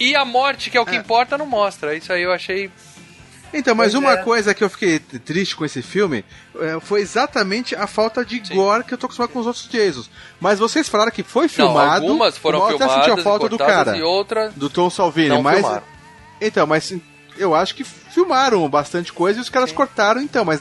[0.00, 0.98] E a morte, que é o que É.
[0.98, 1.94] importa, não mostra.
[1.94, 2.70] Isso aí eu achei.
[3.52, 4.16] Então, mas Pois uma é.
[4.18, 6.24] coisa que eu fiquei triste com esse filme
[6.58, 10.10] é, foi exatamente a falta de gore que eu tô acostumado com os outros Jasons.
[10.40, 12.04] Mas vocês falaram que foi Não, filmado.
[12.06, 13.96] algumas foram eu até filmadas, senti a falta do cortadas cara.
[13.96, 15.56] e outras do Tom Salvini, não mas.
[15.60, 15.82] filmaram.
[16.40, 16.94] Então, mas
[17.36, 20.60] eu acho que filmaram bastante coisa e os caras cortaram, então, mas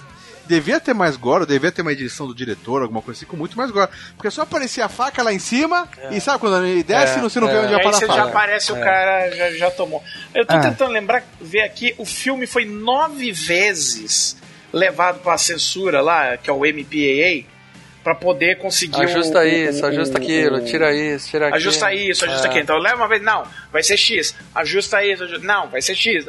[0.50, 3.56] devia ter mais gore, devia ter uma edição do diretor, alguma coisa assim, com muito
[3.56, 3.90] mais gore.
[4.18, 7.40] Porque só aparecia a faca lá em cima e sabe quando ele desce É, você
[7.40, 7.60] não vê é.
[7.60, 8.28] onde vai aí parar a você já faca.
[8.30, 8.80] aparece, o É.
[8.84, 10.04] cara já, já tomou.
[10.34, 10.60] Eu tô Ah.
[10.60, 14.36] tentando lembrar, ver aqui, o filme foi nove vezes
[14.74, 17.46] levado pra censura lá, que é o MPAA,
[18.04, 21.58] pra poder conseguir Ajusta o, isso, o- ajusta o- aquilo, o- tira isso, tira aquilo.
[21.58, 22.50] Ajusta isso, ajusta É.
[22.50, 22.64] aquilo.
[22.64, 24.34] Então leva uma vez, não, vai ser X.
[24.56, 25.46] Ajusta isso, ajusta...
[25.46, 26.26] não, vai ser X.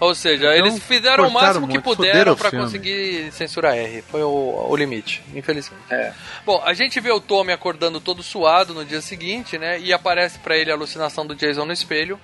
[0.00, 2.64] Ou seja, eles fizeram o Então, máximo que muito, puderam o pra filme.
[2.64, 4.02] conseguir censurar R.
[4.10, 5.82] Foi o, o limite, infelizmente.
[5.90, 6.12] É.
[6.46, 9.78] Bom, a gente vê o Tommy acordando todo suado no dia seguinte, né?
[9.78, 12.18] E aparece pra ele a alucinação do Jason no espelho.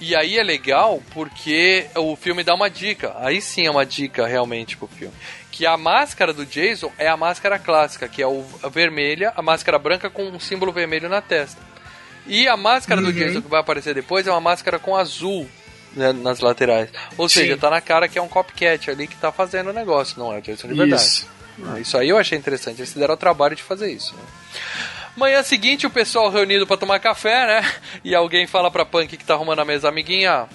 [0.00, 3.14] E aí é legal porque o filme dá uma dica.
[3.20, 5.14] Aí sim é uma dica realmente pro filme.
[5.52, 9.40] Que a máscara do Jason é a máscara clássica, que é o, a vermelha, a
[9.40, 11.62] máscara branca com um símbolo vermelho na testa.
[12.26, 15.48] E a máscara do Jason que vai aparecer depois é uma máscara com azul
[15.94, 16.90] né, nas laterais.
[17.16, 17.40] Ou Sim.
[17.40, 20.32] seja, tá na cara que é um copycat ali que tá fazendo o negócio, não
[20.32, 21.02] é o Jason de verdade.
[21.02, 21.28] Isso.
[21.66, 22.80] Ah, Isso aí eu achei interessante.
[22.80, 24.14] Eles se deram o trabalho de fazer isso.
[24.14, 24.22] né?
[25.16, 27.72] Manhã seguinte, o pessoal reunido pra tomar café, né?
[28.02, 30.46] E alguém fala pra Punk que tá arrumando a mesa, amiguinha.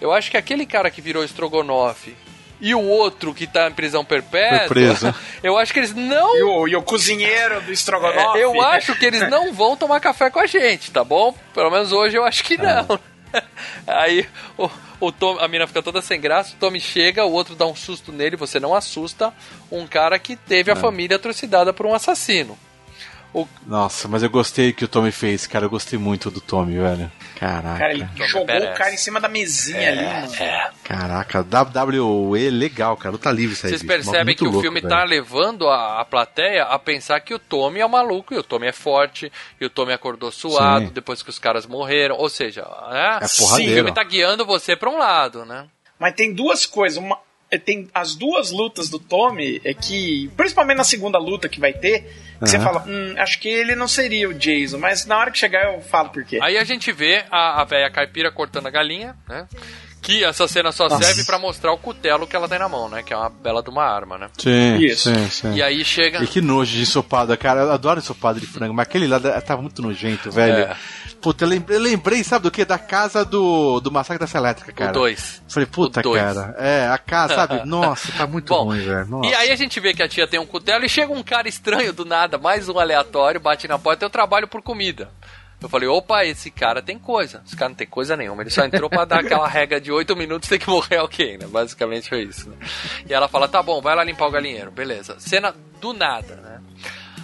[0.00, 2.16] Eu acho que aquele cara que virou estrogonofe
[2.60, 5.14] e o outro que tá em prisão perpétua.
[5.42, 6.36] Eu acho que eles não.
[6.36, 8.38] E o, e o cozinheiro do Strogonoff.
[8.38, 11.34] É, eu acho que eles não vão tomar café com a gente, tá bom?
[11.52, 12.86] Pelo menos hoje eu acho que não.
[13.86, 14.26] Aí
[14.56, 14.70] o,
[15.00, 17.74] o Tom, a mina fica toda sem graça, o Tommy chega, o outro dá um
[17.74, 19.32] susto nele, você não assusta
[19.70, 22.58] um cara que teve a família atrocidada por um assassino.
[23.66, 25.64] Nossa, mas eu gostei que o Tommy fez, cara.
[25.64, 27.10] Eu gostei muito do Tommy, velho.
[27.36, 27.78] Caraca.
[27.78, 28.72] Cara, ele jogou merece.
[28.72, 30.74] o cara em cima da mesinha ali, mano.
[30.84, 33.12] Caraca, WWE legal, cara.
[33.12, 33.70] Luta livre isso aí.
[33.70, 34.94] Vocês percebem que o louco, filme velho.
[34.94, 38.42] tá levando a, a plateia a pensar que o Tommy é o maluco, e o
[38.42, 40.92] Tommy é forte, e o Tommy acordou suado Sim.
[40.92, 42.16] depois que os caras morreram.
[42.16, 43.18] Ou seja, né?
[43.22, 43.74] É o porradeiro.
[43.74, 45.66] filme tá guiando você pra um lado, né?
[45.98, 46.98] Mas tem duas coisas.
[46.98, 47.20] Uma, é,
[47.58, 52.02] tem as duas lutas do Tommy, é que, principalmente na segunda luta que vai ter,
[52.38, 52.64] que você Aham.
[52.64, 55.80] fala, hum, acho que ele não seria o Jason, mas na hora que chegar eu
[55.80, 56.38] falo por quê.
[56.42, 59.46] Aí a gente vê a, a velha caipira cortando a galinha, né?
[60.02, 61.04] Que essa cena só Nossa.
[61.04, 63.04] serve pra mostrar o cutelo que ela tem na mão, né?
[63.04, 64.28] Que é uma bela de uma arma, né?
[64.36, 65.08] Sim, Isso.
[65.14, 65.54] sim, sim.
[65.54, 66.22] E aí chega.
[66.24, 67.60] E que nojo de ensopado, cara.
[67.60, 70.64] Eu adoro ensopado de frango, mas aquele lá tava muito nojento, velho.
[70.64, 70.76] É.
[71.20, 72.64] Puta, eu lembrei, eu lembrei, sabe do que?
[72.64, 74.90] Da casa do, do Massacre da Elétrica, cara.
[74.90, 75.42] O 2.
[75.48, 76.20] Falei, puta, O dois.
[76.20, 76.56] cara.
[76.58, 77.62] É, a casa, sabe?
[77.64, 79.06] Nossa, tá muito Bom, ruim, velho.
[79.06, 79.30] Nossa.
[79.30, 81.48] E aí a gente vê que a tia tem um cutelo e chega um cara
[81.48, 85.10] estranho do nada, mais um aleatório, bate na porta, eu trabalho por comida.
[85.62, 87.42] Eu falei, opa, esse cara tem coisa.
[87.46, 88.42] Esse cara não tem coisa nenhuma.
[88.42, 91.46] Ele só entrou pra dar aquela regra de 8 minutos tem que morrer alguém, né?
[91.46, 92.56] Basicamente foi isso, né?
[93.08, 94.70] E ela fala, tá bom, vai lá limpar o galinheiro.
[94.70, 95.16] Beleza.
[95.18, 96.60] Cena do nada, né?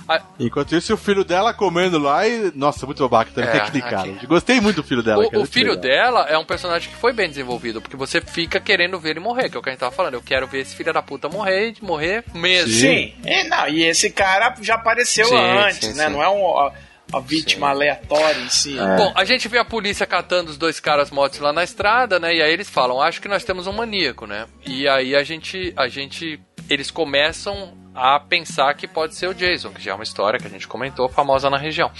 [0.08, 2.50] A- Enquanto isso, o filho dela comendo lá e.
[2.54, 4.10] Nossa, muito babaca também, É, aquele cara.
[4.10, 4.26] aqui.
[4.26, 5.28] Gostei muito do filho dela, cara.
[5.28, 5.82] O, o muito filho legal.
[5.82, 9.50] dela é um personagem que foi bem desenvolvido, porque você fica querendo ver ele morrer,
[9.50, 10.14] que é o que a gente tava falando.
[10.14, 12.72] Eu quero ver esse filho da puta morrer, de morrer mesmo.
[12.72, 16.06] Sim, e, não, e esse cara já apareceu Sim, antes, sim, né?
[16.06, 16.12] sim.
[16.12, 16.70] Não é um,
[17.12, 18.74] a, vítima aleatória em si.
[18.74, 18.96] né?
[18.96, 22.34] Bom, a gente vê a polícia catando os dois caras mortos lá na estrada, né?
[22.34, 24.46] E aí eles falam, acho que nós temos um maníaco, né?
[24.66, 29.70] E aí a gente, a gente, eles começam a pensar que pode ser o Jason,
[29.70, 31.90] que já é uma história que a gente comentou, famosa na região.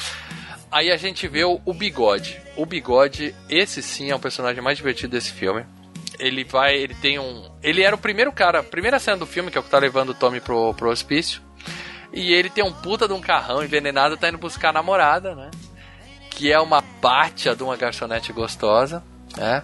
[0.70, 2.40] Aí a gente vê o, o Bigode.
[2.56, 5.64] O Bigode, esse sim é o personagem mais divertido desse filme.
[6.18, 9.50] Ele vai, ele tem um, ele era o primeiro cara, a primeira cena do filme
[9.50, 11.40] que é o que tá levando o Tommy pro, pro hospício.
[12.12, 15.50] E ele tem um puta de um carrão envenenado, tá indo buscar a namorada, né?
[16.30, 19.02] que é uma pátia de uma garçonete gostosa,
[19.36, 19.62] né?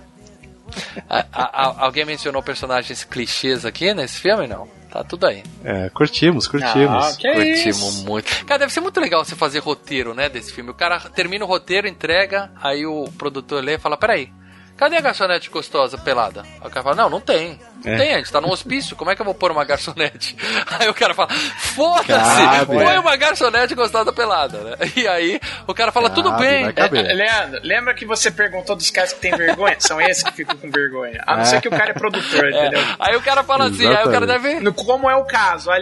[1.08, 4.46] A- a- a- alguém mencionou personagens clichês aqui nesse filme?
[4.48, 4.66] Não.
[4.90, 5.42] Tá tudo aí.
[5.64, 7.04] É, curtimos, curtimos.
[7.04, 7.66] Ah, que Curtimos
[7.96, 8.04] isso?
[8.04, 8.44] muito.
[8.46, 10.70] Cara, deve ser muito legal você fazer roteiro, né, desse filme.
[10.70, 14.32] O cara termina o roteiro, entrega, aí o produtor lê e fala, peraí,
[14.76, 16.42] cadê a garçonete gostosa pelada?
[16.60, 17.58] Aí o cara fala, não, não tem.
[17.84, 17.96] Não É.
[17.98, 20.34] tem, a gente tá num hospício, como é que eu vou pôr uma garçonete?
[20.80, 24.76] Aí o cara fala, foda-se, põe uma garçonete gostosa pelada, né?
[24.96, 26.64] E aí o cara fala, tudo Cabe, bem.
[26.64, 27.04] vai caber.
[27.04, 29.76] É, Leandro, lembra que você perguntou dos caras que têm vergonha?
[29.78, 31.20] São esses que ficam com vergonha.
[31.26, 32.80] A não ser que o cara é produtor, É, entendeu?
[32.98, 34.42] Aí o cara fala assim, aí o cara Exatamente.
[34.42, 34.60] deve.
[34.60, 35.70] No- Como é o caso.
[35.70, 35.74] o-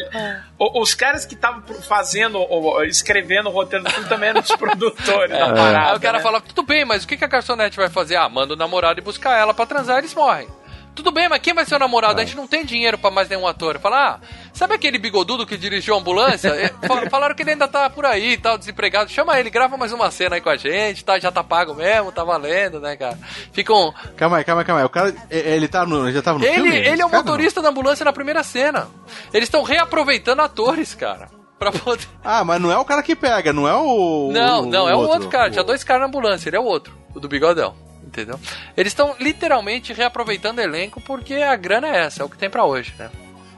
[0.74, 5.36] Os caras que estavam fazendo, ou, escrevendo o roteiro do filme também eram os produtores
[5.36, 5.90] da parada.
[5.90, 6.22] Aí o cara né?
[6.22, 8.16] fala, tudo bem, mas o que que a garçonete vai fazer?
[8.16, 10.48] Ah, manda o namorado ir buscar ela pra transar, eles morrem.
[10.94, 12.20] Tudo bem, mas quem vai ser o namorado?
[12.20, 13.78] A gente não tem dinheiro pra mais nenhum ator.
[13.80, 16.50] Fala, ah, sabe aquele bigodudo que dirigiu a ambulância?
[16.54, 19.10] É, fa- Falaram que ele ainda tá por aí, tal, desempregado.
[19.10, 21.18] Chama ele, grava mais uma cena aí com a gente, tá?
[21.18, 23.18] Já tá pago mesmo, tá valendo, né, cara?
[23.52, 23.90] Fica um.
[24.16, 24.86] Calma aí, calma aí, calma aí.
[24.86, 26.76] O cara, e- ele tá no, ele já tava no Ele, filme?
[26.76, 28.86] ele é o cara, motorista da ambulância na primeira cena.
[29.32, 31.28] Eles estão reaproveitando atores, cara.
[31.58, 32.06] Pra poder.
[32.06, 32.20] não?
[32.32, 34.30] Ah, mas não é o cara que pega, não é o.
[34.30, 35.48] Não, não, é o outro, cara.
[35.48, 37.74] O- Tinha dois caras na ambulância, ele é o outro, o do bigodão.
[38.12, 38.38] Entendeu?
[38.76, 42.50] Eles estão literalmente reaproveitando o elenco porque a grana é essa, é o que tem
[42.50, 43.10] pra hoje, né?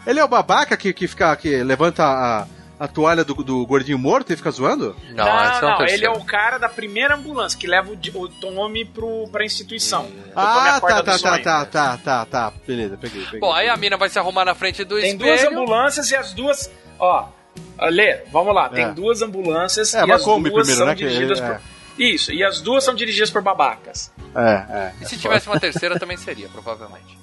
[0.06, 2.46] Ele é o babaca que, que fica, que levanta a,
[2.78, 4.94] a toalha do, do gordinho morto e fica zoando?
[5.10, 7.98] Não, Não, é o não, ele é o cara da primeira ambulância que leva o,
[8.20, 10.04] o Tommy pro, pra instituição.
[10.04, 11.42] Tommy Ah, tá, tá, tá, sonho.
[11.42, 12.52] tá, tá, tá, tá.
[12.64, 13.40] Beleza, peguei, peguei.
[13.40, 15.58] Bom, aí a mina vai se arrumar na frente do Tem duas espelho.
[15.60, 16.70] ambulâncias e as duas.
[16.98, 17.26] Ó,
[17.90, 18.68] Lê, vamos lá.
[18.68, 18.90] Tem É.
[18.92, 21.60] duas ambulâncias É, e uma as Kombi duas primeiro, são né, que dirigidas ele- por.
[21.98, 24.12] Isso, e as duas são dirigidas por babacas.
[24.34, 24.92] É, é.
[25.00, 27.18] E se tivesse uma terceira também seria, provavelmente.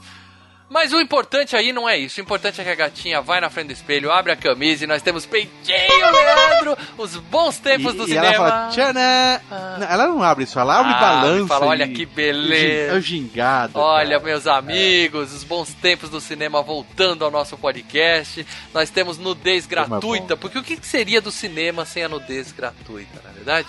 [0.74, 2.22] Mas o importante aí não é isso.
[2.22, 4.88] O importante é que a gatinha vai na frente do espelho, abre a camisa e
[4.88, 6.78] nós temos peitinho, Leandro!
[6.98, 8.28] Os bons tempos E, do e cinema.
[8.28, 9.42] ela fala, tchanã!
[9.78, 11.48] Não, Ela não abre isso, ela abre Abre, balança.
[11.50, 12.94] fala, olha e- que beleza.
[12.94, 13.78] É o gingado.
[13.78, 14.24] Olha, cara.
[14.24, 18.48] meus amigos, os bons tempos do cinema voltando ao nosso podcast.
[18.74, 23.20] Nós temos nudez gratuita, porque o que que seria do cinema sem a nudez gratuita,
[23.26, 23.68] na verdade?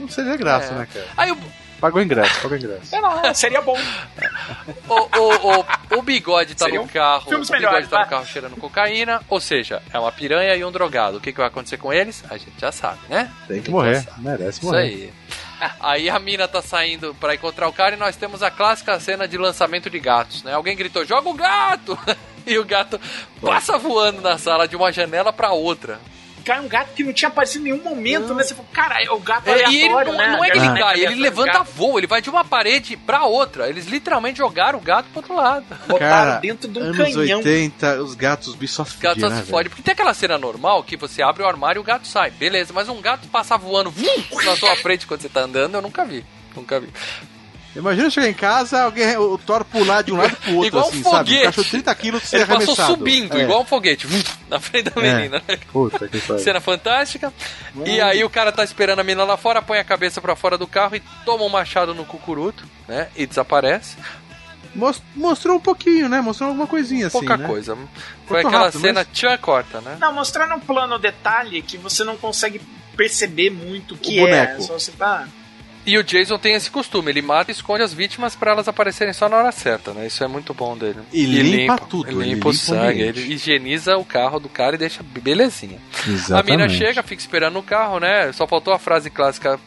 [0.00, 0.78] Não seria graça, É.
[0.78, 1.06] né, cara?
[1.16, 1.38] Aí o,
[1.80, 2.94] Pagou ingresso, pagou ingresso.
[2.94, 3.74] É, não, seria bom.
[4.86, 8.06] o, o, o, o bigode tá Seriam no carro, o filmes bigode melhores, tá no
[8.06, 11.16] carro cheirando cocaína, ou seja, é uma piranha e um drogado.
[11.16, 12.22] O que, que vai acontecer com eles?
[12.28, 13.30] A gente já sabe, né?
[13.48, 14.78] Tem que morrer, merece Isso morrer.
[14.78, 15.12] aí.
[15.80, 19.26] Aí a mina tá saindo pra encontrar o cara e nós temos a clássica cena
[19.26, 20.52] de lançamento de gatos, né?
[20.52, 21.98] Alguém gritou, joga o gato!
[22.46, 22.98] E o gato
[23.42, 26.00] passa voando na sala de uma janela pra outra.
[26.50, 28.42] Cai um gato que não tinha aparecido em nenhum momento, né?
[28.42, 30.28] Você falou, cara, é o gato É, aleatório, e ele não, né?
[30.32, 33.22] não é que ele Ah, cai, ele levanta voo, ele vai de uma parede pra
[33.24, 33.68] outra.
[33.68, 35.64] Eles literalmente jogaram o gato pro outro lado.
[35.86, 37.38] Botaram Cara, dentro de um anos canhão.
[37.38, 39.68] 80, os gatos, os bichos só gato só né, se fode.
[39.68, 42.32] Porque tem aquela cena normal que você abre o armário e o gato sai.
[42.32, 45.82] Beleza, mas um gato passar voando vum, na sua frente quando você tá andando, eu
[45.82, 46.24] nunca vi.
[46.56, 46.88] Nunca vi.
[47.76, 50.88] Imagina chegar em casa, alguém, o Thor pular de um lado pro outro, Igual um
[50.88, 51.16] assim, sabe?
[51.30, 51.42] foguete.
[51.42, 52.88] Um cachorro de 30 quilos ser Ele passou arremessado.
[52.96, 53.42] subindo, É.
[53.42, 55.14] igual um foguete, vum, na frente da É.
[55.14, 55.42] menina.
[55.46, 55.58] né?
[55.72, 56.42] Puta que pariu.
[56.42, 57.32] Cena fantástica.
[57.86, 60.58] E aí o cara tá esperando a menina lá fora, põe a cabeça pra fora
[60.58, 63.08] do carro e toma um machado no cucuruto, né?
[63.14, 63.96] E desaparece.
[64.74, 66.20] Mos- Mostrou um pouquinho, né?
[66.20, 67.46] Mostrou alguma coisinha assim, Pouca né?
[67.46, 67.74] coisa.
[67.74, 67.86] Foi
[68.42, 69.96] Cortou aquela rápido, cena mas- tchan corta, né?
[70.00, 72.60] Não, mostrando um plano detalhe que você não consegue
[72.96, 74.46] perceber muito o que O é.
[74.46, 74.62] boneco.
[74.62, 75.26] Só você tá.
[75.86, 79.14] E o Jason tem esse costume, ele mata e esconde as vítimas pra elas aparecerem
[79.14, 80.06] só na hora certa, né?
[80.06, 80.98] Isso é muito bom dele.
[81.12, 83.18] E limpa tudo, Ele ele limpa o limpa o sangue, ambiente.
[83.20, 85.78] ele higieniza o carro do cara e deixa belezinha.
[86.06, 86.52] Exatamente.
[86.52, 88.30] A mina chega, fica esperando no carro, né?
[88.32, 89.58] Só faltou a frase clássica.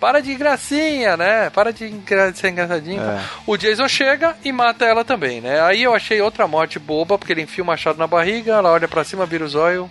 [0.00, 1.48] Para de gracinha, né?
[1.50, 1.94] Para de
[2.34, 3.00] ser engraçadinho.
[3.00, 3.20] É.
[3.46, 5.60] O Jason chega e mata ela também, né?
[5.62, 8.88] Aí eu achei outra morte boba, porque ele enfia o machado na barriga, ela olha
[8.88, 9.88] pra cima, vira o zóio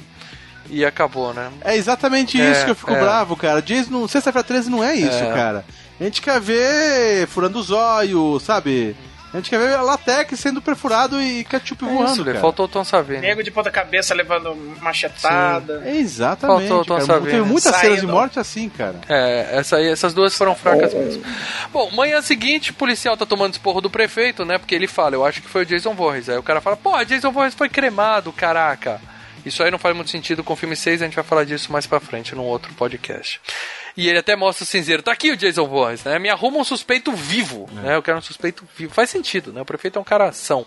[0.71, 1.49] e acabou, né?
[1.63, 2.99] É exatamente É, isso que eu fico é.
[2.99, 3.61] bravo, cara.
[3.61, 5.33] Jason, não- sexta-feira 13 não é isso, É.
[5.33, 5.65] cara.
[5.99, 8.95] A gente quer ver furando o zóio, sabe?
[9.33, 12.39] A gente quer ver latex sendo perfurado e ketchup É voando, isso, cara.
[12.39, 13.21] faltou o Tom Savini.
[13.21, 15.81] Nego de ponta cabeça levando machetada.
[15.85, 16.67] É Exatamente.
[16.67, 17.05] Faltou o Tom cara.
[17.05, 17.31] Savini.
[17.31, 17.81] Teve muitas Saindo.
[17.81, 18.95] cenas de morte assim, cara.
[19.07, 21.23] É, essa aí, essas duas foram fracas mesmo.
[21.71, 24.57] Bom, manhã seguinte, o policial tá tomando esporro do prefeito, né?
[24.57, 26.27] Porque ele fala, eu acho que foi o Jason Voorhees.
[26.27, 28.99] Aí o cara fala, pô, Jason Voorhees foi cremado, caraca.
[29.45, 31.71] Isso aí não faz muito sentido com o filme 6, a gente vai falar disso
[31.71, 33.41] mais pra frente num outro podcast.
[33.97, 36.17] E ele até mostra o cinzeiro, tá aqui o Jason Voorhees, né?
[36.19, 37.95] Me arruma um suspeito vivo, né?
[37.95, 38.93] Eu quero um suspeito vivo.
[38.93, 39.61] Faz sentido, né?
[39.61, 40.65] O prefeito é um cara ação.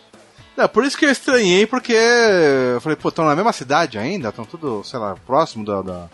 [0.57, 4.29] Não, por isso que eu estranhei, porque eu falei, pô, estão na mesma cidade ainda?
[4.29, 6.09] Estão tudo, sei lá, próximo da, da-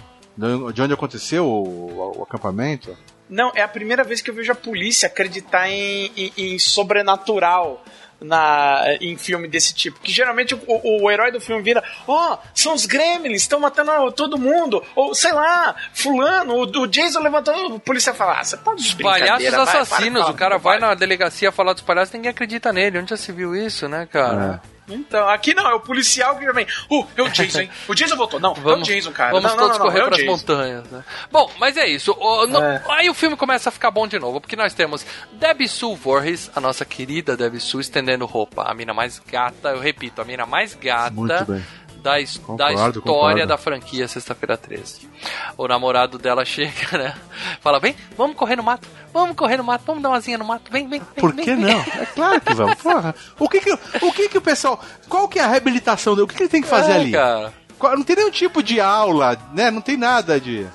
[0.73, 2.97] de onde aconteceu o, o acampamento?
[3.29, 7.85] Não, é a primeira vez que eu vejo a polícia acreditar em, em- em sobrenatural
[8.21, 9.99] na, em filme desse tipo.
[10.01, 14.39] Que geralmente o, o- herói do filme vira: Ó, são os gremlins, estão matando todo
[14.39, 14.83] mundo.
[14.95, 17.55] Ou sei lá, Fulano, o, o Jason levantou.
[17.75, 20.71] O polícia fala: ah, você pode Os palhaços vai, para, assassinos, para, o cara para.
[20.71, 22.99] vai na delegacia falar dos palhaços ninguém acredita nele.
[22.99, 24.61] Onde já se viu isso, né, cara?
[24.95, 26.67] Então, aqui não, é o policial que vem.
[26.91, 27.71] Uh, é o Jason, hein?
[27.89, 28.41] O Jason voltou.
[28.41, 29.33] Não, é o Vamos, Jason, cara.
[29.33, 30.31] vamos não, todos não, não, correr é pras Jason.
[30.33, 31.05] montanhas, né?
[31.31, 32.13] Bom, mas é isso.
[32.19, 32.83] O- no- É.
[32.89, 36.51] Aí o filme começa a ficar bom de novo, porque nós temos Debbie Sue Voorhees,
[36.55, 38.63] a nossa querida Debbie Sue, estendendo roupa.
[38.65, 41.65] A mina mais gata, eu repito, a mina mais gata Muito bem.
[42.03, 43.47] Da, his- da Concordo, história concordo.
[43.47, 45.09] da franquia Sexta-feira 13.
[45.57, 47.15] O namorado dela chega, né?
[47.61, 50.45] Fala, vem, vamos correr no mato, vamos correr no mato, vamos dar uma asinha no
[50.45, 51.23] mato, vem, vem, vem.
[51.23, 51.65] Por vem, que vem.
[51.65, 51.81] não?
[51.81, 52.75] É claro que vamos.
[52.77, 53.15] Porra.
[53.39, 54.81] O que que, o que que o pessoal...
[55.09, 56.25] Qual que é a reabilitação dele?
[56.25, 57.13] O que, que ele tem que fazer É, ali?
[57.13, 57.53] cara.
[57.97, 59.71] Não tem nenhum tipo de aula, né?
[59.71, 60.67] Não tem nada de...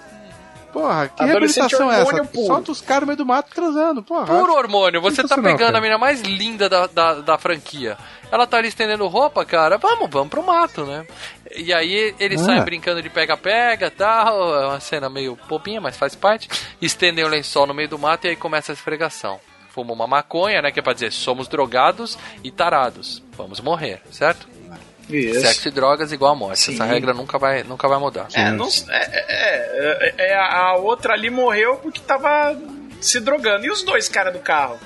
[0.76, 2.24] Porra, que reabilitação é essa?
[2.26, 2.48] puro.
[2.48, 4.26] Solta os caras no meio do mato transando, porra.
[4.26, 5.78] Puro hormônio, você tá pegando cara.
[5.78, 7.98] a menina mais linda da, da, da franquia.
[8.30, 9.78] Ela tá ali estendendo roupa, cara.
[9.78, 11.08] Vamos, vamos pro mato, né?
[11.56, 12.46] E aí eles Ah.
[12.46, 14.62] saem brincando de pega-pega e tal.
[14.64, 16.50] É uma cena meio bobinha, mas faz parte.
[16.82, 19.40] Estendem o lençol no meio do mato e aí começa a esfregação.
[19.70, 20.72] Fuma uma maconha, né?
[20.72, 23.24] Que é pra dizer, somos drogados e tarados.
[23.38, 24.46] Vamos morrer, certo?
[25.10, 25.42] Isso.
[25.42, 26.60] Sexo e drogas igual a morte.
[26.60, 26.74] Sim.
[26.74, 28.28] Essa regra nunca vai, nunca vai mudar.
[28.34, 32.58] É, não, é, é, é, é, a outra ali morreu porque tava
[33.00, 33.66] se drogando.
[33.66, 34.80] E os dois caras do carro?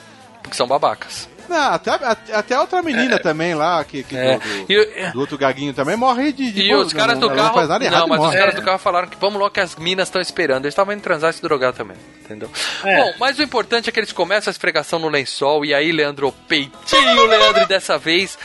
[0.44, 1.30] Porque são babacas.
[1.48, 1.92] Não, até,
[2.32, 4.38] até a outra menina também lá, que, que É.
[4.38, 6.52] do, do- E- do outro gaguinho também, morre de.
[6.52, 7.48] de E boa, os caras não, do carro.
[7.48, 8.38] Não faz nada errado não, mas os morre.
[8.38, 10.66] caras do carro falaram que vamos logo que as minas estão esperando.
[10.66, 11.98] Eles estavam indo transar e se drogar também.
[12.24, 12.52] Entendeu?
[12.86, 12.98] É.
[12.98, 15.66] Bom, mas o importante é que eles começam a esfregação no lençol.
[15.66, 18.38] E aí, Leandro, peitinho, Leandro, e dessa vez.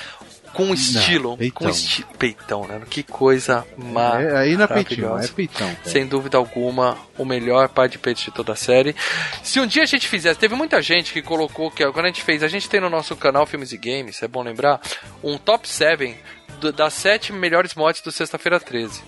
[0.55, 1.63] Com estilo, peitão.
[1.63, 2.09] com estilo.
[2.19, 2.81] Peitão, né?
[2.89, 5.25] Que coisa É, aí não é maravilhosa.
[5.27, 5.75] é peitão.
[5.75, 5.89] cara.
[5.91, 8.95] Sem dúvida alguma, o melhor par de peitos de toda a série.
[9.43, 12.23] Se um dia a gente fizesse, teve muita gente que colocou que quando a gente
[12.23, 14.81] fez, a gente tem no nosso canal Filmes e Games, é bom lembrar,
[15.23, 16.15] um top 7
[16.61, 19.03] do- das 7 melhores mods do Sexta-feira 13.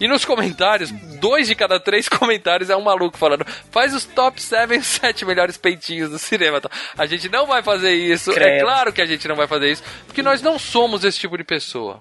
[0.00, 0.90] E nos comentários,
[1.20, 5.56] dois de cada três comentários é um maluco falando: faz os top 7, 7 melhores
[5.56, 6.58] peitinhos do cinema.
[6.58, 8.30] Então, A gente não vai fazer isso.
[8.32, 8.64] É Credo.
[8.64, 11.44] claro que a gente não vai fazer isso, porque nós não somos esse tipo de
[11.44, 12.00] pessoa.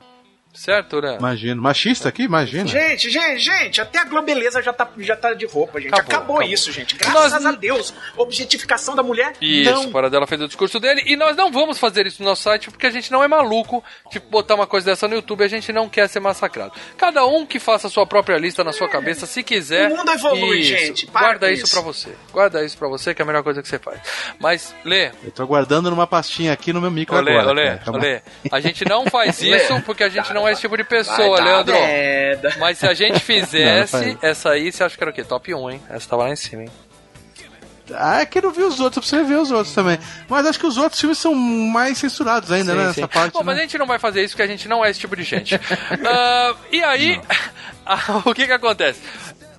[0.54, 1.18] Certo, né?
[1.20, 1.60] Imagina.
[1.62, 2.24] Machista aqui?
[2.24, 2.68] Imagina.
[2.68, 5.94] Gente, gente, gente, até a Globeleza já tá, já tá de roupa, gente.
[5.94, 6.54] Acabou, Acabou, acabou.
[6.54, 6.96] isso, gente.
[6.96, 7.94] Graças Nós- a Deus.
[8.16, 9.34] Objetificação da mulher?
[9.42, 9.86] Isso, não.
[9.86, 11.04] o Paradela fez o discurso dele.
[11.06, 13.84] E nós não vamos fazer isso no nosso site porque a gente não é maluco.
[14.12, 16.74] Tipo, botar uma coisa dessa no YouTube, a gente não quer ser massacrado.
[16.98, 19.92] Cada um que faça a sua própria lista na sua cabeça, se quiser.
[19.92, 20.70] O mundo evolui, Isso.
[20.70, 21.06] gente.
[21.08, 21.74] Para Guarda isso isso.
[21.74, 22.10] pra você.
[22.32, 24.00] Guarda isso pra você, que é a melhor coisa que você faz.
[24.40, 27.50] Mas, Lê, Eu tô guardando numa pastinha aqui no meu micro Olê, agora.
[27.50, 27.78] olê.
[27.78, 28.00] Calma.
[28.00, 28.22] olê.
[28.52, 31.74] A gente não faz isso porque a gente não é esse tipo de pessoa, Leandro.
[31.74, 32.54] merda.
[32.60, 35.24] Mas se a gente fizesse Não, não essa aí, você acha que era o quê?
[35.24, 35.82] Top 1, hein?
[35.90, 36.70] Essa tava lá em cima, hein?
[37.94, 40.00] Ah, é que eu não vi os outros, eu preciso ver os outros também.
[40.30, 42.94] Mas acho que os outros filmes são mais censurados ainda, Sim, né?
[42.94, 43.02] sim.
[43.02, 43.34] Nessa parte.
[43.34, 43.46] Bom, né?
[43.48, 45.24] mas a gente não vai fazer isso porque a gente não é esse tipo de
[45.24, 45.60] gente.
[46.06, 47.22] Ah, e aí,
[48.26, 49.02] o que que acontece?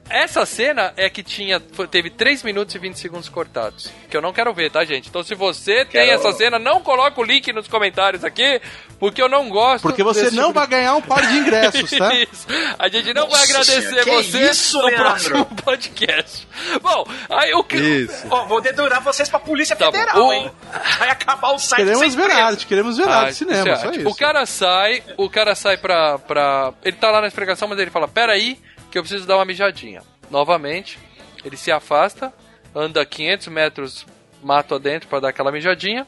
[0.08, 1.58] Essa cena é que tinha
[1.90, 3.90] teve 3 minutos e 20 segundos cortados.
[4.10, 5.08] Que eu não quero ver, tá, gente?
[5.08, 8.60] Então, se você tem Quero- essa cena, não coloca o link nos comentários aqui,
[8.98, 9.82] porque eu não gosto.
[9.82, 12.12] Porque você não tipo vai ganhar um par de ingressos, tá?
[12.14, 12.46] Isso.
[12.78, 15.04] A gente não vai Nossa agradecer senhora, que você isso, no Leandro?
[15.04, 16.48] próximo podcast.
[16.82, 17.76] Bom, aí o que.
[17.76, 18.26] Isso.
[18.30, 19.86] Ó, vou dedurar vocês pra Polícia Tá.
[19.86, 20.50] Federal, O- hein?
[20.98, 23.76] Vai acabar o site Queremos sem ver arte, queremos ver arte Ah, de cinema, é
[23.76, 24.08] só isso.
[24.08, 26.72] O cara sai, o cara sai pra, pra.
[26.84, 28.58] Ele tá lá na explicação, mas ele fala: Peraí,
[28.94, 30.02] que eu preciso dar uma mijadinha.
[30.30, 31.00] Novamente,
[31.44, 32.32] ele se afasta,
[32.72, 34.06] anda 500 metros
[34.40, 36.06] mato adentro pra dar aquela mijadinha.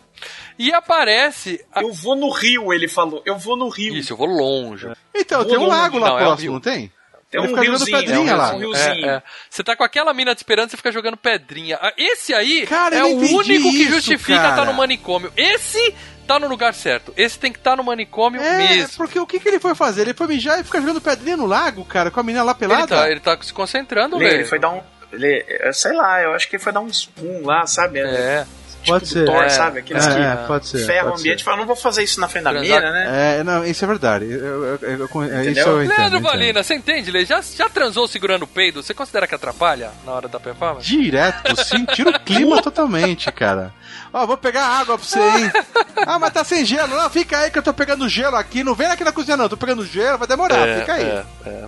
[0.56, 1.64] E aparece.
[1.72, 3.20] a- Eu vou no rio, ele falou.
[3.26, 3.92] Eu vou no rio.
[3.96, 4.86] Isso, eu vou longe.
[5.12, 6.92] Então, tem um Vou lago lá Não, é um próximo, não tem?
[7.28, 8.50] Tem Ele um riozinho, pedrinha é um lá.
[8.52, 9.06] rio- riozinho.
[9.06, 9.22] É, é.
[9.50, 11.76] Você tá com aquela mina te esperando, você fica jogando pedrinha.
[11.82, 14.50] Ah, Esse aí Cara, é o único que isso, justifica cara.
[14.50, 15.32] estar no manicômio.
[15.36, 15.92] Esse
[16.26, 17.12] tá no lugar certo.
[17.16, 18.96] Esse tem que estar no manicômio É, mesmo.
[18.96, 20.02] porque o que, que ele foi fazer?
[20.02, 22.82] Ele foi mijar e ficar jogando pedrinha no lago, cara, com a menina lá pelada?
[22.82, 24.36] Ele tá, ele tá se concentrando, Ele, velho.
[24.40, 24.80] ele foi dar um.
[25.12, 28.00] Ele, sei lá, eu acho que ele foi dar um spoon lá, sabe?
[28.00, 28.40] É.
[28.40, 29.24] Tipo Pode ser.
[29.26, 29.80] Thor, É, sabe?
[29.80, 32.04] Aqueles é, que é, pode ser, ferram o pode ambiente e falam, não vou fazer
[32.04, 33.38] isso na frente da mina, né?
[33.40, 34.24] É, não, isso é verdade.
[34.26, 35.98] Eu, eu, eu, eu, é, isso eu entendo.
[35.98, 36.20] Leandro.
[36.20, 37.24] Valina, você entende, Lê?
[37.24, 38.82] Já, já transou segurando o peido?
[38.84, 40.86] Você considera que atrapalha na hora da performance?
[40.86, 43.72] Direto, sentir o clima totalmente, cara.
[44.18, 45.52] Ó, vou pegar água pra você, hein?
[46.06, 46.94] Ah, mas tá sem gelo.
[46.96, 48.62] Não, fica aí que eu tô pegando gelo aqui.
[48.62, 49.48] Não vem aqui na cozinha, não.
[49.48, 50.78] Tô pegando gelo, vai demorar.
[50.80, 51.04] fica aí.
[51.04, 51.64] é, é.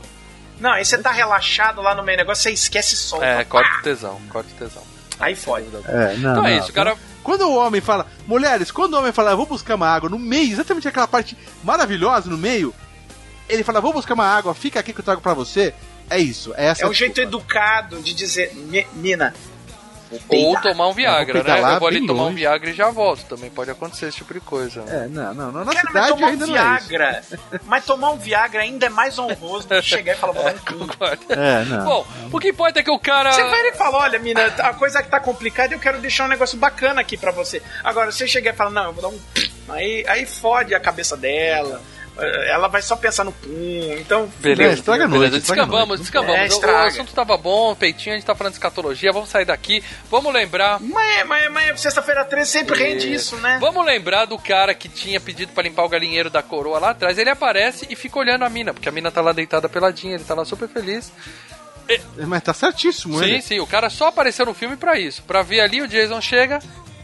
[0.61, 3.25] Não, aí você tá relaxado lá no meio do negócio, você esquece e solta.
[3.27, 4.83] É, corta o tesão, corta o tesão.
[5.21, 5.67] Aí fode.
[5.87, 6.63] É, não, Então é não.
[6.63, 6.97] isso, cara.
[7.23, 10.19] Quando o homem fala, mulheres, quando o homem fala, eu vou buscar uma água no
[10.19, 12.75] meio, exatamente aquela parte maravilhosa no meio,
[13.49, 15.75] ele fala, vou buscar uma água, fica aqui que eu trago pra você.
[16.09, 19.35] É isso, é essa É um jeito educado de dizer, "Mi- mina.
[20.11, 21.41] Ou peidar." tomar um Viagra, né?
[21.45, 22.37] pedalar Eu vou ali tomar um longe.
[22.37, 23.25] Viagra e já volto.
[23.25, 24.83] Também pode acontecer esse tipo de coisa.
[24.89, 25.65] É, não, não, não.
[25.65, 26.89] Na Cara, mas cidade tomar um ainda não é isso.
[26.89, 27.23] Viagra.
[27.65, 30.55] mas tomar um Viagra ainda é mais honroso do que chegar e falar, vou dar
[30.55, 30.79] um.
[30.87, 31.23] Concordo.
[31.39, 31.85] É, não.
[31.85, 33.33] Bom, o que importa é que o cara.
[33.33, 36.29] Você vai e fala, olha, mina, a coisa que tá complicada, eu quero deixar um
[36.29, 37.63] negócio bacana aqui pra você.
[37.85, 39.19] Agora, você chegar e falar, não, eu vou dar um.
[39.69, 41.81] Aí, aí fode a cabeça dela.
[41.95, 43.97] eh, Ela vai só pensar no pum.
[43.99, 44.29] Então.
[44.41, 45.37] Beleza, É, estraga a noite, beleza.
[45.37, 46.01] a Descambamos, noite.
[46.01, 46.41] descambamos.
[46.41, 49.83] É, O- assunto tava bom, peitinho, a gente tá falando de escatologia, vamos sair daqui.
[50.11, 50.81] Vamos lembrar.
[50.81, 53.59] Mas, mas, mas sexta-feira 13 sempre rende isso, né?
[53.61, 57.19] Vamos lembrar do cara que tinha pedido pra limpar o galinheiro da coroa lá atrás.
[57.19, 60.25] Ele aparece e fica olhando a mina, porque a mina tá lá deitada peladinha, ele
[60.25, 61.13] tá lá super feliz.
[62.27, 63.43] Mas tá certíssimo, Sim, ele.
[63.43, 65.23] sim, o cara só apareceu no filme pra isso.
[65.23, 66.59] Pra ver ali, o Jason chega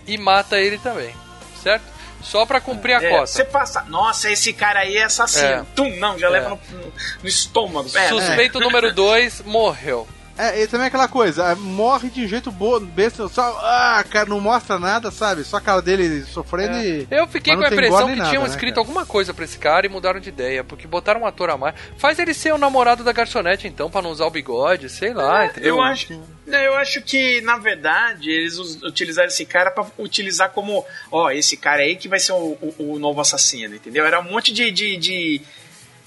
[0.06, 1.14] e mata ele também.
[1.62, 1.93] Certo?
[2.24, 3.26] Só pra cumprir a É, cota.
[3.26, 5.46] Você passa, nossa, esse cara aí é assassino.
[5.46, 5.64] É.
[5.76, 6.30] Tum, não, já É.
[6.30, 6.92] leva no, no-
[7.28, 7.88] estômago.
[7.96, 10.08] É, Suspeito número 2 morreu.
[10.36, 14.28] É, e também aquela coisa, é, morre de um jeito boa, besta, só, ah, cara,
[14.28, 15.44] não mostra nada, sabe?
[15.44, 17.06] Só a cara dele sofrendo e.
[17.10, 18.86] Eu fiquei com a impressão que nem tinham nada, né, escrito cara?
[18.86, 21.74] alguma coisa pra esse cara e mudaram de ideia, porque botaram um ator a mais.
[21.96, 25.46] Faz ele ser o namorado da garçonete, então, pra não usar o bigode, sei lá,
[25.46, 25.76] entendeu?
[25.76, 30.84] Eu acho, não, eu acho que, na verdade, eles utilizaram esse cara pra utilizar como,
[31.12, 34.04] ó, esse cara aí que vai ser o, o- o novo assassino, entendeu?
[34.04, 35.40] Era um monte de, de, de,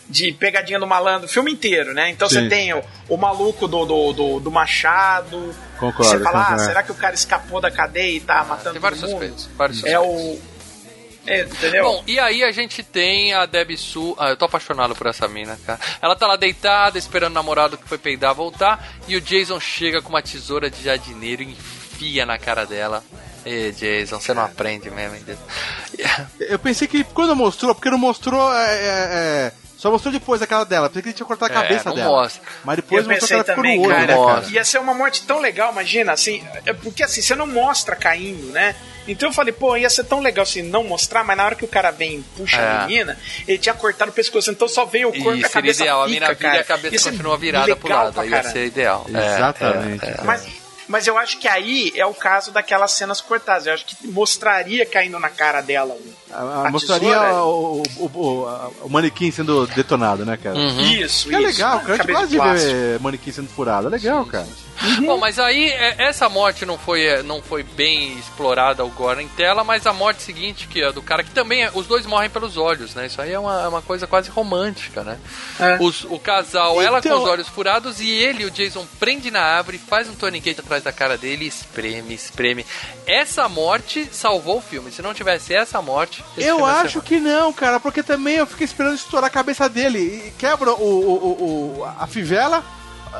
[0.10, 2.10] de pegadinha do malandro, o filme inteiro, né?
[2.10, 2.44] Então Sim.
[2.44, 5.54] você tem o, o maluco do, do, do, do machado.
[5.80, 6.64] Concordo, Você fala, ah, concordo.
[6.66, 9.20] será que o cara escapou da cadeia e tá matando Tem vários todo mundo?
[9.20, 10.40] suspeitos, vários É o...
[11.30, 11.84] É, entendeu?
[11.84, 14.16] Bom, e aí a gente tem a Debbie Su.
[14.18, 15.78] Ah, eu tô apaixonado por essa mina, cara.
[16.02, 18.88] Ela tá lá deitada, esperando o namorado que foi peidar voltar.
[19.10, 23.04] E o Jason chega com uma tesoura de jardineiro e enfia na cara dela.
[23.46, 25.24] Ê, Jason, você não aprende mesmo, hein?
[25.26, 25.40] Deus?
[26.40, 28.54] Eu pensei que quando mostrou, porque não mostrou.
[28.54, 30.90] é, é, é, só mostrou depois aquela dela.
[30.90, 32.10] Pensei que ele tinha cortado a É, cabeça não dela.
[32.10, 32.42] mostra.
[32.66, 34.46] Mas depois eu mostrou que ela ficou também, no olho, cara, cara?
[34.52, 38.48] Ia ser uma morte tão legal, imagina, assim, é porque assim, você não mostra caindo,
[38.52, 38.76] né?
[39.08, 41.64] Então eu falei, pô, ia ser tão legal assim, não mostrar, mas na hora que
[41.64, 42.72] o cara vem e puxa É.
[42.72, 43.18] a menina,
[43.48, 45.82] ele tinha cortado o pescoço, então só veio o corpo e Isso a seria cabeça
[45.84, 46.02] ideal.
[46.04, 46.62] A fica, mina vira e cara.
[46.62, 48.14] a cabeça continua virada pro lado.
[48.14, 49.06] pra Ia ser ideal.
[49.14, 50.22] É, Exatamente, é, é.
[50.26, 50.46] Mas,
[50.88, 53.68] mas eu acho que aí é o caso daquelas cenas cortadas.
[53.68, 55.94] Eu acho que mostraria caindo na cara dela.
[55.94, 60.58] o- Ah, a mostraria o, o, o, a- o manequim sendo detonado, né, cara?
[60.58, 60.82] Uhum.
[60.82, 61.48] Isso, Que é isso.
[61.48, 61.94] legal, cara.
[61.94, 62.38] A gente gosta de
[62.74, 63.88] ver manequim sendo furado.
[63.88, 64.48] É legal, cara.
[65.06, 69.28] Bom, mas aí é, essa morte não foi, é, não foi bem explorada agora em
[69.30, 71.64] tela, mas a morte seguinte, que é do cara que também.
[71.64, 73.08] é- os dois morrem pelos olhos, né?
[73.08, 75.18] Isso aí é uma, é uma coisa quase romântica, né?
[75.60, 75.78] É.
[75.82, 79.42] Os- o casal, ela com Então- os olhos furados e ele, o Jason, prende na
[79.42, 82.66] árvore, faz um tourniquet atrás da cara dele e espreme, espreme.
[83.06, 84.92] Essa morte salvou o filme.
[84.92, 86.24] Se não tivesse essa morte.
[86.38, 90.00] Eu acho que não, cara, porque também eu fiquei esperando estourar a cabeça dele.
[90.28, 92.64] E quebra o, o, o- o- a fivela.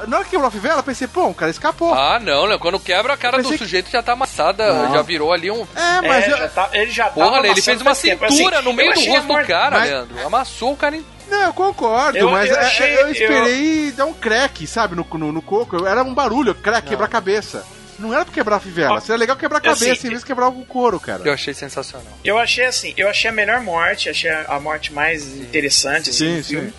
[0.08, 1.92] Na hora que quebrou a fivela, eu pensei, pô, o cara escapou.
[1.94, 2.60] Ah, não, não.
[2.60, 4.94] Quando quebra a cara do sujeito já tá amassada, Não.
[4.94, 5.62] já virou ali um.
[5.76, 8.58] É, mas É, eu- já tá- ele já Porra, tava ele fez uma faz cintura
[8.58, 10.26] Assim, no meio do a rosto do cara, mas- Leandro.
[10.28, 11.06] Amassou o cara em.
[11.30, 15.06] Não, eu concordo, Eu- mas eu é- achei- eu esperei dar um crack, sabe, no,
[15.14, 15.86] no, no coco.
[15.86, 17.66] Era um barulho, crack, quebrar a cabeça.
[18.00, 19.02] Não era pra quebrar a fivela.
[19.02, 21.24] Seria legal quebrar a assim, cabeça em vez de quebrar o couro, cara.
[21.26, 22.06] Eu achei sensacional.
[22.24, 26.38] Eu achei assim, eu achei a melhor morte, achei a morte mais interessante assim, Sim,
[26.38, 26.68] do filme.
[26.70, 26.74] sim.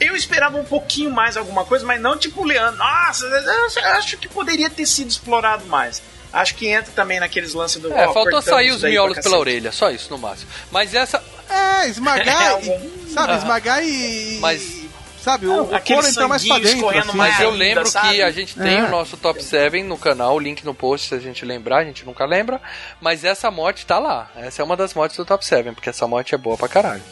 [0.00, 2.76] Eu esperava um pouquinho mais alguma coisa, mas não tipo o Leandro.
[2.78, 6.02] Nossa, eu acho que poderia ter sido explorado mais.
[6.32, 7.92] Acho que entra também naqueles lances do.
[7.92, 10.50] É, ó, faltou sair os miolos pela orelha, só isso no máximo.
[10.70, 11.22] Mas essa.
[11.48, 13.36] É, esmagar, É, e- algum- sabe, Ah.
[13.36, 14.38] esmagar e...
[14.40, 14.82] Mas-
[15.22, 17.16] Sabe, o, Não, o couro entra mais pra dentro, assim.
[17.16, 18.08] Mas eu ainda, lembro sabe?
[18.16, 18.82] que a gente tem É.
[18.82, 21.84] o nosso top 7 no canal, o link no post se a gente lembrar, a
[21.84, 22.60] gente nunca lembra.
[23.00, 24.28] Mas essa morte tá lá.
[24.34, 27.02] Essa é uma das mortes do top 7, porque essa morte é boa pra caralho.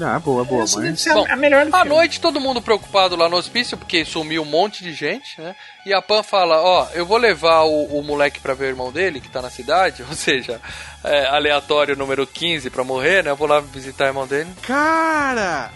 [0.00, 1.00] Ah, boa, boa, deve mas...
[1.00, 1.94] ser a- Bom, a melhor do À filme.
[1.94, 5.54] noite, todo mundo preocupado lá no hospício, porque sumiu um monte de gente, né?
[5.86, 8.90] E a Pan fala: Ó, eu vou levar o, o moleque pra ver o irmão
[8.90, 10.60] dele, que tá na cidade, ou seja,
[11.04, 13.30] é, aleatório número 15 pra morrer, né?
[13.30, 14.50] Eu vou lá visitar o irmão dele.
[14.62, 15.70] Cara,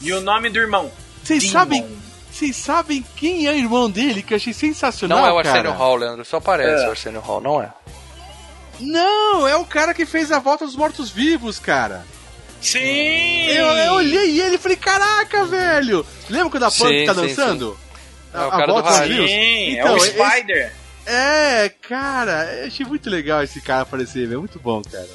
[0.00, 0.90] E o nome do irmão?
[1.22, 2.00] vocês sabem...
[2.32, 5.38] Vocês sabem quem é o irmão dele, que eu achei sensacional, Não é o?
[5.38, 6.86] Arsenio Hall, Leandro, só parece É.
[6.86, 7.68] o Arsenio Hall, não é?
[8.78, 12.06] Não, é o cara que fez a volta dos mortos-vivos, cara.
[12.60, 13.46] Sim!
[13.48, 16.04] Eu, eu olhei ele e falei, caraca, velho.
[16.28, 17.78] Lembra quando a Punk Sim, tá sim, dançando?
[18.32, 19.14] É o cara do volta dos rádio.
[19.16, 19.30] vivos?
[19.30, 20.72] Sim, Então, é o esse- Spider.
[21.06, 24.40] É, cara, eu achei muito legal esse cara aparecer, velho.
[24.40, 25.08] Muito bom, cara.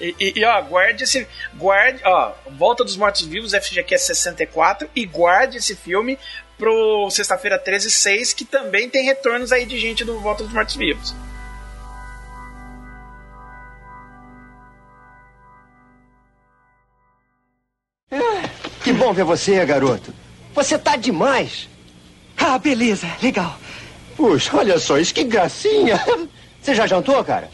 [0.00, 1.26] E, e- e, ó, guarde esse.
[1.54, 6.18] Guarde, ó, Volta dos Mortos Vivos, FGQ 64, e guarde esse filme
[6.56, 10.76] pro sexta-feira 13 6, que também tem retornos aí de gente do Volta dos Mortos
[18.82, 20.12] Que bom ver você, garoto.
[20.54, 21.68] Você tá demais.
[22.36, 23.58] Ah, beleza, legal.
[24.16, 26.00] Puxa, olha só isso, que gracinha.
[26.60, 27.50] Você já jantou, cara?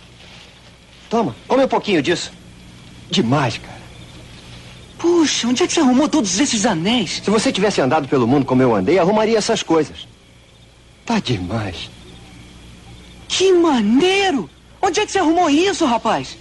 [1.09, 2.33] Toma, come um pouquinho disso.
[3.11, 3.81] Demais, cara.
[4.99, 7.21] Puxa, onde é que você arrumou todos esses anéis?
[7.25, 10.07] Se você tivesse andado pelo mundo como eu andei, arrumaria essas coisas.
[11.05, 11.91] Tá demais.
[13.27, 14.49] Que maneiro!
[14.81, 16.37] Onde é que você arrumou isso, rapaz?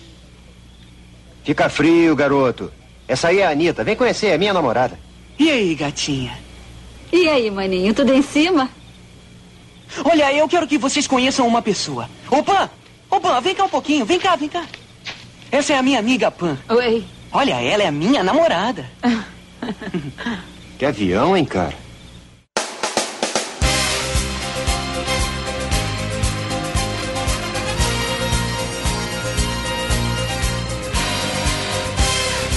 [1.43, 2.71] Fica frio, garoto.
[3.09, 3.83] Essa aí é a Anitta.
[3.83, 4.99] Vem conhecer, é minha namorada.
[5.39, 6.37] E aí, gatinha?
[7.11, 8.69] E aí, maninho, tudo em cima?
[10.05, 12.07] Olha, eu quero que vocês conheçam uma pessoa.
[12.29, 12.69] Ô, Pan!
[13.09, 14.05] Ô, Pan, vem cá um pouquinho.
[14.05, 14.63] Vem cá, vem cá.
[15.51, 16.55] Essa é a minha amiga Pan.
[16.69, 17.03] Oi.
[17.31, 18.85] Olha, ela é a minha namorada.
[20.77, 21.75] Que avião, hein, cara?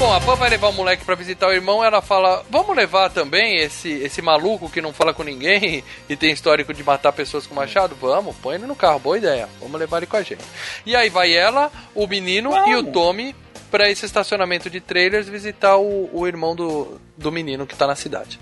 [0.02, 1.84] Bom, a Pan vai levar o moleque pra visitar o irmão.
[1.84, 6.32] Ela fala: Vamos levar também esse, esse maluco que não fala com ninguém e tem
[6.32, 7.94] histórico de matar pessoas com machado?
[8.00, 9.48] Vamos, põe ele no carro, boa ideia.
[9.60, 10.42] Vamos levar ele com a gente.
[10.84, 13.32] E aí vai ela, o menino e o Tommy
[13.70, 17.94] pra esse estacionamento de trailers visitar o, o irmão do, do menino que tá na
[17.94, 18.40] cidade.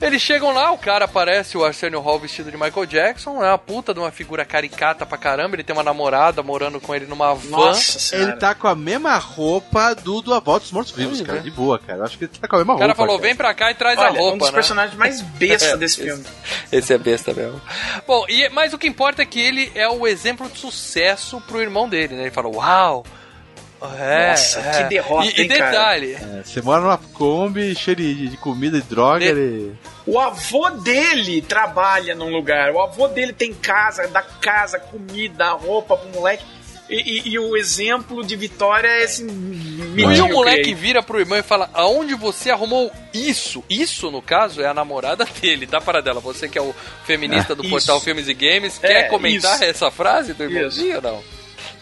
[0.00, 3.58] Eles chegam lá, o cara aparece, o Arsenio Hall vestido de Michael Jackson, é uma
[3.58, 5.56] puta de uma figura caricata pra caramba.
[5.56, 7.72] Ele tem uma namorada morando com ele numa van.
[8.12, 11.40] Ele tá com a mesma roupa do do A Volta dos Mortos Vivos, cara.
[11.40, 11.98] De boa, cara.
[12.00, 13.02] Eu acho que ele tá com a mesma O cara roupa.
[13.02, 13.28] falou: cara.
[13.28, 14.34] vem pra cá e traz Olha, a roupa.
[14.34, 14.54] um dos né?
[14.54, 16.24] personagens mais besta É, desse esse- filme.
[16.72, 17.60] Esse é besta mesmo.
[18.06, 21.60] Bom, e, mas o que importa é que ele é o exemplo de sucesso pro
[21.60, 22.22] irmão dele, né?
[22.22, 23.04] Ele fala: Uau!
[23.98, 24.70] É, Nossa, é.
[24.82, 25.70] que derrota, E, e hein, cara?
[25.70, 29.24] detalhe, É, você mora numa Kombi cheia de, de comida e droga.
[29.24, 29.72] Ele...
[30.06, 32.70] O avô dele trabalha num lugar.
[32.72, 36.44] O avô dele tem casa, dá casa, comida, roupa pro moleque.
[36.90, 41.18] E, e- e o exemplo de vitória é esse E medíocre o moleque vira pro
[41.18, 43.64] irmão e fala: Aonde você arrumou isso?
[43.70, 46.20] Isso, no caso, é a namorada dele, tá para dela.
[46.20, 46.74] Você que é o
[47.06, 47.70] feminista do Isso.
[47.70, 49.64] portal Filmes e Games, É, quer comentar isso.
[49.64, 51.22] essa frase do irmãozinho ou não?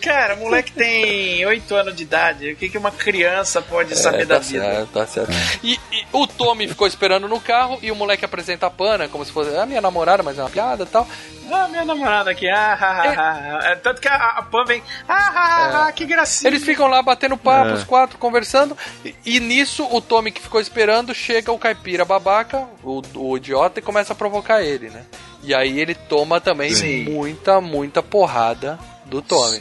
[0.02, 2.50] Cara, o moleque tem 8 anos de idade.
[2.52, 4.62] O que, que uma criança pode saber É, da tá vida?
[4.64, 5.32] certo, tá certo.
[5.62, 9.24] E, e o Tommy ficou esperando no carro e o moleque apresenta a Pana como
[9.24, 11.06] se fosse a minha namorada, mas é uma piada e tal.
[11.50, 12.48] Ah, minha namorada aqui.
[12.48, 13.68] Ah, ah, ah, ah.
[13.72, 14.82] É, Tanto que a, a Pan vem.
[15.08, 16.48] Ah, ah, ah, ah, que gracinha.
[16.48, 17.74] Eles ficam lá batendo papo, É.
[17.74, 18.76] os quatro, conversando.
[19.04, 23.80] E, e nisso, o Tommy que ficou esperando, chega o caipira babaca, o, o idiota,
[23.80, 25.04] e começa a provocar ele, né?
[25.42, 27.04] E aí ele toma também Sim.
[27.04, 29.60] muita, muita porrada do Tommy.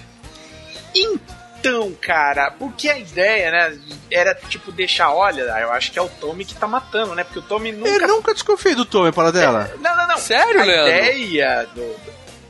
[0.96, 3.78] Então, cara, porque a ideia, né,
[4.10, 7.24] era tipo deixar, olha, eu acho que é o Tommy que tá matando, né?
[7.24, 7.90] Porque o Tommy nunca.
[7.90, 9.72] Eu nunca desconfiei do Tommy, para dela.
[9.80, 10.18] Não, não, não.
[10.18, 10.90] Sério, a Leandro?
[10.98, 11.96] ideia do.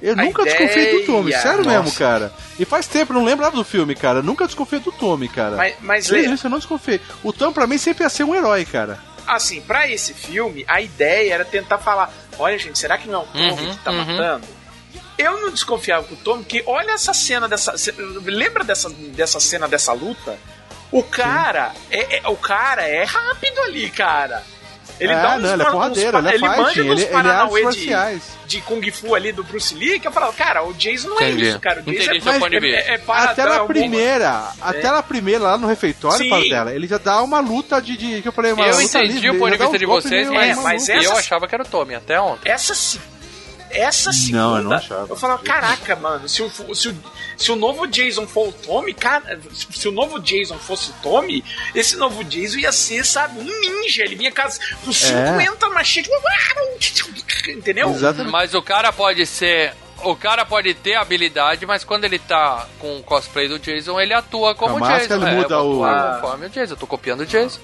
[0.02, 1.70] Eu A nunca ideia- desconfiei do Tommy, sério Nossa.
[1.84, 2.32] mesmo, cara.
[2.58, 4.20] E faz tempo, eu não lembrava do filme, cara.
[4.20, 5.56] Eu nunca desconfiei do Tommy, cara.
[5.58, 7.00] Mas, mas Desde Lê, isso eu não desconfiei.
[7.24, 8.98] O Tommy pra mim sempre ia ser um herói, cara.
[9.28, 13.24] assim, pra esse filme, a ideia era tentar falar: olha, gente, será que não é
[13.24, 13.98] o Tommy Uhum, que tá uhum.
[13.98, 14.48] matando?
[15.18, 17.76] Eu não desconfiava com o Tommy, que olha essa cena dessa.
[18.26, 20.38] Lembra dessa, dessa cena dessa luta?
[20.92, 24.44] O cara é, é- o cara é rápido ali, cara.
[25.00, 26.80] Ele É, dá uns, não, ele é uns porradeiro, pa- ele é ele fighting, manja
[26.82, 30.12] ele- dos ele é Paranauê de, de Kung Fu ali do Bruce Lee, que eu
[30.12, 31.46] falava, cara, o Jason não Entendi.
[31.46, 31.80] é isso, cara.
[31.80, 32.92] O Jason Entendi é, seu ponto de é, vista.
[32.92, 36.44] é, é paradão, até é na um primeira, até na primeira, lá no refeitório, para
[36.44, 39.14] dela, ele já dá uma luta de, de que eu falei, uma eu luta entendi
[39.14, 41.56] livre, o ponto de vista uns de vocês, mas, É, mas eu essas- achava que
[41.56, 42.52] era o Tommy, até ontem.
[42.52, 42.74] Essa
[43.74, 45.08] essa segunda, Não, eu não achava.
[45.10, 46.96] eu falava, caraca, mano, se o, se, o,
[47.38, 51.44] se o novo Jason for o Tommy, cara, se o novo Jason fosse o Tommy,
[51.76, 54.04] esse novo Jason ia ser, sabe, um ninja.
[54.04, 56.12] Ele vinha as, com 50 machetes,
[57.48, 57.90] entendeu?
[57.90, 58.32] Exatamente.
[58.32, 59.74] Mas o cara pode ser.
[60.04, 64.14] O cara pode ter habilidade, mas quando ele tá com o cosplay do Jason, ele
[64.16, 65.14] atua como Com a Jason.
[65.14, 67.60] ele É, muda eu vou o- atuar conforme o Jason, eu tô copiando o Jason.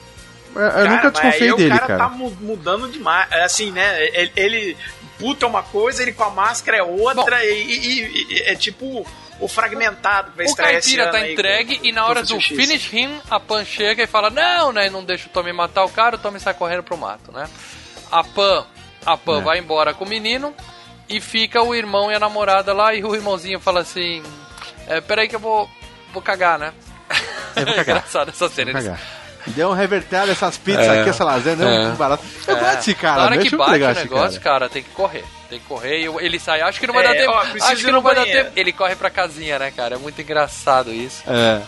[0.56, 2.00] Eu, eu Cara, nunca mas desconfiei aí dele, o cara, cara.
[2.00, 3.28] tá mu- mudando demais.
[3.32, 4.06] É Assim, né?
[4.14, 4.78] Ele, ele
[5.20, 9.06] puta é uma coisa, ele com a máscara é outra, e, e- e- é tipo
[9.40, 12.48] o fragmentado que vai O caipira tá entregue com- e na hora do X.
[12.56, 14.90] finish him, a Pan chega e fala: Não, né?
[14.90, 17.48] Não deixa o Tommy matar o cara, o Tommy sai correndo pro mato, né?
[18.12, 18.66] A Pan,
[19.06, 19.42] a Pan É.
[19.44, 20.54] vai embora com o menino
[21.10, 24.24] e fica o irmão e a namorada lá e o irmãozinho fala assim:
[24.88, 25.70] é, Peraí que eu vou,
[26.12, 26.74] vou cagar, né?
[27.56, 27.98] Eu vou cagar.
[27.98, 28.72] Engraçado essa cena.
[28.72, 29.00] Vou cagar.
[29.48, 31.00] Deu um revertério essas pizzas É.
[31.02, 31.88] aqui, essa lasanha, deu É.
[31.88, 32.24] um barato.
[32.48, 32.60] Eu É.
[32.60, 34.60] gosto desse cara, Na hora que bate legal o negócio, cara.
[34.60, 34.70] cara.
[34.70, 35.24] tem que correr.
[35.50, 36.62] Tem que correr e ele sai.
[36.62, 37.32] Acho que não vai É, dar tempo.
[37.32, 37.40] ó,
[37.72, 38.52] acho que não vai dar tempo.
[38.56, 39.96] Ele corre pra casinha, né, cara?
[39.96, 41.24] É muito engraçado isso.
[41.26, 41.62] É.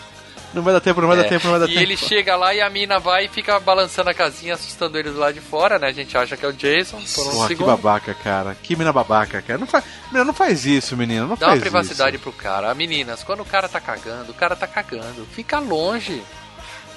[0.52, 1.80] Não vai dar tempo, não vai É, dar tempo, não vai dar e tempo.
[1.80, 5.18] ele chega lá e a mina vai e fica balançando a casinha, assustando ele do
[5.18, 5.86] lado de fora, né?
[5.86, 8.56] A gente acha que é o Jason por um Porra, que babaca, cara.
[8.60, 9.58] Que mina babaca, cara.
[9.60, 11.22] Não faz, menina, não faz isso, menina.
[11.24, 12.22] Não Dá faz uma privacidade isso.
[12.24, 12.74] pro cara.
[12.74, 15.24] Meninas, quando o cara tá cagando, o cara tá cagando.
[15.32, 16.20] Fica longe.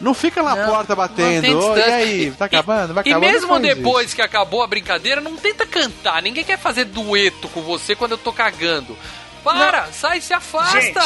[0.01, 1.59] Não fica na Não, porta batendo.
[1.59, 2.93] Ô, e aí, tá acabando?
[2.93, 3.31] Vai E acabando?
[3.31, 4.15] mesmo Não depois isso.
[4.15, 6.21] que acabou a brincadeira, não tenta cantar.
[6.21, 8.97] Ninguém quer fazer dueto com você quando eu tô cagando.
[9.43, 10.79] Para, sai, se afasta.
[10.81, 10.99] Gente,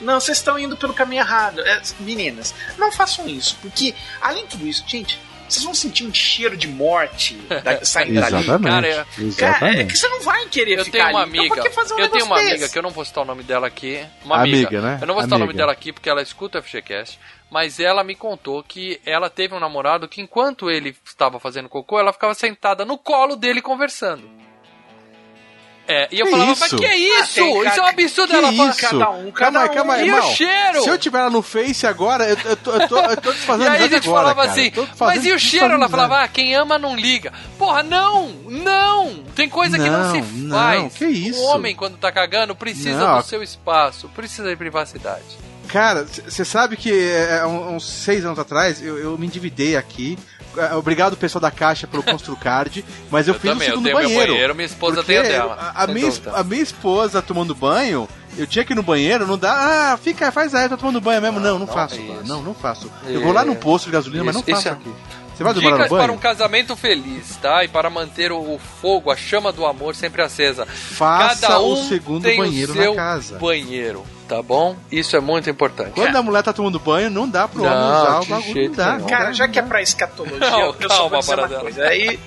[0.00, 1.60] Não, vocês estão indo pelo caminho errado.
[1.60, 6.12] É, meninas, não façam isso, porque, além de tudo isso, gente, vocês vão sentir um
[6.12, 8.36] cheiro de morte da, saindo dali.
[8.38, 8.70] Exatamente.
[8.72, 9.92] Cara, é- Cara, é Exatamente.
[9.92, 11.38] que você não vai querer Eu ficar tenho uma ali.
[11.38, 12.72] Então, amiga, fazer um eu tenho uma amiga desse?
[12.72, 14.04] que eu não vou citar o nome dela aqui.
[14.24, 14.98] Uma Amiga, amiga, né?
[15.00, 15.58] Eu não vou citar o nome Amiga.
[15.62, 17.20] dela aqui porque ela escuta o FGCast,
[17.50, 21.98] mas ela me contou que ela teve um namorado que enquanto ele estava fazendo cocô,
[21.98, 24.28] ela ficava sentada no colo dele conversando.
[25.88, 26.60] É, e eu Que falava, isso?
[26.62, 27.34] mas que é isso?
[27.36, 28.30] tem isso é um absurdo.
[28.30, 28.80] Que ela fala, isso?
[28.80, 29.74] cada um, cada calma um.
[29.76, 30.34] calma E o irmão.
[30.34, 30.82] cheiro?
[30.82, 33.34] Se eu tiver ela no Face agora, eu, eu, tô, eu, tô, eu tô E
[33.34, 34.50] desfazendo aí a gente agora, falava cara.
[34.50, 35.74] assim, mas e o cheiro?
[35.74, 37.32] Ela falava, ah, quem ama não liga.
[37.56, 39.22] Porra, não, não.
[39.36, 40.82] Tem coisa que não se Não, faz.
[40.82, 41.38] não, que isso?
[41.40, 43.18] O homem, quando tá cagando, precisa Não.
[43.18, 45.22] do seu espaço, precisa de privacidade.
[45.68, 50.18] Cara, você sabe que é, há uns seis anos atrás eu, eu me endividei aqui.
[50.56, 53.84] É, Obrigado, pessoal da Caixa, pelo Construcard, mas eu, Eu fiz também, o eu segundo
[53.84, 54.32] tenho meu banheiro.
[54.32, 58.64] banheiro, minha esposa tem a dela, A, minha, a minha esposa tomando banho, eu tinha
[58.64, 59.92] que ir no banheiro, não dá.
[59.92, 61.40] Ah, fica, faz aí, eu tô tomando banho mesmo.
[61.40, 62.00] Não, não, faço.
[62.24, 62.90] Não, não faço.
[63.06, 64.92] Eu vou lá no posto de gasolina, mas não Isso, faço isso é- aqui.
[65.36, 66.12] Você vai no Dicas para banho?
[66.14, 67.62] um casamento feliz, tá?
[67.62, 70.64] E para manter o fogo, a chama do amor sempre acesa.
[70.64, 73.38] Faça Cada um o segundo banheiro o na seu casa.
[73.38, 74.76] banheiro, tá bom?
[74.90, 75.92] Isso é muito importante.
[75.92, 78.68] Quando a mulher tá tomando banho, não dá pro homem Não, usar o bagulho.
[78.68, 78.92] Não dá.
[78.96, 79.06] nenhum.
[79.08, 81.84] Cara, já que é pra escatologia, Não, eu, só calma, vou dizer uma coisa.
[81.84, 82.20] Aí.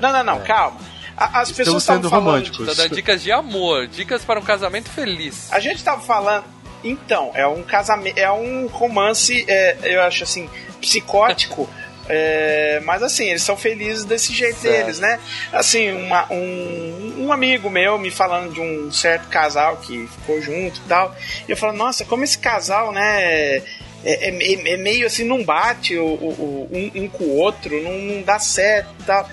[0.00, 0.76] Não, não, não, calma.
[1.16, 1.92] A- As pessoas É.
[1.94, 2.26] sendo falando.
[2.26, 2.66] românticos.
[2.66, 5.52] Tá dando dicas de amor, dicas para um casamento feliz.
[5.52, 6.44] A gente tava falando.
[6.82, 8.18] Então, é um casamento.
[8.18, 10.50] É um romance, é, eu acho assim,
[10.80, 11.68] psicótico.
[12.08, 14.76] é, mas assim, eles são felizes desse jeito Certo.
[14.84, 15.18] deles, né?
[15.52, 20.78] Assim, uma- um, um amigo meu me falando de um certo casal que ficou junto
[20.80, 21.14] e tal.
[21.48, 23.22] E eu falo, nossa, como esse casal, né?
[23.22, 23.62] É,
[24.04, 27.82] é- é- é meio assim, não bate o, o- o- um, um com o outro,
[27.82, 29.28] não, não dá certo e tal.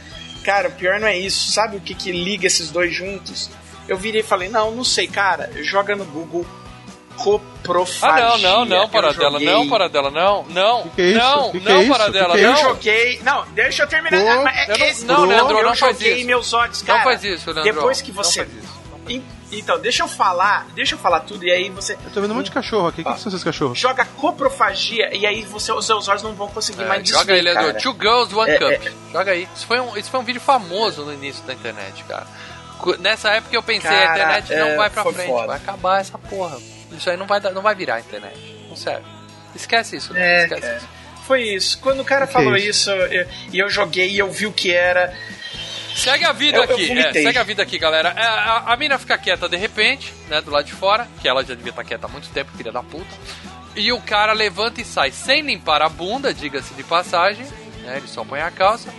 [0.46, 1.52] Cara, o pior não é isso.
[1.52, 3.50] Sabe o que, que liga esses dois juntos?
[3.88, 5.52] Eu virei e falei, não, não sei, cara.
[5.62, 6.46] Joga no Google
[7.22, 8.26] Ah, coprofagia.
[8.26, 11.20] não, não, não, Eu Paradela, joguei- não, Paradela, não, não, que é isso?
[11.20, 11.92] não, Que que é não, isso?
[11.92, 12.58] Paradela, Que que é não.
[12.58, 13.20] Eu joguei.
[13.24, 14.20] Não, deixa eu terminar.
[14.20, 16.26] Pro- Ah, é Eu não- esse- não, Leandro, eu não faz joguei isso.
[16.28, 17.04] meus olhos, Não cara.
[17.04, 17.74] faz isso, Leandro.
[17.74, 18.48] Depois que Não você.
[19.54, 22.36] Então, deixa eu falar, deixa eu falar tudo e aí você Eu tô vendo um
[22.36, 23.02] monte de cachorro aqui.
[23.02, 23.78] O que, que são esses cachorros?
[23.78, 27.42] joga coprofagia e aí você, os seus olhos não vão conseguir É, mais joga aí,
[27.42, 27.74] desver, Leandro.
[27.74, 27.84] cara.
[27.84, 28.94] Two Girls, One É, Cup.
[29.12, 29.50] Joga aí.
[29.54, 32.26] Isso foi, um, isso foi um vídeo famoso no início da internet, cara.
[33.00, 35.48] Nessa época eu pensei, a Cara, internet não é, vai pra frente, foda.
[35.48, 36.58] vai acabar essa porra.
[36.92, 38.38] Isso aí não vai, dar- não vai virar a internet.
[38.70, 39.06] Não serve.
[39.56, 40.22] Esquece isso, né?
[40.22, 40.78] É, Esquece cara.
[40.78, 40.88] isso.
[41.26, 41.78] Foi isso.
[41.80, 42.68] Quando o cara Que falou isso?
[42.70, 45.14] isso eu- e eu joguei e eu vi o que era.
[45.96, 47.24] Segue a vida Eu- eu aqui, é, vomitei.
[47.24, 48.14] segue a vida aqui, galera.
[48.18, 51.44] É, a, a mina fica quieta de repente, né, do lado de fora, que ela
[51.44, 53.14] já devia estar quieta há muito tempo, filha da puta.
[53.76, 57.46] E o cara levanta e sai sem limpar a bunda, diga-se de passagem,
[57.84, 58.90] né, ele só põe a calça.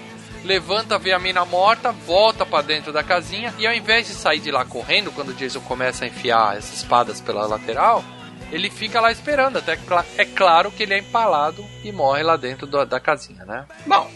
[0.44, 4.40] Levanta, vê a mina morta, volta pra dentro da casinha e ao invés de sair
[4.40, 8.04] de lá correndo, quando o Jason começa a enfiar as espadas pela lateral,
[8.50, 9.82] ele fica lá esperando, até que
[10.18, 13.64] é claro que ele é empalado e morre lá dentro do- da casinha, né?
[13.86, 14.10] Bom.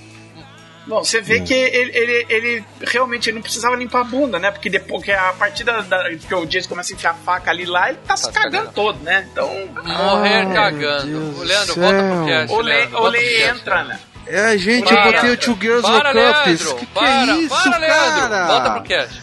[0.87, 4.53] Bom, você vê que ele, ele, ele realmente ele não precisava limpar a bunda, né?
[4.53, 7.51] Porque depois que a partir da, da- que o Jason começa a enfiar a faca
[7.51, 8.73] ali lá, ele tá se cagando cagando.
[8.73, 9.27] todo, né?
[9.33, 9.49] Então.
[9.85, 11.07] Morrer Ai, cagando.
[11.07, 12.55] Deus O Leandro, volta pro cast.
[12.55, 12.63] O
[13.13, 13.99] cast, entra, né?
[14.27, 16.11] É, gente, Para, eu botei o Two Girls Para.
[16.11, 16.75] Leandro!
[16.77, 18.29] Que que para, é isso, para, Leandro!
[18.29, 18.47] cara?
[18.47, 19.23] Volta pro cast.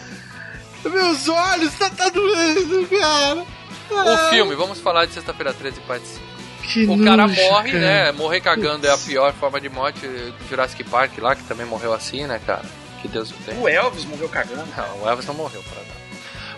[0.84, 3.44] Meus olhos, tá, tá doendo, cara.
[3.90, 6.24] O filme, vamos falar de Sexta-feira 13, parte 5.
[6.62, 7.84] Que O cara nojo, morre, cara.
[7.84, 8.12] né?
[8.12, 11.92] Morrer cagando é a pior forma de morte do Jurassic Park lá, que também morreu
[11.92, 12.62] assim, né, cara?
[13.02, 13.60] Que Deus o tenha.
[13.60, 14.64] O Elvis morreu cagando.
[14.74, 16.03] Não, o Elvis não morreu, para dar.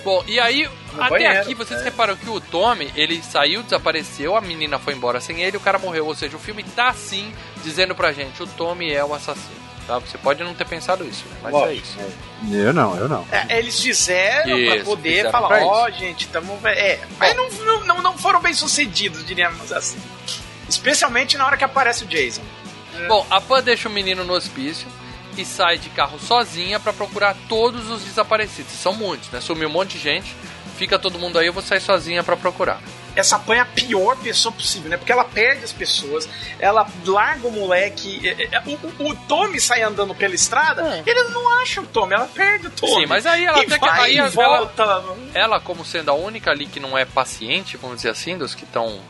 [0.07, 1.85] Bom, e aí, No até banheiro, aqui vocês é.
[1.85, 5.79] reparam que o Tommy, ele saiu, desapareceu, a menina foi embora sem ele, o cara
[5.81, 6.07] morreu.
[6.07, 7.33] Ou seja, o filme tá assim,
[7.65, 9.67] dizendo pra gente, o Tommy é o assassino.
[9.87, 9.99] Tá?
[9.99, 11.37] Você pode não ter pensado isso, né?
[11.43, 11.87] Mas é Lógico.
[11.87, 11.99] isso.
[12.57, 13.27] Eu não, eu não.
[13.33, 16.59] É, eles fizeram pra Isso, poder fizeram falar, pra ó, gente, tamo.
[16.65, 19.99] É, mas não, não- não, não foram bem sucedidos, diríamos assim.
[20.69, 22.43] Especialmente na hora que aparece o Jason.
[23.09, 24.87] Bom, a Pan deixa o menino no hospício
[25.41, 28.73] e sai de carro sozinha pra procurar todos os desaparecidos.
[28.73, 29.41] São muitos, né?
[29.41, 30.35] Sumiu um monte de gente.
[30.77, 32.81] Fica todo mundo aí, eu vou sair sozinha pra procurar.
[33.17, 34.97] Essa Pan é a pior pessoa possível, né?
[34.97, 36.29] Porque ela perde as pessoas,
[36.61, 38.21] ela larga o moleque.
[38.29, 42.15] é, é, O, o- o Tommy sai andando pela estrada, eles não acham o Tommy,
[42.15, 42.93] ela perde o Tommy.
[42.95, 45.05] Sim, mas aí ela e até que- aí ela- volta.
[45.35, 48.65] Ela, como sendo a única ali que não é paciente, vamos dizer assim, dos que
[48.65, 49.01] estão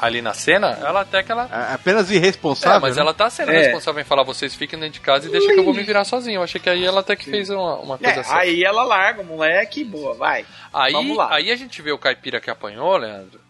[0.00, 1.48] ali na cena, ela até que ela.
[1.70, 2.78] É apenas irresponsável.
[2.78, 3.02] É, mas né?
[3.02, 3.58] ela tá sendo É.
[3.62, 6.04] responsável em falar, vocês fiquem dentro de casa e deixa que eu vou me virar
[6.04, 6.38] sozinho.
[6.38, 8.34] Eu achei que aí ela até que fez uma, uma coisa É, assim.
[8.34, 10.44] aí ela larga o moleque e boa, vai.
[10.72, 11.34] Aí, Vamos lá.
[11.34, 13.40] aí a gente vê o caipira que apanhou, Leandro,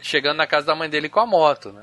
[0.00, 1.82] chegando na casa da mãe dele com a moto, né?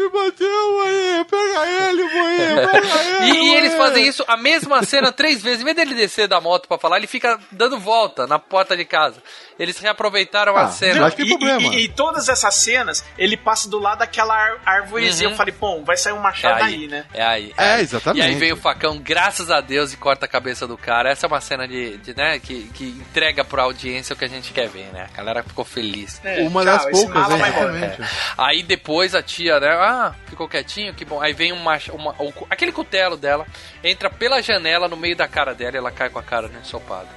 [0.00, 1.24] Ele me bateu, mãe.
[1.24, 2.66] Pega ele, mãe.
[2.72, 3.30] Pega ele.
[3.38, 5.60] E, e eles fazem isso, a mesma cena três vezes.
[5.60, 8.84] Em vez dele descer da moto pra falar, ele fica dando volta na porta de
[8.84, 9.22] casa.
[9.58, 11.00] Eles reaproveitaram a Ah, cena.
[11.02, 11.74] Mas que e, problema?
[11.74, 15.28] E, e- todas essas cenas, ele passa do lado daquela árvorezinha.
[15.28, 15.34] Uhum.
[15.34, 17.04] Eu falei, pô, vai sair um machado aí, né?
[17.12, 17.52] É aí.
[17.58, 17.82] É, aí.
[17.82, 18.24] exatamente.
[18.24, 21.10] E aí vem o facão, graças a Deus, e corta a cabeça do cara.
[21.10, 24.28] Essa é uma cena de, de, né, que, que entrega pra audiência o que a
[24.28, 25.08] gente quer ver, né?
[25.12, 26.20] A galera ficou feliz.
[26.24, 28.02] É, Uma tchau, das poucas, mala é, exatamente.
[28.38, 29.68] Aí depois a tia, né?
[29.92, 31.20] Ah, ficou quietinho, que bom.
[31.20, 32.14] Aí vem uma, uma,
[32.48, 33.44] aquele cutelo dela,
[33.82, 36.60] entra pela janela no meio da cara dela e ela cai com a cara no
[36.60, 37.08] ensopado.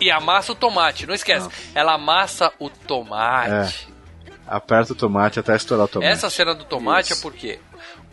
[0.00, 1.48] E amassa o tomate, não esquece.
[1.74, 3.88] Ela amassa o tomate.
[4.46, 6.12] Aperta o tomate até estourar o tomate.
[6.12, 7.58] Essa cena do tomate é porque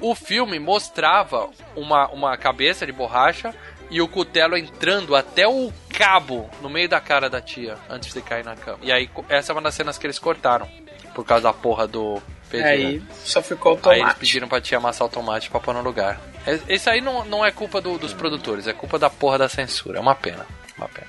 [0.02, 3.54] o filme mostrava uma, uma cabeça de borracha
[3.92, 8.22] e o cutelo entrando até o cabo no meio da cara da tia antes de
[8.22, 8.80] cair na cama.
[8.82, 10.68] E aí essa é uma das cenas que eles cortaram.
[11.14, 12.20] Por causa da porra do
[12.54, 15.82] Aí só ficou o Aí eles pediram pra tia amassar o tomate pra pôr no
[15.82, 16.20] lugar.
[16.46, 19.50] É- Esse aí não, não é culpa do- dos produtores, é culpa da porra da
[19.50, 19.98] censura.
[19.98, 20.46] É uma pena.
[20.78, 21.08] Uma pena.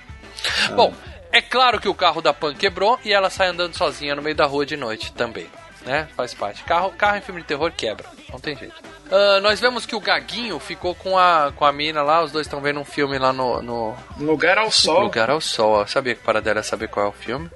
[0.74, 0.92] Bom,
[1.32, 4.34] é claro que o carro da Pan quebrou e ela sai andando sozinha no meio
[4.36, 5.46] da rua de noite também.
[5.86, 6.08] Né?
[6.16, 6.64] Faz parte.
[6.64, 8.04] Carro, carro em filme de terror quebra.
[8.30, 8.74] Não tem jeito.
[9.10, 12.46] Ah, nós vemos que o Gaguinho ficou com a, com a mina lá, os dois
[12.46, 15.02] estão vendo um filme lá no, no Lugar ao sol.
[15.04, 15.80] Lugar ao Sol.
[15.80, 17.48] Eu sabia que para dela é saber qual é o filme.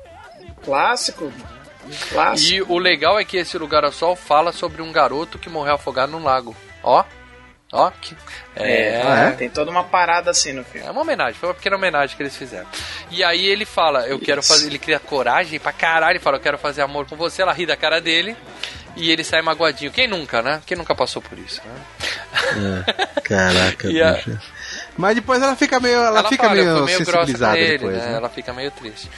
[0.64, 1.30] Clássico.
[2.10, 2.52] Clássico.
[2.52, 5.74] E o legal é que esse Lugar ao Sol fala sobre um garoto que morreu
[5.74, 6.56] afogado num lago.
[6.82, 7.04] Ó,
[7.72, 8.16] ó, que...
[8.54, 10.86] É, É, tem toda uma parada assim no filme.
[10.86, 12.66] é uma homenagem, foi uma pequena homenagem que eles fizeram.
[13.10, 16.40] E aí ele fala, eu quero fazer, ele cria coragem pra caralho, ele fala, eu
[16.40, 18.36] quero fazer amor com você, ela ri da cara dele.
[18.94, 19.90] E ele sai magoadinho.
[19.90, 20.60] Quem nunca, né?
[20.66, 22.84] Quem nunca passou por isso, né?
[23.24, 24.38] Caraca, E a- bicho.
[24.98, 27.78] Mas depois ela fica meio, ela fica fala, eu meio, meio grossa sensibilizada com ele,
[27.78, 28.06] depois, né?
[28.10, 28.16] né?
[28.16, 29.10] Ela fica meio triste.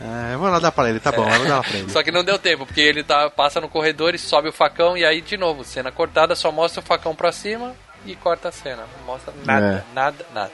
[0.00, 1.90] É, eu vou lá dar pra ele, tá bom, eu vou dar pra ele.
[1.90, 4.96] Só que não deu tempo, porque ele tá, passa no corredor e sobe o facão,
[4.96, 7.74] e aí, de novo, cena cortada, só mostra o facão pra cima
[8.04, 8.84] e corta a cena.
[8.98, 10.52] Não mostra nada, nada, nada.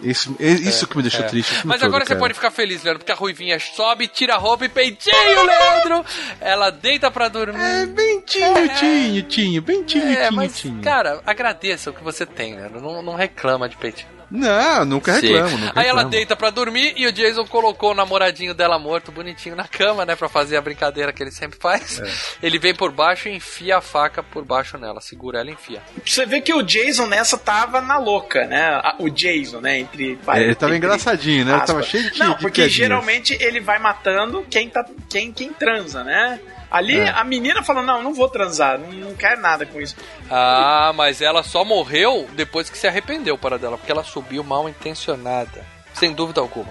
[0.00, 1.28] Isso, isso que me deixou É.
[1.28, 1.66] triste.
[1.66, 2.20] Mas todo, agora você cara.
[2.20, 6.04] pode ficar feliz, Leandro, porque a Ruivinha sobe, tira a roupa e peitinho, Leandro!
[6.40, 7.60] Ela deita pra dormir.
[7.60, 10.80] É, bem tinho, tinho, tinho, bem tinho, É, tinho, mas, tinho.
[10.82, 12.80] cara, agradeça o que você tem, Leandro.
[12.80, 14.17] Não, não reclama de peitinho.
[14.30, 16.10] Não, nunca reclamo, nunca Aí ela reclamo.
[16.10, 20.14] deita pra dormir e o Jason colocou o namoradinho dela morto, bonitinho, na cama, né?
[20.14, 21.98] Pra fazer a brincadeira que ele sempre faz.
[22.00, 22.46] É.
[22.46, 25.00] Ele vem por baixo e enfia a faca por baixo nela.
[25.00, 25.82] Segura ela e enfia.
[26.04, 28.80] Você vê que o Jason nessa tava na louca, né?
[28.98, 29.78] O Jason, né?
[29.78, 30.18] Entre.
[30.28, 31.54] É, ele tava engraçadinho, né?
[31.54, 32.72] Ele tava cheio de Não, de porque piadinhas.
[32.72, 36.38] geralmente ele vai matando quem, tá, quem, quem transa, né?
[36.70, 37.08] Ali É.
[37.10, 39.96] a menina falou: Não, não vou transar, não, não quero nada com isso.
[40.30, 44.68] Ah, mas ela só morreu depois que se arrependeu para dela, porque ela subiu mal
[44.68, 45.64] intencionada.
[45.94, 46.68] Sem dúvida alguma.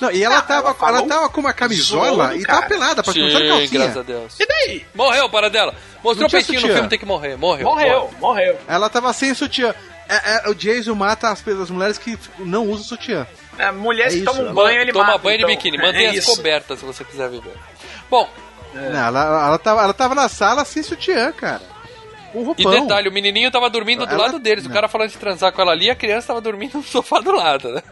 [0.00, 3.12] Não, e ela, tava, ela, falou tava com uma camisola zoando, e tava pelada, pra
[3.12, 3.68] começar de Sim, calcinha.
[3.80, 4.40] graças a Deus.
[4.40, 4.86] E daí?
[4.94, 5.74] Morreu para dela.
[6.02, 6.74] Mostrou tinha peitinho no sutiã.
[6.74, 7.36] filme, tem que morrer.
[7.36, 7.64] Morreu.
[7.66, 8.58] Morreu, morreu.
[8.66, 9.74] Ela tava sem sutiã.
[10.08, 13.26] É, é, o Jason mata as, as mulheres que não usam sutiã.
[13.58, 15.18] É, mulheres É que tomam ela banho, ele Toma mata.
[15.18, 15.56] banho de então.
[15.56, 15.78] biquíni.
[15.78, 16.36] É Mantenha as isso.
[16.36, 17.54] cobertas se você quiser viver.
[18.10, 18.28] Bom,
[18.74, 21.60] Não, ela, ela, tava, ela tava na sala sem sutiã, cara.
[22.32, 22.70] Com e roupão.
[22.86, 24.64] detalhe, o menininho tava dormindo do Ela- lado deles.
[24.64, 24.74] O não.
[24.74, 27.70] cara falando de transar com ela ali, a criança tava dormindo no sofá do lado,
[27.72, 27.82] né?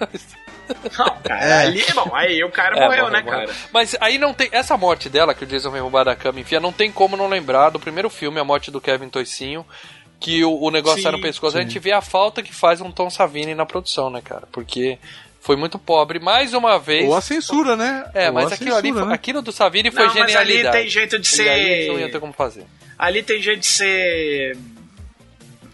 [0.97, 1.63] Não, cara, É.
[1.65, 3.41] ali, bom, aí o cara É, morreu, né, morreu.
[3.47, 3.53] cara?
[3.73, 4.49] Mas aí não tem.
[4.53, 7.17] Essa morte dela, que o Jason vem roubar da cama e enfia, não tem como
[7.17, 9.67] não lembrar do primeiro filme, a morte do Kevin Toicinho.
[10.19, 11.57] Que o, o negócio Sim, sai no pescoço.
[11.57, 11.67] A sim.
[11.67, 14.47] gente vê a falta que faz um Tom Savini na produção, né, cara?
[14.53, 14.99] Porque
[15.41, 16.19] foi muito pobre.
[16.21, 17.09] Mais uma vez.
[17.09, 18.09] Ou a censura, né?
[18.15, 19.15] É, Ou mas a aquilo ali, censura, foi- né?
[19.15, 20.77] aquilo do Savini foi Não, mas ali genialidade.
[20.79, 22.65] tem jeito de ser- não iam ter como fazer.
[22.99, 24.57] Ali tem jeito de ser.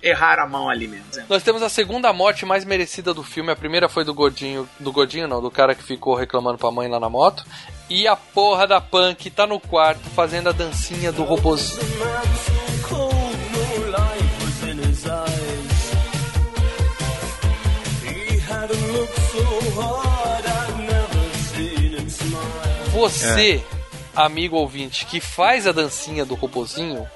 [0.03, 1.05] errar a mão ali mesmo.
[1.17, 1.25] né?
[1.29, 3.51] Nós temos a segunda morte mais merecida do filme.
[3.51, 6.87] A primeira foi do gordinho, do gordinho não, do cara que ficou reclamando pra mãe
[6.89, 7.45] lá na moto.
[7.91, 11.81] E a porra da Punk tá no quarto fazendo a dancinha do robôzinho.
[22.93, 23.63] Você,
[24.15, 27.07] amigo ouvinte, que faz a dancinha do robozinho,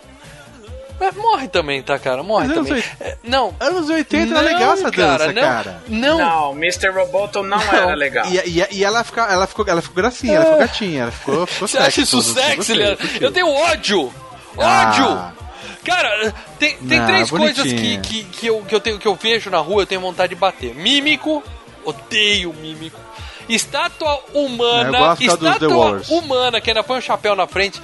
[1.01, 2.23] é, morre também, tá, cara?
[2.23, 2.73] Morre anos também.
[2.75, 3.55] oit- É, não.
[3.59, 5.83] Anos 80 não, era legal essa dança, não, cara.
[5.89, 6.91] Não, Não, Mr.
[6.91, 8.27] Roboto não, era legal.
[8.27, 11.47] E, e, e ela, fica, ela, ficou, ela ficou gracinha, ela ficou gatinha, ela ficou,
[11.47, 13.09] ficou Você acha isso sexy, Leandro?
[13.19, 14.13] Eu tenho ódio!
[14.59, 14.91] Ah.
[14.91, 15.41] Ódio!
[15.87, 18.01] Cara, tem, tem Não, três coisas que, bonitinha.
[18.03, 20.39] que, que, eu, que, eu tenho, que eu vejo na rua eu tenho vontade de
[20.39, 20.75] bater.
[20.75, 21.43] Mímico,
[21.85, 23.01] odeio mímico.
[23.49, 27.81] Estátua humana, estátua humana que ainda põe o chapéu na frente.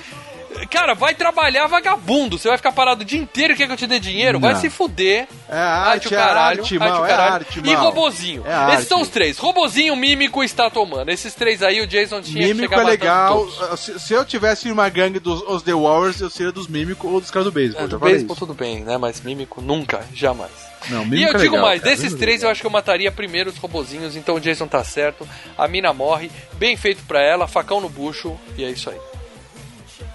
[0.70, 2.38] Cara, vai trabalhar vagabundo.
[2.38, 4.38] Você vai ficar parado o dia inteiro e quer que eu te dê dinheiro?
[4.40, 4.60] Vai Não.
[4.60, 5.26] se fuder.
[5.48, 6.60] É arte, o é caralho.
[6.62, 7.34] arte, arte mal, o é caralho.
[7.34, 8.42] arte, e robozinho.
[8.46, 8.74] É arte.
[8.76, 9.38] Esses são os três.
[9.38, 11.12] Robozinho, mímico e estátua humana.
[11.12, 13.46] Esses três aí o Jason tinha que Mímico chegar é legal.
[13.46, 13.80] todos.
[13.80, 17.20] Se, se eu tivesse uma gangue dos os The Warriors, eu seria dos Mímicos ou
[17.20, 17.84] dos caras do beisebol.
[17.84, 18.96] É, do beisebol tudo bem, né?
[18.98, 20.50] Mas mímico nunca, jamais.
[20.88, 22.66] Não, E mímico eu é digo legal, mais, cara, desses é três eu acho que
[22.66, 25.28] eu mataria primeiro os robozinhos, então o Jason tá certo,
[25.58, 28.96] a mina morre, bem feito pra ela, facão no bucho, e é isso aí.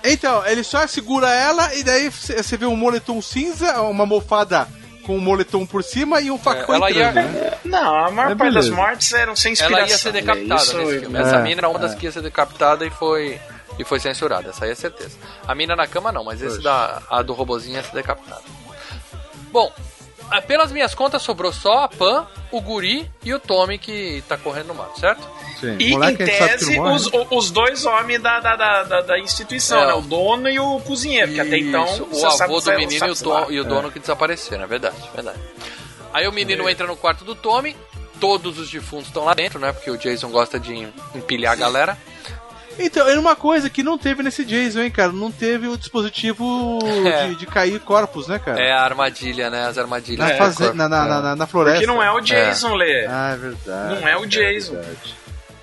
[0.04, 4.68] Então, ele só segura ela e daí você vê um moletom cinza, uma mofada
[5.06, 7.58] com um moletom por cima e um facão É, ela ia- entrando, né?
[7.66, 9.80] Não, a maior É, parte das mortes eram sem inspiração.
[9.80, 10.62] Ela ia ser decapitada né?
[10.64, 11.18] Isso- nesse filme.
[11.18, 11.82] É, Essa mina era uma é.
[11.82, 13.40] das que ia ser decapitada e foi,
[13.80, 15.18] e foi censurada, essa aí é certeza.
[15.48, 18.42] A mina na cama não, mas esse da, a do robozinho ia ser decapitada.
[19.52, 19.72] Bom,
[20.48, 24.68] pelas minhas contas sobrou só a Pan, o Guri e o Tommy que tá correndo
[24.68, 25.28] no mato, certo?
[25.62, 25.78] Sim.
[25.80, 27.26] E Moleque, em que tese, os, né?
[27.32, 29.88] os dois homens da, da, da, da, da instituição, É.
[29.88, 29.94] né?
[29.94, 33.28] O dono e o cozinheiro, que até então o avô que do menino sabe e
[33.28, 33.46] o, lá.
[33.52, 35.40] e o dono que desapareceram, é verdade, verdade.
[36.14, 36.72] Aí o menino É.
[36.72, 37.76] entra no quarto do Tommy,
[38.20, 39.72] todos os defuntos estão lá dentro, né?
[39.72, 41.98] Porque o Jason gosta de empilhar a galera.
[42.80, 45.12] Então, era uma coisa que não teve nesse Jason, hein, cara?
[45.12, 47.28] Não teve o dispositivo É.
[47.28, 48.60] de, de cair corpos, né, cara?
[48.64, 49.68] É a armadilha, né?
[49.68, 50.26] As armadilhas.
[50.26, 51.80] Na, É, faze- na, na, na, na floresta.
[51.82, 53.06] Porque não é o Jason, Lê.
[53.08, 54.02] Ah, é verdade.
[54.02, 54.78] Não é o Jason.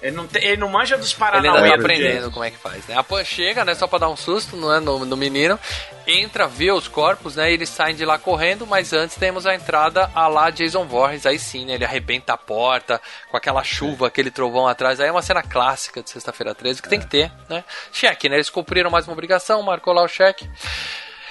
[0.00, 1.48] Ele não, tem- ele não manja dos Ele Paranauê.
[1.58, 2.96] ainda tá do aprendendo como é que faz, né?
[2.96, 5.58] A Pan chega, né, só pra dar um susto, não é, no, no menino,
[6.06, 9.54] entra, vê os corpos, né, e eles saem de lá correndo, mas antes temos a
[9.54, 13.00] entrada a lá Jason Voorhees, aí sim, né, ele arrebenta a porta,
[13.30, 16.88] com aquela chuva, aquele trovão atrás, aí é uma cena clássica de Sexta-feira 13, que
[16.88, 17.64] tem que ter, né?
[17.92, 20.48] Cheque, né, eles cumpriram mais uma obrigação, marcou lá o cheque.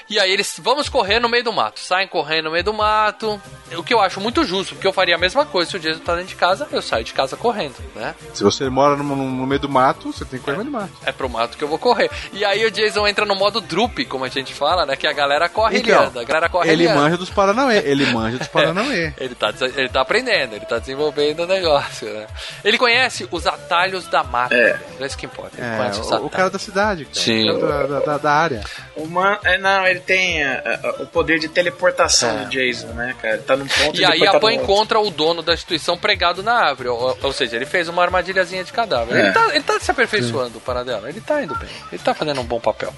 [0.10, 1.80] E aí eles vamos correr no meio do mato.
[1.80, 3.42] Saem correndo no meio do mato.
[3.76, 6.00] O que eu acho muito justo, porque eu faria a mesma coisa se o Jason
[6.00, 8.16] tá dentro de casa, eu saio de casa correndo, né?
[8.34, 10.80] Se você mora no, no meio do mato, você tem que correr no meio do
[10.80, 10.94] mato.
[11.06, 12.10] É pro mato que eu vou correr.
[12.32, 14.96] E aí o Jason entra no modo droop, como a gente fala, né?
[14.96, 16.22] Que a galera corre Então, ele anda.
[16.22, 17.02] A galera corre ele ele anda.
[17.02, 17.80] manja dos Paranauê.
[17.80, 19.14] Ele manja dos Paranauê.
[19.18, 22.26] Ele tá, ele tá aprendendo, ele tá desenvolvendo o negócio, né?
[22.64, 24.56] Ele conhece os atalhos da mata.
[24.56, 24.80] É.
[24.98, 25.58] É isso que importa.
[25.58, 26.32] Ele É, conhece os o, o atalhos.
[26.32, 27.20] cara da cidade, cara.
[27.20, 27.50] Sim.
[27.50, 28.64] O cara da, da, da área.
[28.96, 29.38] O man...
[29.44, 32.44] é, não, ele tem é, é, o poder de teleportação É.
[32.46, 33.36] do Jason, né, cara?
[33.36, 35.98] Ele tá num ponto E aí depois tá a Pan encontra o dono da instituição
[35.98, 36.90] pregado na árvore.
[36.90, 39.16] Ou, ou seja, ele fez uma armadilhazinha de cadáver.
[39.16, 39.20] É.
[39.26, 41.10] Ele, tá, ele tá se aperfeiçoando, o Paradela.
[41.10, 41.70] Ele tá indo bem.
[41.92, 42.94] Ele tá fazendo um bom papel.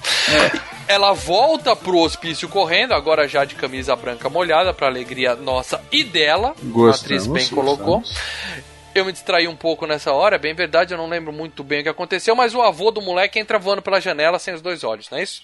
[0.87, 6.03] Ela volta pro hospício correndo, agora já de camisa branca molhada, pra alegria nossa e
[6.03, 6.55] dela.
[6.59, 7.99] como a atriz bem Gostamos, colocou.
[7.99, 8.69] gostamos.
[8.95, 11.81] Eu me distraí um pouco nessa hora, é bem verdade, eu não lembro muito bem
[11.81, 14.83] o que aconteceu, mas o avô do moleque entra voando pela janela sem os dois
[14.83, 15.43] olhos, não é isso?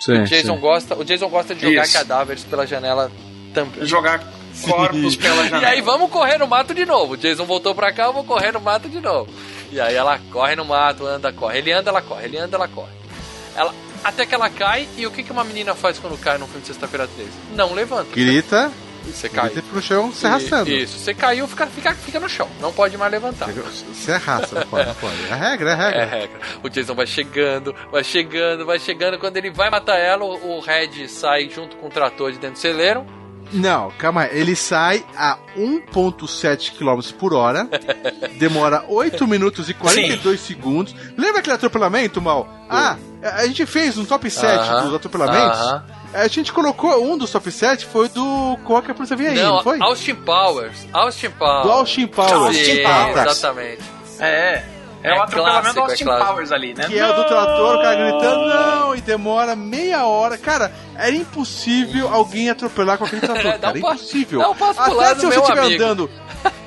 [0.00, 0.60] Sim, o, Jason sim.
[0.60, 1.92] gosta, o Jason gosta de jogar Isso.
[1.92, 3.10] cadáveres pela janela
[3.54, 3.86] também.
[3.86, 4.18] Jogar
[4.64, 5.68] corpos pela E janela.
[5.68, 7.14] aí vamos correr no mato de novo.
[7.14, 9.32] O Jason voltou pra cá, eu vou correr no mato de novo.
[9.70, 11.58] E aí ela corre no mato, anda, corre.
[11.58, 12.24] Ele anda, ela corre.
[12.24, 12.90] Ele anda, ela corre.
[13.56, 13.72] Ela,
[14.04, 14.88] até que ela cai.
[14.96, 17.30] E o que, que uma menina faz quando cai no filme de Sexta-feira 13?
[17.54, 18.10] Não levanta.
[18.14, 18.70] Grita.
[19.04, 19.50] Você cai.
[19.50, 20.70] Grita pro chão se arrastando.
[20.70, 22.48] Isso, você caiu, fica, fica, fica no chão.
[22.60, 23.48] Não pode mais levantar.
[23.50, 25.16] Você arrasta, não pode, não pode.
[25.28, 26.02] É a regra, é regra.
[26.02, 26.40] É regra.
[26.62, 29.18] O Jason vai chegando, vai chegando, vai chegando.
[29.18, 32.58] Quando ele vai matar ela, o Red sai junto com o trator de dentro do
[32.58, 33.04] celeiro.
[33.52, 34.38] Não, calma aí.
[34.40, 37.68] Ele sai a 1.7 km por hora,
[38.38, 40.94] demora 8 minutos e 42 segundos.
[41.18, 42.48] Lembra aquele atropelamento, Mal?
[42.70, 45.58] Ah, a gente fez um top 7 Aham, dos atropelamentos.
[45.60, 45.84] aham.
[46.14, 49.34] A gente colocou um dos top 7, foi do Qual que a polícia vem aí,
[49.36, 49.80] não, Não, foi?
[49.80, 50.86] Austin Powers.
[50.92, 51.62] Austin Powers.
[51.66, 52.56] Do Austin Powers.
[52.56, 53.30] Sim, Austin Powers.
[53.30, 53.82] Exatamente.
[54.20, 54.64] É, é,
[55.04, 56.28] É o atropelamento do é Austin clássico.
[56.30, 56.84] Powers ali, né?
[56.86, 60.36] Que é o do trator, o cara gritando, não, e demora meia hora.
[60.36, 63.78] Cara, era impossível alguém atropelar com aquele trator, É, cara.
[63.78, 64.40] um passo- impossível.
[64.40, 65.82] dá um passo Até se você estiver amigo.
[65.82, 66.10] andando.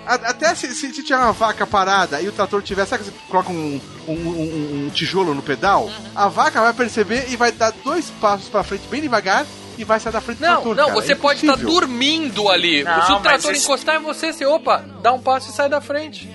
[0.06, 0.92] Até se, se,
[1.24, 4.90] uma vaca parada e o trator tiver, sabe que você coloca um, um, um- um
[4.90, 5.86] tijolo no pedal?
[5.86, 5.94] Uhum.
[6.16, 9.46] A vaca vai perceber e vai dar dois passos pra frente bem devagar
[9.78, 10.76] e vai sair da frente do Não, trator.
[10.76, 11.02] não, cara.
[11.02, 11.74] você É pode estar impossível.
[11.82, 12.84] dormindo ali.
[12.84, 15.68] Não, Se o trator esse- encostar em você, você, opa, dá um passo e sai
[15.70, 16.30] da frente.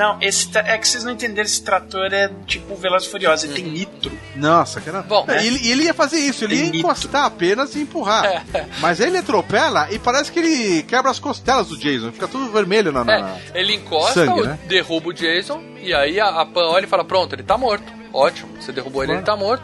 [0.00, 3.52] Não, esse é que vocês não entenderam, esse trator é tipo Veloz e Furioso, ele
[3.54, 4.10] tem nitro.
[4.34, 5.02] Nossa, cara.
[5.02, 6.78] Bom, É, ele, ele ia fazer isso, ele Tem ia nitro.
[6.90, 8.24] encostar apenas e empurrar.
[8.54, 8.66] É.
[8.80, 12.90] Mas ele atropela e parece que ele quebra as costelas do Jason, fica tudo vermelho
[12.90, 13.04] na.
[13.04, 14.58] na- É, ele encosta, Sangue, né?
[14.66, 18.00] derruba o Jason, e aí a, a Pan olha e fala: Pronto, ele tá morto.
[18.12, 19.62] Ótimo, você derrubou ele, ele tá morto.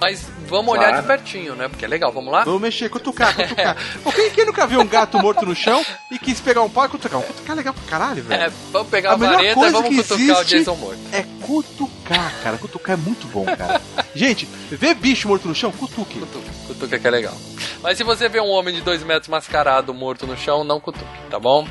[0.00, 1.02] Mas vamos olhar Claro.
[1.02, 1.68] de pertinho, né?
[1.68, 2.44] Porque é legal, vamos lá?
[2.44, 3.76] Vamos mexer, cutucar, cutucar.
[4.04, 6.84] Pô, quem, quem nunca viu um gato morto no chão e quis pegar um pau
[6.86, 7.18] e cutucar?
[7.18, 8.42] Um cutucar é legal pra caralho, velho.
[8.42, 10.98] É, vamos pegar a, melhor vareta e vamos que cutucar o Jason morto.
[11.12, 12.58] É cutucar, cara.
[12.58, 13.80] Cutucar é muito bom, cara.
[14.14, 16.18] Gente, vê bicho morto no chão, cutuque.
[16.20, 17.34] Cutuca, cutuca que é legal.
[17.82, 21.04] Mas se você vê um homem de dois metros mascarado morto no chão, não cutuque,
[21.30, 21.66] tá bom?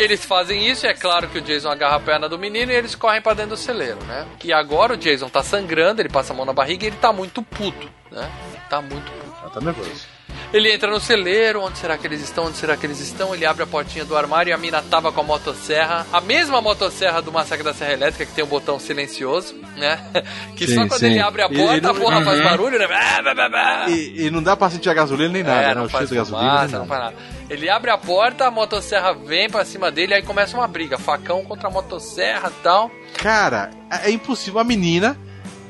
[0.00, 2.74] Eles fazem isso e é claro que o Jason agarra a perna do menino e
[2.74, 4.26] eles correm pra dentro do celeiro, né?
[4.42, 7.12] E agora o Jason tá sangrando, ele passa a mão na barriga e ele tá
[7.12, 8.30] muito puto, né?
[8.70, 9.50] Tá muito puto.
[9.50, 10.06] Tá nervoso.
[10.52, 12.46] Ele entra no celeiro, onde será que eles estão?
[12.46, 13.34] Onde será que eles estão?
[13.34, 16.60] Ele abre a portinha do armário e a mina tava com a motosserra, a mesma
[16.60, 20.00] motosserra do Massacre da Serra Elétrica, que tem um botão silencioso, né?
[20.56, 21.06] Que só Sim, quando sim.
[21.06, 22.44] ele abre a porta, e não- a porra faz Uhum.
[22.44, 22.86] barulho, né?
[22.88, 23.84] Bah, bah, bah, bah.
[23.88, 25.74] E, e não dá pra sentir a gasolina nem nada, é, né?
[25.74, 26.50] não O faz gasolina.
[26.50, 26.88] fumaça, nem não nada.
[26.88, 27.16] faz nada.
[27.48, 31.44] Ele abre a porta, a motosserra vem pra cima dele, aí começa uma briga, facão
[31.44, 32.90] contra a motosserra e tal.
[33.16, 34.60] Cara, é é impossível.
[34.60, 35.16] A menina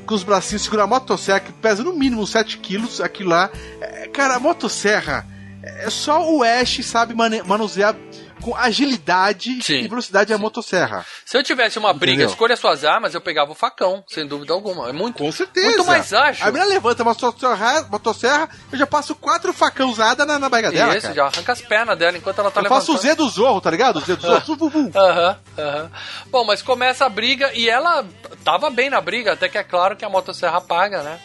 [0.05, 3.49] com os bracinhos segurando a motosserra que pesa no mínimo 7 quilos, aquilo lá.
[3.79, 5.25] É, cara, a motosserra
[5.63, 7.95] é só o Ash sabe manusear
[8.41, 11.05] com agilidade e velocidade a motosserra.
[11.23, 12.29] Se eu tivesse uma briga, Entendeu?
[12.31, 14.89] escolha suas armas, eu pegava o facão, sem dúvida alguma.
[14.89, 15.67] É muito, Com certeza.
[15.67, 16.43] muito mais ágil.
[16.43, 20.93] A menina levanta a motosserra, eu já passo quatro facão usada na, na barriga dela.
[20.97, 21.13] Isso, cara.
[21.15, 23.11] já arranca as pernas dela enquanto ela tá Eu faço o levantando.
[23.11, 23.97] Z do Zorro, tá ligado?
[23.97, 24.91] O Z do Zorro.
[24.95, 25.91] Aham, aham.
[26.31, 28.03] Bom, mas começa a briga e ela
[28.43, 31.19] tava bem na briga, até que é claro que a motosserra apaga, né?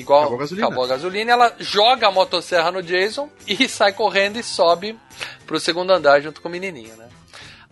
[0.00, 0.66] Igual Acabou a gasolina.
[0.66, 4.98] acabou a gasolina, ela joga a motosserra no Jason e sai correndo e sobe
[5.46, 7.06] pro segundo andar junto com o menininho, né?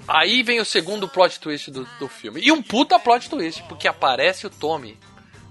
[0.07, 2.41] Aí vem o segundo plot twist do, do filme.
[2.43, 4.99] E um puta plot twist, porque aparece o Tommy.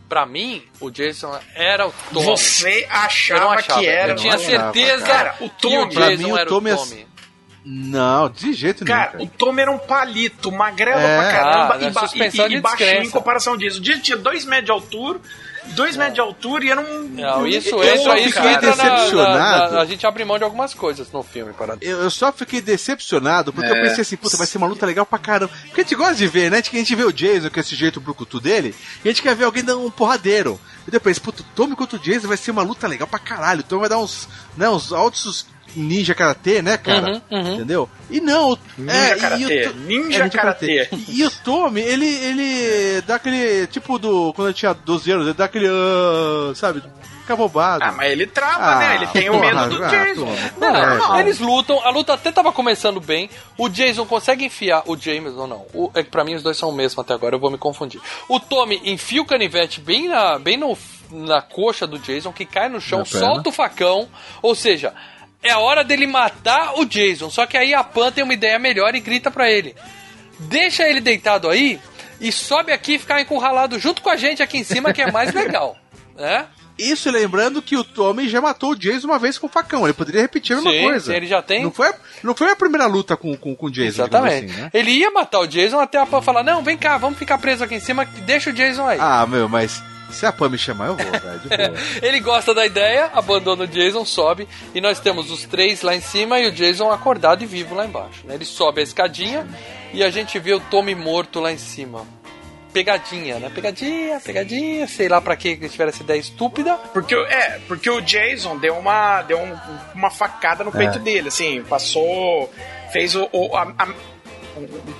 [0.09, 2.25] Pra mim, o Jason era o Tommy.
[2.25, 3.79] Você achava, Eu não achava.
[3.81, 4.13] que era.
[4.13, 5.93] Eu tinha não certeza Cara, o que o Tommy.
[5.93, 7.07] Pra Jason mim, o era Tommy é- o Tommy.
[7.69, 8.97] Não, de jeito nenhum.
[8.97, 11.17] Cara, Cara, o Tommy era um palito, magrelo É.
[11.17, 13.79] pra caramba Ah, e, ba- suspensão e- e baixinho em comparação disso.
[13.79, 15.19] O Jason tinha dois metros de altura,
[15.75, 17.03] dois metros de altura e era um.
[17.09, 19.73] Não, isso eu entra, só isso fiquei entra na, na- decepcionado.
[19.75, 22.61] na- A gente abre mão de algumas coisas no filme, para eu, eu só fiquei
[22.61, 23.71] decepcionado porque É.
[23.77, 25.51] eu pensei assim, puta, vai ser uma luta legal pra caramba.
[25.65, 26.57] Porque a gente gosta de ver, né?
[26.59, 28.73] A gente vê o Jason com esse jeito brucutu dele
[29.03, 30.59] e a gente quer ver alguém dando um porradeiro.
[30.87, 33.63] E depois, puta, o Tommy contra o Jason vai ser uma luta legal pra caralho.
[33.65, 35.45] Então vai dar uns, né, uns altos
[35.77, 37.07] ninja karatê, né, cara?
[37.13, 37.53] Uhum, uhum.
[37.55, 37.89] Entendeu?
[38.09, 40.89] E não, o- Ninja é, e karatê, o To- ninja é, karatê.
[41.07, 45.25] E, e o Tommy, ele, ele dá aquele, tipo do, quando ele tinha 12 anos,
[45.25, 46.81] ele dá aquele, ah, sabe,
[47.21, 47.83] fica bobado.
[47.83, 48.95] Ah, mas ele trava, Ah, né?
[48.95, 50.25] Ele tem o porra, medo do ah, Jason.
[50.25, 50.37] Tommy.
[50.57, 53.29] Não, É, não, eles lutam, a luta até tava começando bem.
[53.57, 54.83] O Jason consegue enfiar.
[54.85, 55.65] O James ou não?
[55.73, 57.57] O, é que pra mim os dois são o mesmo até agora, eu vou me
[57.57, 57.99] confundir.
[58.29, 60.77] O Tommy enfia o canivete bem na, bem no,
[61.11, 64.07] na coxa do Jason, que cai no chão, solta o facão.
[64.41, 64.93] Ou seja,
[65.47, 67.29] é a hora dele matar o Jason.
[67.29, 69.75] Só que aí a Pan tem uma ideia melhor e grita pra ele:
[70.39, 71.79] Deixa ele deitado aí
[72.21, 75.11] e sobe aqui e ficar encurralado junto com a gente aqui em cima, que é
[75.11, 75.77] mais legal.
[76.17, 76.47] Né?
[76.79, 79.83] Isso lembrando que o Tommy já matou o Jason uma vez com o facão.
[79.85, 81.05] Ele poderia repetir a mesma Sim, coisa.
[81.11, 81.61] sim, ele já tem.
[81.61, 84.51] Não foi, a- não foi a primeira luta com, com, com o Jason, Exatamente.
[84.51, 84.69] assim, né?
[84.73, 87.63] Ele ia matar o Jason até a Pan falar: Não, vem cá, vamos ficar preso
[87.63, 88.97] aqui em cima, deixa o Jason aí.
[88.99, 89.79] Ah, meu, mas
[90.11, 91.39] se a Pam me chamar, eu vou, velho.
[91.39, 91.73] de boa.
[92.01, 96.01] Ele gosta da ideia, abandona o Jason, sobe e nós temos os três lá em
[96.01, 98.21] cima e o Jason acordado e vivo lá embaixo.
[98.25, 98.35] né?
[98.35, 99.47] Ele sobe a escadinha
[99.93, 102.05] e a gente vê o Tommy morto lá em cima.
[102.73, 103.49] Pegadinha, né?
[103.53, 106.75] Pegadinha, pegadinha, sei lá pra que eles tiveram essa ideia estúpida.
[106.93, 109.57] Porque, o- é, porque o Jason deu uma, deu um-
[109.95, 110.73] uma facada no É.
[110.73, 112.51] peito dele, assim, passou.
[112.91, 113.27] Fez o.
[113.31, 113.87] o- a- a-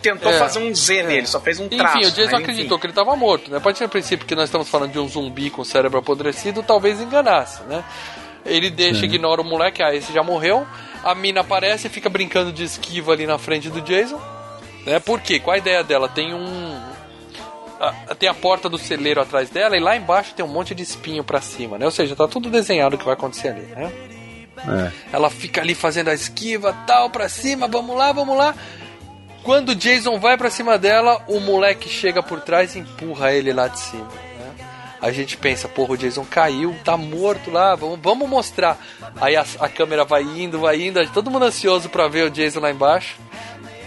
[0.02, 0.38] tentou É.
[0.40, 1.98] fazer um Z nele, só fez um traço.
[1.98, 2.44] Enfim, o Jason né?
[2.44, 3.60] acreditou que ele estava morto, né?
[3.60, 7.02] Pode ser no princípio que nós estamos falando de um zumbi com cérebro apodrecido, talvez
[7.02, 7.84] enganasse, né?
[8.46, 10.66] Ele deixa, ignora o moleque, ah, esse já morreu.
[11.04, 14.20] A mina aparece e fica brincando de esquiva ali na frente do Jason.
[14.86, 15.00] Né?
[15.00, 15.40] Por quê?
[15.40, 16.08] Qual a ideia dela?
[16.08, 16.80] Tem um.
[17.80, 20.82] a- tem a porta do celeiro atrás dela e lá embaixo tem um monte de
[20.82, 21.86] espinho pra cima, né?
[21.86, 23.92] Ou seja, tá tudo desenhado o que vai acontecer ali, né?
[24.58, 24.92] É.
[25.14, 28.56] Ela fica ali fazendo a esquiva, tal, pra cima, vamos lá, vamos lá.
[29.48, 33.54] Quando o Jason vai pra cima dela, o moleque chega por trás e empurra ele
[33.54, 34.04] lá de cima.
[34.04, 34.68] né?
[35.02, 38.78] A gente pensa, porra, o Jason caiu, tá morto lá, vamos, vamos mostrar.
[39.22, 42.60] Aí a, a câmera vai indo, vai indo, todo mundo ansioso pra ver o Jason
[42.60, 43.16] lá embaixo.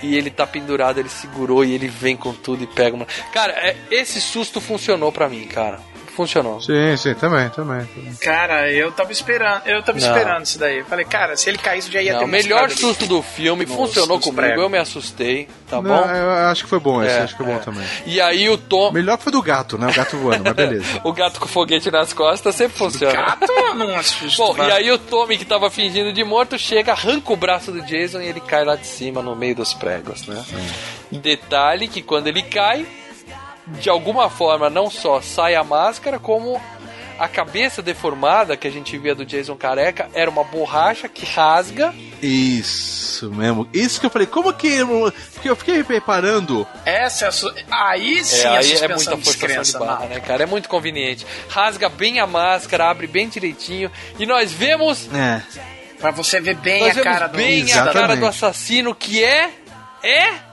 [0.02, 3.04] E ele tá pendurado, ele segurou e ele vem com tudo e pega uma.
[3.30, 5.78] Cara, é, esse susto funcionou pra mim, cara.
[6.16, 6.60] Funcionou.
[6.60, 7.86] Sim, sim, também, também.
[7.86, 8.14] também.
[8.20, 10.06] Cara, eu tava esperando, eu tava Não.
[10.06, 10.82] esperando isso daí.
[10.84, 12.80] Falei, cara, se ele caísse já ia Não, ter o melhor mostrado ali.
[12.80, 14.62] susto do filme Nos- funcionou comigo, pregos.
[14.62, 16.10] eu me assustei, tá Não, bom?
[16.10, 17.64] Eu acho que foi bom esse, É, acho que foi bom é.
[17.64, 17.86] também.
[18.06, 18.90] E aí o Tom.
[18.92, 19.86] Melhor foi do gato, né?
[19.88, 21.00] O gato voando, mas beleza.
[21.04, 23.12] o gato com foguete nas costas sempre funciona.
[23.14, 24.42] Gato não assusta.
[24.42, 27.80] Bom, e aí o Tommy que tava fingindo de morto chega, arranca o braço do
[27.82, 30.44] Jason e ele cai lá de cima no meio dos pregos, né?
[31.10, 32.86] Detalhe que quando ele cai,
[33.78, 36.60] de alguma forma não só sai a máscara, como
[37.20, 41.94] a cabeça deformada que a gente via do Jason careca era uma borracha que rasga.
[42.22, 43.68] Isso mesmo.
[43.74, 44.78] Isso que eu falei, como que.
[45.34, 46.66] Porque eu fiquei reparando.
[46.86, 47.54] Essa é a su...
[47.70, 50.44] Aí sim é, a aí é suspensão muita de forçação de descrença, barra, né, cara?
[50.44, 51.26] É muito conveniente.
[51.50, 55.42] Rasga bem a máscara, abre bem direitinho e nós vemos É.
[56.00, 59.22] Pra você ver bem Nós a vemos cara do bem a cara do assassino que
[59.22, 59.50] é.
[60.02, 60.49] É.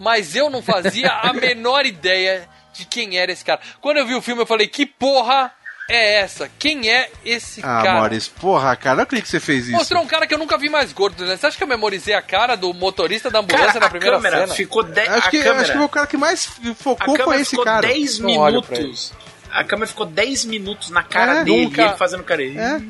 [0.00, 3.60] Mas eu não fazia a menor ideia de quem era esse cara.
[3.80, 5.52] Quando eu vi o filme, eu falei: que porra
[5.88, 6.48] é essa?
[6.58, 7.94] Quem é esse Ah, cara?
[8.00, 9.72] Maurício, porra, cara, acredito que você fez isso.
[9.76, 11.36] Mostrou um cara que eu nunca vi mais gordo, né?
[11.36, 14.16] Você acha que eu memorizei a cara do motorista da ambulância Cara, na a primeira
[14.16, 14.54] câmera cena?
[14.54, 16.46] ficou 10 Acho a que, câmera, acho que o cara que mais
[16.78, 17.86] focou foi esse ficou cara.
[17.86, 19.12] 10 Não olho pra minutos.
[19.52, 22.40] A câmera ficou 10 minutos na cara É, dele, nunca- e ele fazendo cara.
[22.42, 22.80] É.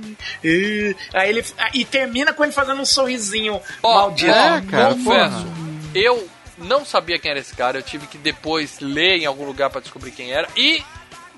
[0.44, 0.94] "Ih".
[1.14, 4.30] Aí ele e termina com ele fazendo um sorrisinho Ó, maldito.
[4.30, 5.46] É, cara, confesso,
[5.94, 6.28] eu
[6.60, 9.80] não sabia quem era esse cara, eu tive que depois ler em algum lugar pra
[9.80, 10.48] descobrir quem era.
[10.56, 10.82] E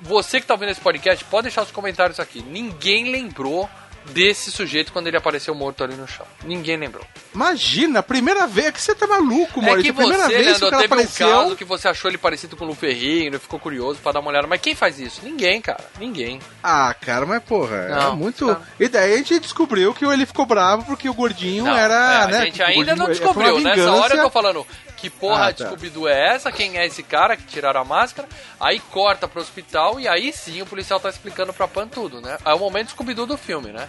[0.03, 2.43] você que tá ouvindo esse podcast, pode deixar os comentários aqui.
[2.43, 3.69] Ninguém lembrou
[4.11, 6.27] desse sujeito quando ele apareceu morto ali no chão.
[6.45, 7.05] Ninguém lembrou.
[7.35, 9.83] Imagina, primeira vez que você tá maluco, É Maurício.
[9.85, 11.27] que a primeira você, vez que Leandro, cara teve apareceu.
[11.29, 14.21] um caso que você achou ele parecido com o Lu Ferrigno, ficou curioso pra dar
[14.21, 14.47] uma olhada.
[14.47, 15.21] Mas quem faz isso?
[15.25, 15.85] Ninguém, cara.
[15.99, 16.41] Ninguém.
[16.63, 18.47] Ah, cara, mas porra, é Não, muito.
[18.55, 18.61] tá.
[18.79, 22.27] E daí a gente descobriu que ele ficou bravo porque o gordinho Não, era, é,
[22.33, 22.39] né?
[22.39, 23.57] A gente o ainda não descobriu.
[23.57, 24.67] uma Nessa hora eu tô falando
[24.97, 25.67] que porra Ah, de tá.
[25.67, 26.53] Scooby-Doo é essa?
[26.53, 28.29] Quem é esse cara que tiraram a máscara?
[28.61, 32.39] Aí corta pro hospital e aí sim o policial tá explicando pra Pan tudo, né?
[32.45, 33.89] É o momento Scooby-Doo do filme, né?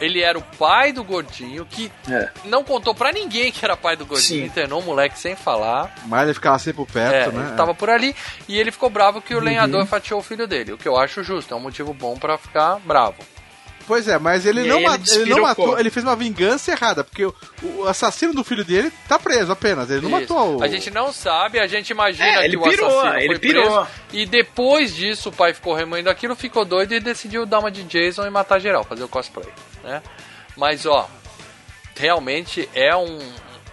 [0.00, 2.28] Ele era o pai do gordinho, que É.
[2.44, 4.46] não contou pra ninguém que era pai do gordinho, Sim.
[4.46, 5.94] internou o moleque sem falar.
[6.06, 7.46] Mas ele ficava sempre por perto, É, né?
[7.48, 8.14] ele tava por ali
[8.48, 9.44] e ele ficou bravo que o Uhum.
[9.44, 12.36] lenhador fatiou o filho dele, o que eu acho justo, é um motivo bom pra
[12.38, 13.16] ficar bravo.
[13.86, 16.70] Pois é, mas ele E não, ele ma- ele, não matou, ele fez uma vingança
[16.70, 20.32] errada, porque o, o assassino do filho dele tá preso apenas, ele não Isso.
[20.34, 20.62] matou o...
[20.62, 23.38] A gente não sabe, a gente imagina É, que ele o pirou, assassino ele foi
[23.38, 23.64] pirou.
[23.84, 23.86] preso.
[24.12, 27.82] E depois disso, o pai ficou remoendo aquilo, ficou doido e decidiu dar uma de
[27.82, 29.48] Jason e matar geral, fazer o cosplay,
[29.82, 30.02] né?
[30.56, 31.08] Mas, ó,
[31.96, 33.18] realmente é um,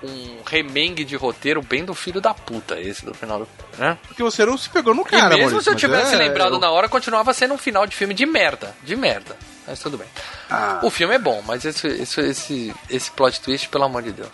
[0.04, 3.98] um remengue de roteiro bem do filho da puta esse do final do né?
[4.08, 6.56] Porque você não se pegou no cara, e mesmo Maurício, se eu tivesse é- lembrado
[6.56, 8.76] eu- na hora, continuava sendo um final de filme de merda.
[8.84, 9.38] De merda.
[9.70, 10.08] Mas tudo bem.
[10.50, 10.80] Ah.
[10.84, 14.32] O filme é bom, mas esse, esse, esse, esse plot twist, pelo amor de Deus.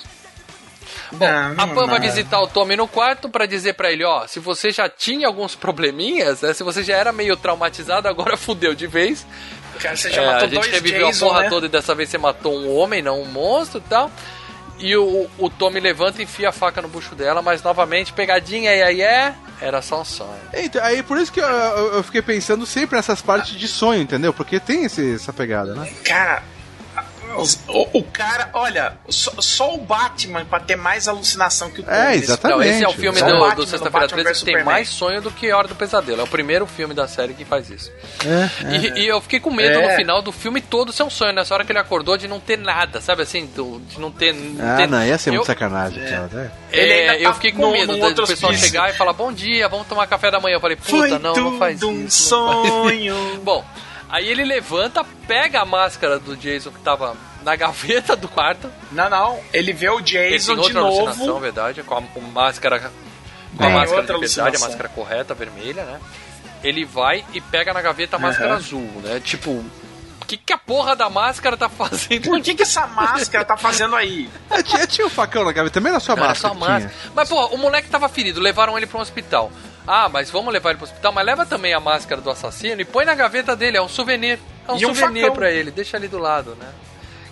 [1.12, 4.26] Bom, Não, a Pam vai visitar o Tommy no quarto pra dizer pra ele, ó,
[4.28, 8.74] se você já tinha alguns probleminhas, né, se você já era meio traumatizado, agora fudeu
[8.74, 9.26] de vez.
[9.80, 11.50] Cara, você já É, matou a gente dois reviveu Jason, a porra né?
[11.50, 14.10] toda e dessa vez você matou um homem, não um monstro e tal.
[14.80, 18.76] E o, o Tommy levanta e enfia a faca no bucho dela, mas novamente, pegadinha
[18.76, 20.36] e aí é, era só um sonho.
[20.54, 24.34] Então, aí por isso que eu, eu- fiquei pensando sempre nessas partes de sonho, entendeu?
[24.34, 25.90] Porque tem esse- essa pegada, né?
[26.04, 26.44] Cara,
[27.68, 31.96] o, o cara, olha, só, só o Batman pra ter mais alucinação que o Tommy.
[31.98, 32.58] É, exatamente.
[32.58, 34.54] Não, esse é o filme Só do, Batman do Sexta-feira Batman 13 vs que tem
[34.56, 34.74] Superman.
[34.74, 36.22] mais sonho do que Hora do Pesadelo.
[36.22, 37.92] É o primeiro filme da série que faz isso.
[38.26, 39.90] É, E, e eu fiquei com medo É.
[39.90, 42.40] no final do filme todo ser um sonho, nessa hora que ele acordou, de não
[42.40, 43.46] ter nada, sabe assim?
[43.56, 44.36] do- de não ter.
[44.60, 46.52] Ah, ter- não, ia ser eu, muito sacanagem, cara.
[46.72, 48.58] Ele É, ainda eu tá fiquei com medo do, pessoal hospício.
[48.68, 50.56] chegar e falar: Bom dia, vamos tomar café da manhã.
[50.56, 52.30] Eu falei: Puta, Foi não, não faz um isso.
[52.30, 53.16] faz sonho.
[53.32, 53.40] isso.
[53.44, 53.64] Bom,
[54.10, 58.72] aí ele levanta, pega a máscara do Jason que tava na gaveta do quarto.
[58.92, 59.40] Não, não.
[59.54, 61.40] Ele vê o Jason de novo.
[61.40, 62.80] verdade, com a, com máscara.
[63.56, 66.00] Com a Tem máscara de verdade, a máscara correta, vermelha, né?
[66.64, 68.58] Ele vai e pega na gaveta a máscara Aham.
[68.58, 69.22] azul, né?
[69.24, 72.24] Tipo, o que, que a porra da máscara tá fazendo?
[72.24, 74.28] Por que, que essa máscara tá fazendo aí?
[74.50, 76.54] É, tinha, tinha o facão na gaveta, também era só Era máscara.
[76.56, 76.94] só máscara.
[77.14, 79.52] Mas, pô, o moleque tava ferido, levaram ele pra um hospital.
[79.88, 82.86] Ah, mas vamos levar ele pro hospital, mas leva também a máscara do assassino e
[82.86, 84.40] põe na gaveta dele, é um souvenir.
[84.68, 85.36] É um E um souvenir facão.
[85.36, 86.68] pra ele, deixa ali do lado, né?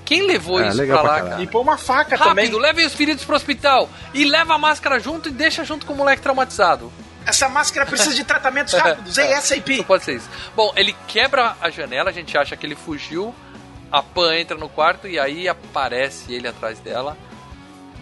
[0.06, 1.32] Quem levou É, isso legal pra pra lá, caralho.
[1.38, 1.44] cara?
[1.44, 2.52] E pôr uma faca Rápido, também.
[2.62, 5.96] levem os feridos pro hospital e leva a máscara junto e deixa junto com o
[5.96, 6.92] moleque traumatizado.
[7.26, 9.18] Essa máscara precisa de tratamentos rápidos.
[9.18, 9.70] É SAP.
[9.78, 10.30] Não pode ser isso.
[10.56, 13.34] Bom, ele quebra a janela, a gente acha que ele fugiu.
[13.90, 17.18] A Pan entra no quarto e aí aparece ele atrás dela.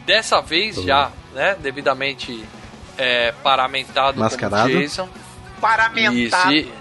[0.06, 2.44] Dessa vez já, né, devidamente
[3.02, 4.70] é, paramentado Mascarado.
[4.70, 5.10] como Jason.
[5.60, 6.54] Paramentado.
[6.54, 6.74] Isso, e,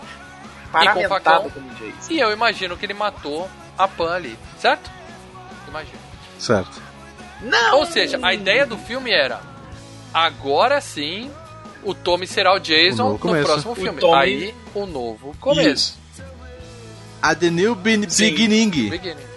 [0.72, 1.50] Paramentado facão.
[1.50, 2.12] como Jason.
[2.12, 4.90] e eu imagino que ele matou a Pan ali, certo?
[5.68, 5.98] Imagino.
[6.38, 6.80] Certo.
[7.42, 7.78] Não!
[7.78, 9.40] Ou seja, a ideia do filme era
[10.12, 11.30] agora sim
[11.82, 14.00] o Tommy será o O Jason novo no próximo O filme.
[14.00, 15.98] Tommy- Aí o novo começo.
[17.22, 18.30] A The New Be- Sim.
[18.30, 18.70] Beginning.
[18.90, 19.30] Beginning.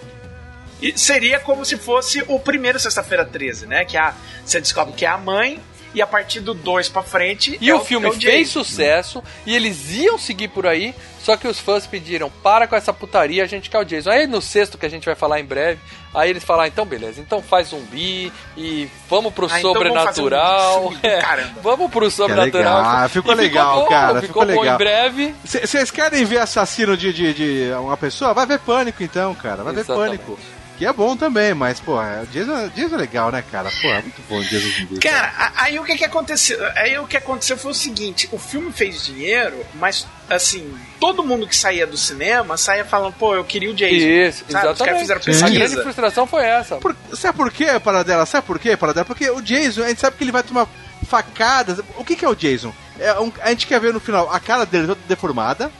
[0.82, 3.84] E seria como se fosse o primeiro Sexta-feira 13, né?
[3.86, 4.12] Que a,
[4.44, 5.60] você descobre que é a mãe,
[5.94, 7.56] e a partir do 2 pra frente.
[7.60, 8.64] E é o filme é fez Jason.
[8.64, 12.92] sucesso e eles iam seguir por aí, só que os fãs pediram: para com essa
[12.92, 14.10] putaria, a gente quer o Jason.
[14.10, 15.80] Aí no sexto, que a gente vai falar em breve,
[16.12, 20.88] aí eles falaram: então beleza, então faz zumbi e vamos pro Ah, então vamos sobrenatural.
[20.88, 21.60] um É, caramba.
[21.62, 22.82] vamos pro sobrenatural.
[22.84, 24.74] ah, ficou E legal, bom, cara, Ficou, ficou bom legal.
[24.74, 25.34] em breve.
[25.44, 28.34] Vocês querem ver assassino de, de, de uma pessoa?
[28.34, 29.62] Vai ver Pânico então, cara.
[29.62, 30.18] Vai Exatamente.
[30.18, 30.38] ver Pânico.
[30.76, 33.70] Que é bom também, mas, porra, Jason, Jason é legal, né, cara?
[33.80, 34.98] Pô, é muito bom o Jason zumbi.
[34.98, 36.58] Cara, a- aí o que que aconteceu?
[36.74, 41.46] Aí o que aconteceu foi o seguinte: o filme fez dinheiro, mas assim, todo mundo
[41.46, 43.94] que saía do cinema saía falando, pô, eu queria o Jason.
[43.94, 44.68] Isso, Sabe?
[44.72, 45.24] Os caras exatamente.
[45.24, 46.76] fizeram A grande frustração foi essa.
[46.76, 48.26] Por- sabe por quê, Paradela?
[48.26, 49.04] Sabe por quê, Paradela?
[49.04, 50.66] Porque o Jason, a gente sabe que ele vai tomar
[51.06, 51.78] facadas.
[51.96, 52.74] O que, que é o Jason?
[52.98, 55.70] É um- a gente quer ver no final a cara dele toda deformada,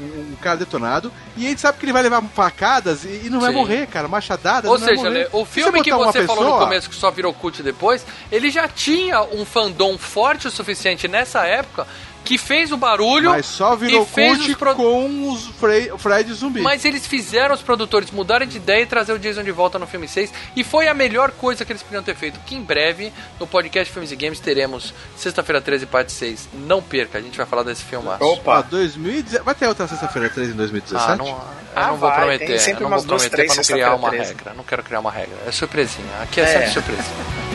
[0.00, 3.30] um, um cara detonado, e a gente sabe que ele vai levar facadas e, e
[3.30, 3.56] não vai Sim.
[3.58, 4.08] morrer, cara.
[4.08, 4.70] Machadadas.
[4.70, 6.90] Ou não vai seja, né, o filme que botar uma você falou no pessoa- começo
[6.90, 11.86] que só virou cult depois, ele já tinha um fandom forte o suficiente nessa época
[12.26, 15.90] que fez o barulho Mas só virou e fez cult os pro- com os Frey,
[15.92, 16.60] o Fred zumbi.
[16.60, 19.86] Mas eles fizeram os produtores mudarem de ideia e trazer o Jason de volta no
[19.86, 22.38] filme 6 e foi a melhor coisa que eles podiam ter feito.
[22.40, 26.48] Que em breve, no podcast Filmes e Games, teremos Sexta-feira 13, parte 6.
[26.52, 28.08] Não perca, a gente vai falar desse filme.
[28.20, 28.60] Opa!
[28.62, 29.44] 2017.
[29.44, 31.12] Vai ter outra sexta-feira 13 em 2017?
[31.12, 31.40] Ah, não, eu
[31.74, 32.46] Ah, não vou vai, prometer.
[32.46, 34.34] tem sempre eu não umas vou duas, prometer três pra não criar uma sexta-feira 13.
[34.38, 34.54] regra.
[34.54, 35.36] Não quero criar uma regra.
[35.46, 36.08] É surpresinha.
[36.22, 36.46] Aqui é, É.
[36.46, 37.45] sempre surpresa.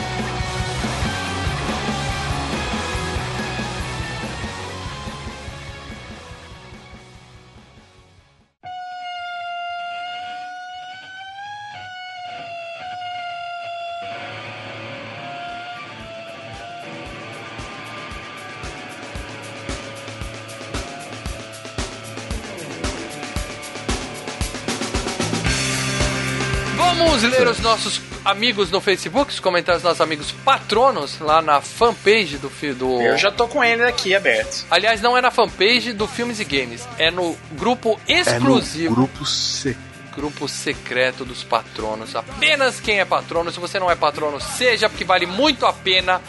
[27.72, 32.72] Nossos amigos no Facebook, os comentários dos nossos amigos patronos lá na fanpage do fi-
[32.72, 33.00] do.
[33.00, 34.66] Eu já tô com ele aqui aberto.
[34.70, 38.86] Aliás, não é na fanpage do Filmes e Games, é no grupo exclusivo.
[38.86, 39.76] É no grupo C.
[40.14, 42.14] grupo secreto dos patronos.
[42.14, 43.50] Apenas quem é patrono.
[43.50, 46.20] Se você não é patrono, seja, porque vale muito a pena.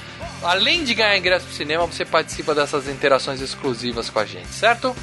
[0.42, 4.96] Além de ganhar ingresso pro cinema, você participa dessas interações exclusivas com a gente, certo?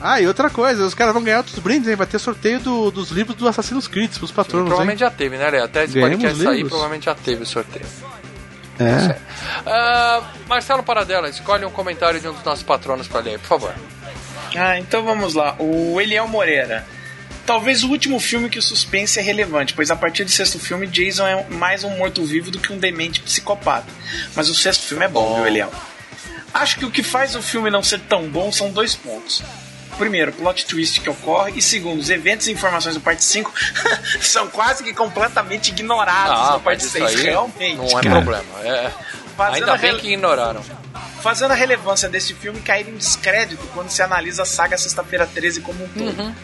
[0.00, 1.94] Ah, e outra coisa, os caras vão ganhar outros brindes, hein?
[1.96, 5.10] Vai ter sorteio do- dos livros do Assassin's Creed pros patronos, provavelmente hein?
[5.10, 5.64] já teve, né, Léo?
[5.64, 7.86] Até esse Ganhamos podcast sair, provavelmente já teve o sorteio.
[8.78, 9.16] É.
[9.66, 13.74] Ah, Marcelo Paradela, escolhe um comentário de um dos nossos patronos pra ler, por favor.
[14.56, 15.54] Ah, então vamos lá.
[15.58, 16.86] O Eliel Moreira.
[17.44, 20.86] Talvez o último filme que o suspense é relevante, pois a partir do sexto filme,
[20.86, 23.86] Jason é mais um morto-vivo do que um demente psicopata.
[24.36, 25.70] Mas o sexto filme é bom, viu, Eliel?
[26.54, 29.42] Acho que o que faz o filme não ser tão bom são dois pontos.
[30.00, 33.52] Primeiro, plot twist que ocorre, e segundo, os eventos e informações do parte 5
[34.20, 37.76] são quase que completamente ignorados Ah, na parte mas 6, isso aí realmente.
[37.76, 38.10] Não é cara.
[38.10, 38.44] problema.
[38.64, 38.90] É.
[39.36, 40.62] Fazendo Ainda bem que ignoraram.
[41.20, 45.60] Fazendo a relevância desse filme cair em descrédito quando se analisa a saga Sexta-feira 13
[45.60, 46.18] como um todo.
[46.18, 46.34] Uhum.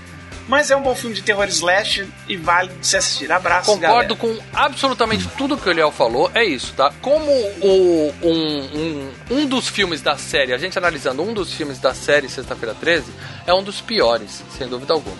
[0.48, 3.30] Mas é um bom filme de terror slash e vale de se assistir.
[3.32, 6.30] Abraço, Concordo com absolutamente tudo que o Eliel falou.
[6.34, 6.92] É isso, tá?
[7.02, 11.78] Como o, um, um, um dos filmes da série, a gente analisando um dos filmes
[11.80, 13.04] da série Sexta-feira 13,
[13.46, 15.16] é um dos piores, sem dúvida alguma,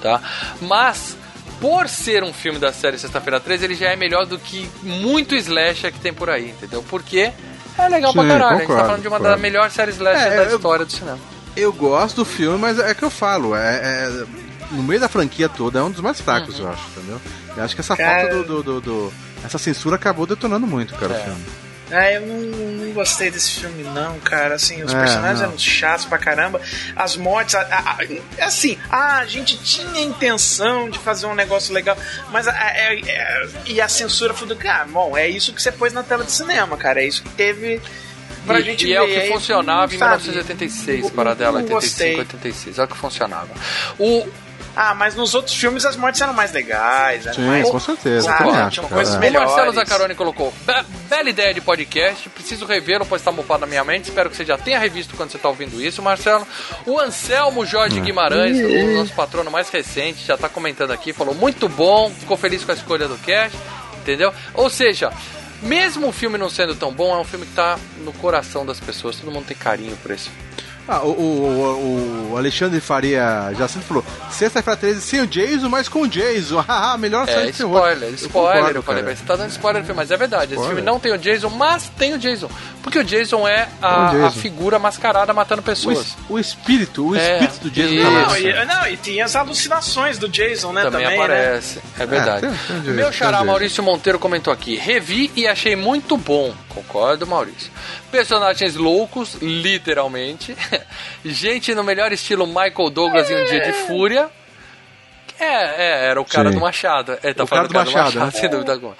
[0.00, 0.20] tá?
[0.60, 1.16] Mas,
[1.60, 5.34] por ser um filme da série Sexta-feira 13, ele já é melhor do que muito
[5.34, 6.84] slasher que tem por aí, entendeu?
[6.88, 7.32] Porque
[7.76, 8.44] é legal pra Sim, caralho.
[8.46, 9.34] a gente tá concordo, falando de uma concordo.
[9.34, 11.18] das melhores séries slasher É, da eu- história do cinema.
[11.56, 15.48] Eu gosto do filme, mas é que eu falo, é, é- no meio da franquia
[15.48, 16.66] toda é um dos mais fracos, Uhum.
[16.66, 17.20] eu acho, entendeu?
[17.56, 19.12] Eu acho que essa Cara- falta do, do, do- do-
[19.44, 21.20] Essa censura acabou detonando muito, cara, É.
[21.20, 21.44] o filme.
[21.90, 22.36] Ah, eu não,
[22.84, 24.56] não gostei desse filme, não, cara.
[24.56, 25.46] Assim, os É, personagens não.
[25.48, 26.60] eram chatos pra caramba.
[26.94, 27.96] As mortes, a- a-
[28.42, 31.96] a- assim, ah, a gente tinha a intenção de fazer um negócio legal,
[32.30, 35.62] mas a, a- é- é- e a censura foi do cara, bom, é isso que
[35.62, 37.00] você pôs na tela de cinema, cara.
[37.02, 37.80] É isso que teve
[38.44, 38.92] pra e, gente e ver.
[38.94, 42.16] é o que Aí, funcionava em sabe, 1986, não- para dela, não gostei.
[42.18, 42.78] 85, 86.
[42.78, 43.48] É o que funcionava.
[43.98, 44.28] O,
[44.80, 47.26] Ah, mas nos outros filmes as mortes eram mais legais.
[47.26, 48.94] Eram Sim, mais, com certeza, Sabe, acho, cara.
[48.94, 49.16] coisas É.
[49.16, 49.48] O melhores.
[49.50, 53.82] Marcelo Zaccaroni colocou "Be- bela ideia de podcast, preciso revê-lo, pois está mofado na minha
[53.82, 54.04] mente.
[54.04, 56.46] Espero que você já tenha revisto quando você está ouvindo isso, Marcelo.
[56.86, 61.68] O Anselmo Jorge Guimarães, o nosso patrono mais recente, já está comentando aqui, falou muito
[61.68, 63.58] bom, ficou feliz com a escolha do cast,
[64.00, 64.32] entendeu?
[64.54, 65.10] Ou seja,
[65.60, 68.78] mesmo o filme não sendo tão bom, é um filme que está no coração das
[68.78, 70.48] pessoas, todo mundo tem carinho por esse filme.
[70.88, 76.00] Ah, o, o, o Alexandre Faria Jacinto falou: Sexta-feira 13 sem o Jason, mas com
[76.02, 76.60] o Jason.
[76.60, 77.76] Haha, melhor série É, de terror.
[77.76, 78.56] spoiler, Eu spoiler.
[78.58, 79.16] Eu, concordo, falei, cara.
[79.16, 80.44] você tá dando spoiler do filme, mas é verdade.
[80.54, 80.76] Esse Spoiler.
[80.76, 82.48] filme não tem o Jason, mas tem o Jason.
[82.82, 84.26] Porque o Jason é É o a, Jason.
[84.26, 85.98] a figura mascarada matando O, pessoas.
[85.98, 88.02] es- o espírito, o É, espírito do Jason isso.
[88.04, 88.10] tá.
[88.10, 90.82] Não e, não, e tinha as alucinações do Jason, né?
[90.84, 91.24] também, Também, né?
[91.24, 91.80] aparece.
[91.98, 92.40] É verdade.
[92.42, 93.44] tem- tem o Jason, Meu tem o xará.
[93.44, 96.54] Maurício Monteiro comentou aqui: revi e achei muito bom.
[96.82, 97.72] Concordo, Maurício.
[98.10, 100.56] Personagens loucos, literalmente.
[101.24, 104.30] Gente no melhor estilo Michael Douglas em Um Dia de Fúria.
[105.40, 106.56] É, é, era o cara Sim.
[106.56, 107.18] do Machado.
[107.22, 108.30] É, tá O falando cara do Machado, né?
[108.34, 108.96] sem dúvida alguma.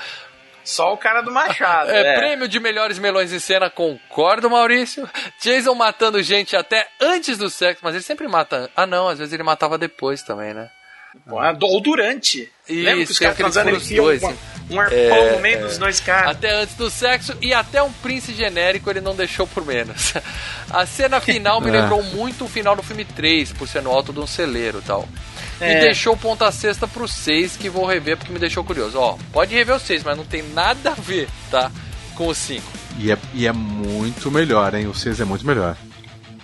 [0.65, 1.91] Só o cara do Machado.
[1.91, 2.19] É, é.
[2.19, 5.09] prêmio de melhores melões em cena, concordo, Maurício.
[5.41, 8.71] Jason matando gente até antes do sexo, mas ele sempre mata.
[8.77, 10.69] Ah, não, às vezes ele matava depois também, né?
[11.27, 12.51] Ou durante.
[12.69, 14.39] Lembra que os caras transando e enfiam dois, um, hein?
[14.71, 15.61] Um arpão É, no meio é.
[15.63, 16.31] dos dois caras.
[16.33, 20.13] Até antes do sexo e até um Prince genérico ele não deixou por menos.
[20.71, 21.81] A cena final me É.
[21.81, 24.83] lembrou muito o final do filme 3, por ser no alto de um celeiro e
[24.87, 25.09] tal.
[25.61, 25.75] É.
[25.75, 28.99] Me deixou ponta sexta pro 6, que vou rever porque me deixou curioso.
[28.99, 31.71] Ó, pode rever o 6, mas não tem nada a ver, tá?
[32.15, 32.63] Com o 5.
[32.99, 34.87] E é, e é muito melhor, hein?
[34.87, 35.77] O 6 é muito melhor.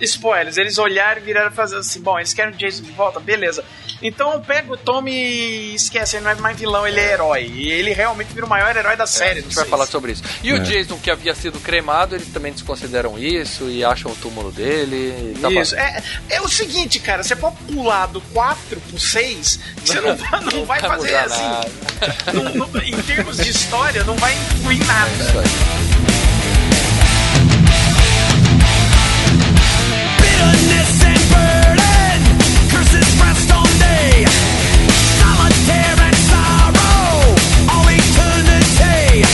[0.00, 3.64] Spoilers, eles olharam e viraram fazer assim: bom, eles querem o Jason de volta, beleza.
[4.02, 7.50] Então pega o Tommy e esquece, ele não é mais vilão, ele é herói.
[7.54, 9.38] E ele realmente vira o maior herói da É, série.
[9.38, 10.22] a gente vai falar sobre isso.
[10.42, 14.50] E o Jason, que havia sido cremado, eles também desconsideram isso e acham o túmulo
[14.52, 15.34] dele.
[15.36, 19.58] e Tá Isso, é, é o seguinte, cara, você pode pular do 4 pro 6,
[19.84, 21.42] você não, vai- não vai Vai fazer assim.
[22.34, 25.10] não- não- em termos de história, não vai influir É nada.
[25.12, 26.03] isso aí.
[35.20, 37.34] Solitaire and sorrow,
[37.72, 39.24] all eternity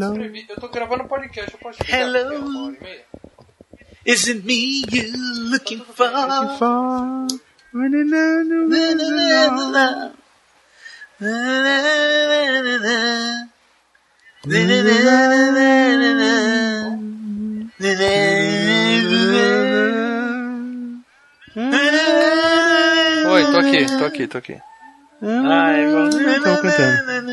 [0.00, 0.16] Hello.
[0.48, 2.46] Eu tô gravando podcast, eu posso ligar Hello.
[2.46, 3.04] uma hora e meia?
[4.06, 5.12] Is it me you
[5.50, 6.08] looking for?
[23.26, 24.60] Oi, tô aqui, tô aqui, tô aqui.
[25.22, 26.14] Ai, vamos.
[26.14, 27.29] Estamos cantando.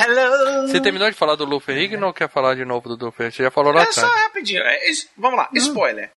[0.00, 0.68] Hello.
[0.68, 3.36] Você terminou de falar do Lou Ferrigno ou quer falar de novo do Ferrigno?
[3.36, 4.22] Você já falou lá É só atrás.
[4.22, 4.62] rapidinho.
[4.62, 4.78] É,
[5.16, 6.12] vamos lá, spoiler.